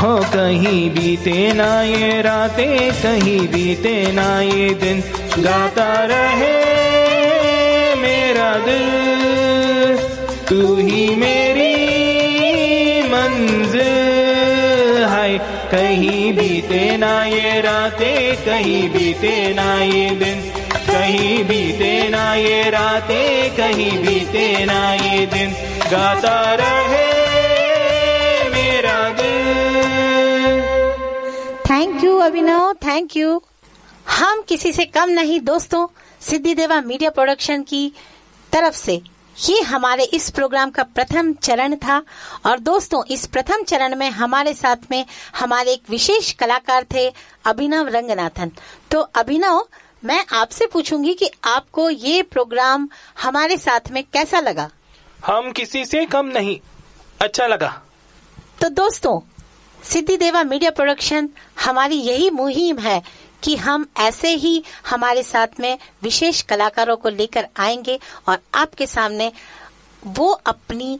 हो 0.01 0.25
कहीं 0.33 0.89
बीते 0.89 1.53
ना 1.53 1.81
ये 1.81 2.21
रातें, 2.21 2.93
कहीं 2.93 3.47
बीते 3.47 4.11
ना 4.11 4.41
ये 4.41 4.73
दिन। 4.73 5.03
गाता 5.43 6.05
रहे 6.05 7.95
मेरा 7.95 8.57
दिल, 8.57 9.97
तू 10.49 10.75
ही 10.75 11.15
मेरी 11.15 11.73
मंजिल 13.03 15.05
है। 15.05 15.37
कहीं 15.71 16.33
बीते 16.33 16.97
ना 16.97 17.25
ये 17.25 17.61
रातें, 17.61 18.35
कहीं 18.35 18.89
बीते 18.89 19.53
ना 19.53 19.83
ये 19.83 20.09
दिन। 20.09 20.41
कहीं 20.89 21.43
बीते 21.43 22.09
ना 22.09 22.35
ये 22.35 22.69
रातें, 22.69 23.51
कहीं 23.51 23.97
बीते 23.97 24.65
ना 24.65 24.93
ये 24.93 25.25
दिन। 25.25 25.55
गाता 25.91 26.55
रहे 26.55 27.10
thank 32.01 32.09
you 32.09 32.17
Abhinav 32.17 32.73
thank 32.73 33.15
you 33.17 33.41
हम 34.09 34.41
किसी 34.41 34.71
से 34.73 34.85
कम 34.85 35.09
नहीं 35.09 35.39
दोस्तों। 35.39 35.85
सिद्धि 36.21 36.53
देवा 36.55 36.79
मीडिया 36.81 37.09
प्रोडक्शन 37.09 37.63
की 37.63 37.91
तरफ़ 38.51 38.75
से 38.75 38.93
ये 39.37 39.61
हमारे 39.61 40.03
इस 40.03 40.29
प्रोग्राम 40.29 40.69
का 40.69 40.83
प्रथम 40.83 41.31
चरण 41.33 41.75
था। 41.75 42.01
और 42.45 42.59
दोस्तों 42.59 43.03
इस 43.05 43.25
प्रथम 43.25 43.63
चरण 43.63 43.95
में 43.95 44.09
हमारे 44.09 44.53
साथ 44.53 44.89
में 44.91 45.05
हमारे 45.35 45.71
एक 45.71 45.89
विशेष 45.89 46.31
कलाकार 46.31 46.85
थे 46.93 47.07
अभिनव 47.45 47.87
रंगनाथन। 47.87 48.51
तो 48.91 48.99
अभिनव 48.99 49.67
मैं 50.05 50.25
आपसे 50.33 50.65
पूछूँगी 50.65 51.13
कि 51.13 51.29
आपको 51.45 51.89
ये 51.89 52.21
प्रोग्राम 52.23 52.89
हमारे 53.21 53.57
साथ 53.57 53.91
में 53.91 54.03
कैसा 54.03 54.39
लगा? 54.39 54.69
हम 55.25 55.51
किसी 55.51 55.85
से 55.85 56.05
कम 56.05 56.25
नहीं। 56.25 56.59
अच्छा 57.21 57.47
लगा। 57.47 57.81
तो 58.61 58.69
दोस्तों 58.69 59.19
सिद्धि 59.83 60.17
देवा 60.17 60.43
मीडिया 60.43 60.71
प्रोडक्शन, 60.71 61.29
हमारी 61.59 61.95
यही 61.95 62.29
मुहिम 62.29 62.79
है 62.79 63.01
कि 63.43 63.55
हम 63.55 63.85
ऐसे 63.97 64.29
ही 64.35 64.63
हमारे 64.89 65.23
साथ 65.23 65.47
में 65.59 65.77
विशेष 66.03 66.41
कलाकारों 66.41 66.97
को 66.97 67.09
लेकर 67.09 67.47
आएँगे 67.57 67.99
और 68.27 68.37
आपके 68.55 68.87
सामने 68.87 69.31
वो 70.05 70.31
अपनी, 70.31 70.99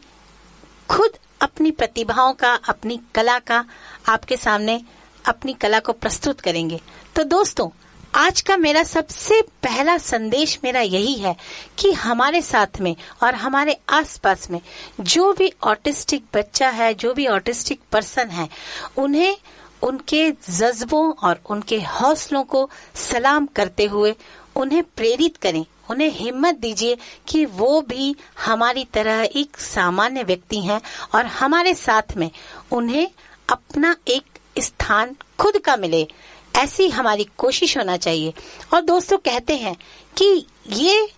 खुद 0.88 1.10
अपनी 1.40 1.70
प्रतिभाओं 1.70 2.32
का, 2.32 2.54
अपनी 2.54 3.00
कला 3.14 3.38
का, 3.38 3.64
आपके 4.08 4.36
सामने 4.36 4.82
अपनी 5.26 5.52
कला 5.52 5.78
को 5.80 5.92
प्रस्तुत 5.92 6.40
करेंगे। 6.40 6.80
तो 7.16 7.24
दोस्तों 7.24 7.68
आज 8.14 8.40
का 8.40 8.56
मेरा 8.56 8.82
सबसे 8.82 9.40
पहला 9.62 9.96
संदेश 9.98 10.58
मेरा 10.64 10.80
यही 10.80 11.14
है 11.14 11.34
कि 11.78 11.92
हमारे 11.92 12.40
साथ 12.42 12.80
में 12.80 12.94
और 13.22 13.34
हमारे 13.34 13.76
आसपास 13.88 14.50
में 14.50 14.60
जो 15.00 15.32
भी 15.32 15.50
ऑटिस्टिक 15.62 16.24
बच्चा 16.34 16.68
है, 16.68 16.92
जो 16.94 17.14
भी 17.14 17.26
ऑटिस्टिक 17.26 17.80
पर्सन 17.92 18.28
है, 18.28 18.48
उन्हें 18.96 19.36
उनके 19.82 20.30
जज्बों 20.30 21.12
और 21.22 21.40
उनके 21.50 21.80
हौसलों 21.80 22.42
को 22.44 22.68
सलाम 22.94 23.46
करते 23.46 23.84
हुए 23.84 24.14
उन्हें 24.56 24.82
प्रेरित 24.96 25.36
करें। 25.36 25.64
उन्हें 25.90 26.10
हिम्मत 26.10 26.54
दीजिए 26.54 26.96
कि 27.28 27.44
वो 27.44 27.80
भी 27.80 28.14
हमारी 28.44 28.84
तरह 28.84 29.28
एक 29.36 29.56
सामान्य 29.56 30.22
व्यक्ति 30.22 30.60
हैं 30.60 30.80
और 31.14 31.26
हमारे 31.26 31.74
साथ 31.74 32.16
में 32.16 32.30
उन्हें 32.72 33.08
अपना 33.48 33.96
एक 34.08 34.38
स्थान 34.58 35.16
खुद 35.38 35.58
का 35.58 35.76
मिले। 35.76 36.06
ऐसी 36.56 36.88
हमारी 36.88 37.26
कोशिश 37.38 37.76
होना 37.78 37.96
चाहिए। 37.96 38.32
और 38.74 38.80
दोस्तों 38.82 39.18
कहते 39.20 39.56
हैं 39.56 39.76
कि 40.16 40.46
ये 40.70 41.08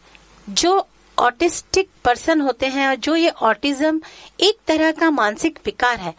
जो 0.47 0.87
ऑटिस्टिक 1.19 1.89
पर्सन 2.05 2.41
होते 2.41 2.67
हैं 2.67 2.87
और 2.89 2.95
जो 2.97 3.15
ये 3.17 3.29
ऑटिज्म 3.31 4.01
एक 4.41 4.59
तरह 4.67 4.91
का 4.93 5.11
मानसिक 5.11 5.59
विकार 5.67 5.99
है, 5.99 6.15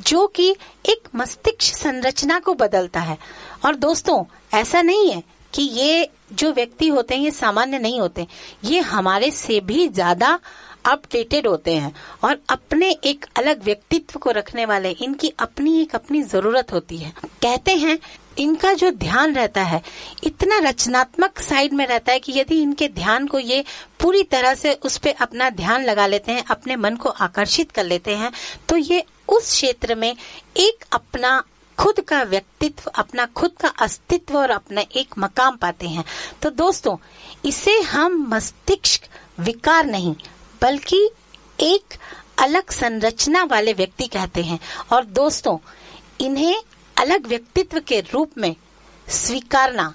जो 0.00 0.26
कि 0.26 0.50
एक 0.88 1.08
मस्तिष्क 1.16 1.76
संरचना 1.76 2.38
को 2.38 2.54
बदलता 2.54 3.00
है। 3.00 3.18
और 3.66 3.76
दोस्तों, 3.76 4.24
ऐसा 4.54 4.82
नहीं 4.82 5.10
है 5.10 5.22
कि 5.52 5.62
ये 5.62 6.08
जो 6.32 6.52
व्यक्ति 6.52 6.88
होते 6.88 7.14
हैं, 7.14 7.22
ये 7.22 7.30
सामान्य 7.30 7.78
नहीं 7.78 8.00
होते। 8.00 8.26
ये 8.64 8.80
हमारे 8.80 9.30
से 9.30 9.60
भी 9.60 9.86
ज़्यादा 9.88 10.38
अपडेटेड 10.86 11.46
होते 11.46 11.74
हैं। 11.74 11.92
और 12.24 12.38
अपने 12.50 12.90
एक 13.04 13.26
अलग 13.38 13.62
व्यक्तित्व 13.64 14.18
को 14.18 14.30
रखने 14.30 14.64
वाले, 14.66 14.90
इनकी 14.90 15.32
अपनी 15.38 15.80
एक 15.82 15.94
अपनी 15.94 16.22
ज़रूरत 16.22 16.72
होती 16.72 16.96
है। 16.96 17.12
कहते 17.42 17.74
हैं 17.76 17.98
इनका 18.36 18.72
जो 18.72 18.90
ध्यान 18.90 19.34
रहता 19.34 19.62
है, 19.62 19.82
इतना 20.24 20.58
रचनात्मक 20.60 21.40
साइड 21.40 21.72
में 21.72 21.86
रहता 21.86 22.12
है 22.12 22.20
कि 22.20 22.32
यदि 22.32 22.60
इनके 22.62 22.88
ध्यान 22.90 23.26
को 23.26 23.38
ये 23.38 23.64
पूरी 24.00 24.22
तरह 24.24 24.54
से 24.54 24.72
उस 24.74 24.96
पे 24.98 25.12
अपना 25.12 25.50
ध्यान 25.52 25.84
लगा 25.84 26.06
लेते 26.06 26.32
हैं, 26.32 26.44
अपने 26.44 26.76
मन 26.76 26.96
को 26.96 27.08
आकर्षित 27.08 27.70
कर 27.70 27.84
लेते 27.84 28.16
हैं 28.16 28.32
तो 28.68 28.76
ये 28.76 29.04
उस 29.28 29.50
क्षेत्र 29.50 29.94
में 29.94 30.14
एक 30.56 30.84
अपना 30.92 31.42
खुद 31.78 32.00
का 32.00 32.22
व्यक्तित्व, 32.22 32.90
अपना 32.90 33.24
खुद 33.26 33.52
का 33.60 33.68
अस्तित्व 33.80 34.36
और 34.38 34.50
अपना 34.50 34.80
एक 34.96 35.14
मकाम 35.18 35.56
पाते 35.56 35.88
हैं। 35.88 36.04
तो 36.42 36.50
दोस्तों, 36.52 36.96
इसे 37.44 37.78
हम 37.82 38.16
मस्तिष्क 38.30 39.06
विकार 39.40 39.86
नहीं, 39.86 40.14
बल्कि 40.62 41.08
एक 41.60 41.94
अलग 42.38 42.70
संरचना 42.70 43.42
वाले 43.44 43.72
व्यक्ति 43.72 44.06
कहते 44.06 44.42
हैं। 44.42 44.58
और 44.92 45.04
दोस्तों, 45.04 45.56
इन्हें 46.20 46.56
अलग 47.00 47.26
व्यक्तित्व 47.26 47.78
के 47.80 48.00
रूप 48.12 48.32
में 48.38 48.54
स्वीकारना, 49.08 49.92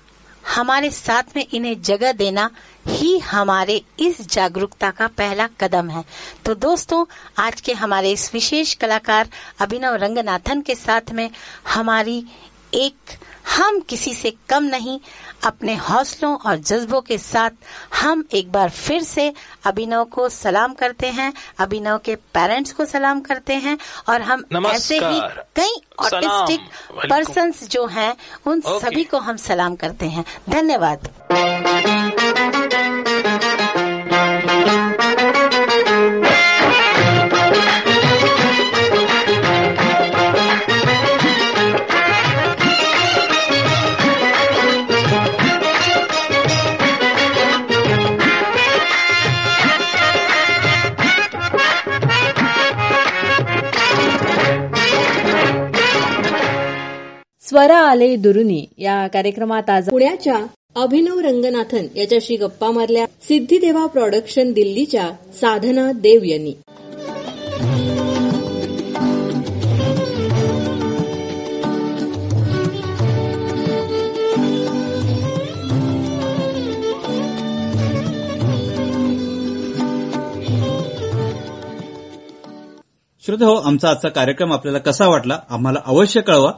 हमारे 0.56 0.90
साथ 0.91 1.36
में 1.36 1.45
इन्हें 1.53 1.82
जगह 1.82 2.11
देना 2.11 2.49
ही 2.88 3.18
हमारे 3.19 3.82
इस 3.99 4.22
जागरूकता 4.27 4.90
का 4.91 5.07
पहला 5.07 5.48
कदम 5.60 5.90
है। 5.90 6.03
तो 6.45 6.56
दोस्तों, 6.56 7.06
आज 7.38 7.61
के 7.61 7.73
हमारे 7.73 8.11
इस 8.11 8.34
विशेष 8.34 8.73
कलाकार 8.73 9.30
अभिनव 9.60 9.95
रंगनाथन 9.95 10.61
के 10.61 10.76
साथ 10.76 11.11
में 11.11 11.30
हमारी 11.68 12.23
एक 12.73 13.18
हम 13.49 13.80
किसी 13.89 14.13
से 14.13 14.34
कम 14.49 14.63
नहीं 14.63 14.99
अपने 15.45 15.76
हौसलों 15.76 16.35
और 16.49 16.57
जज्बों 16.57 17.01
के 17.01 17.17
साथ 17.17 17.49
हम 18.01 18.23
एक 18.34 18.51
बार 18.51 18.69
फिर 18.69 19.03
से 19.03 19.31
अभिनव 19.65 20.03
को 20.15 20.27
सलाम 20.30 20.73
करते 20.73 21.07
हैं 21.19 21.31
अभिनव 21.59 21.97
के 22.05 22.15
पेरेंट्स 22.34 22.72
को 22.73 22.85
सलाम 22.85 23.22
करते 23.22 23.53
हैं 23.65 23.77
और 24.09 24.22
हम 24.22 24.43
ऐसे 24.67 24.95
ही 24.95 25.19
कई। 25.59 25.81
ऑटिस्टिक 26.15 26.59
पर्सन 27.09 27.51
जो 27.72 27.85
हैं 27.88 28.15
उन। 28.47 28.61
सभी 28.81 29.03
को 29.03 29.17
हम 29.27 29.38
सलाम 29.47 29.76
करते 29.76 30.05
हैं 30.05 30.26
धन्यवाद 30.49 31.09
स्वरा 57.65 57.79
आले 57.79 58.15
दुरुनी. 58.15 58.65
या 58.77 59.07
कार्यक्रमात 59.07 59.69
आज 59.69 59.89
पुण्याच्या 59.89 60.35
अभिनव 60.75 61.19
रंगनाथन 61.19 61.85
याच्याशी 61.95 62.35
गप्पा 62.35 62.71
मारल्या 62.71 63.05
सिद्धिदेवा 63.21 63.85
प्रॉडक्शन 63.85 64.51
दिल्लीच्या 64.51 65.09
साधना 65.33 65.91
देव 65.91 66.23
यांनी. 66.23 66.51
श्रोते 83.25 83.45
हो 83.45 83.55
आमचा 83.55 83.89
आजचा 83.89 84.09
कार्यक्रम 84.09 84.53
आपल्याला 84.53 84.79
कसा 84.79 85.07
वाटला? 85.07 85.39
आम्हाला 85.49 85.79
अवश्य 85.85 86.21
कळवा. 86.21 86.51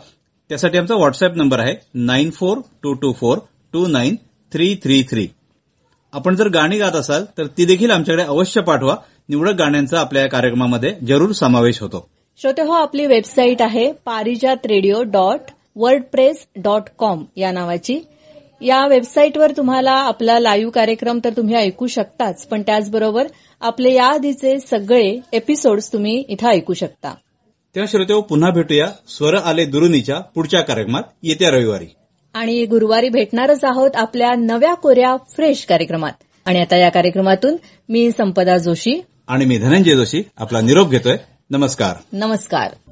त्यासाठी 0.50 0.78
आमचा 0.78 0.96
व्हॉट्सअप 0.96 1.36
नंबर 1.36 1.60
आहे 1.60 1.76
nine 1.94 2.30
four 2.30 2.58
two 2.84 2.94
two 2.94 3.12
four 3.12 3.38
two 3.74 3.88
nine 3.88 4.16
three 4.54 4.76
three 4.84 5.04
three 5.04 5.28
आपण 6.14 6.36
जर 6.36 6.48
गाणी 6.48 6.78
गात 6.78 6.96
असाल 6.96 7.26
तर 7.38 7.46
ती 7.48 7.66
देखील 7.66 7.92
आमच्याकडे 7.92 8.24
अवश्य 8.24 8.62
पाठवा. 8.62 8.96
निवडक 9.30 9.54
गाण्यांचा 9.54 10.00
आपल्या 10.00 10.22
या 10.22 10.30
कार्यक्रमामध्ये 10.30 10.94
जरूर 11.08 11.32
समावेश 11.32 11.82
होतो. 11.82 12.10
श्रोते 12.38 12.62
हो 12.62 12.72
आपली 12.72 13.06
वेबसाईट 13.06 13.62
आहे 13.62 13.92
Parijat 14.06 14.66
radio 14.66 15.04
dot 15.04 15.52
WordPress 15.76 16.48
dot 16.56 16.82
com 16.98 17.24
या 17.36 17.52
नावाची. 17.52 18.00
या 18.62 18.88
वेबसाईटवर 18.88 19.52
तुम्हाला 19.58 19.92
आपला 19.92 20.40
लाईव्ह 20.40 20.72
कार्यक्रम 20.72 21.20
तर 21.24 21.30
तुम्ही 21.38 21.56
ऐकू 21.56 21.88
शकताच 21.88 22.48
पण 22.48 22.62
त्याचबरोबर 22.62 23.28
आपले 23.62 23.94
याआधीचे 23.94 24.60
सगळे 24.60 25.20
एपिसोड्स 25.34 25.94
तुम्ही 25.94 26.24
इथं 26.30 26.48
ऐकू 26.48 26.74
शकता. 26.74 27.16
तेव्हा 27.78 27.92
श्रोते 27.92 28.14
हो 28.14 28.22
पुन्हा 28.22 28.50
भेटूया. 28.50 28.88
स्वर 29.08 29.36
आले 29.36 29.66
दुरुनीच्या 29.66 30.20
पुढच्या 30.20 30.62
कार्यक्रमात. 30.62 31.04
येत्या 31.24 31.50
रविवारी. 31.50 31.86
आणि 32.34 32.66
गुरुवारी 32.66 33.10
भेटणारच 33.10 33.64
आहोत 33.64 33.92
आपल्या 33.96 34.36
नव्या 34.36 34.74
कोऱ्या 34.74 35.18
फ्रेश 35.36 35.66
कार्यक्रमात. 35.66 36.12
आणि 36.46 36.60
आता 36.60 36.78
या 36.78 36.90
कार्यक्रमातून 36.90 37.56
मी 37.90 38.12
संपदा 38.12 38.58
जोशी. 38.58 39.02
आणि 39.28 39.46
मी 39.46 39.58
धनंजय 39.58 39.96
जोशी. 39.96 40.24
आपला 40.38 40.62
निरोप 40.62 40.90
घेतोय. 40.90 41.18
नमस्कार. 41.50 41.96
नमस्कार. 42.14 42.87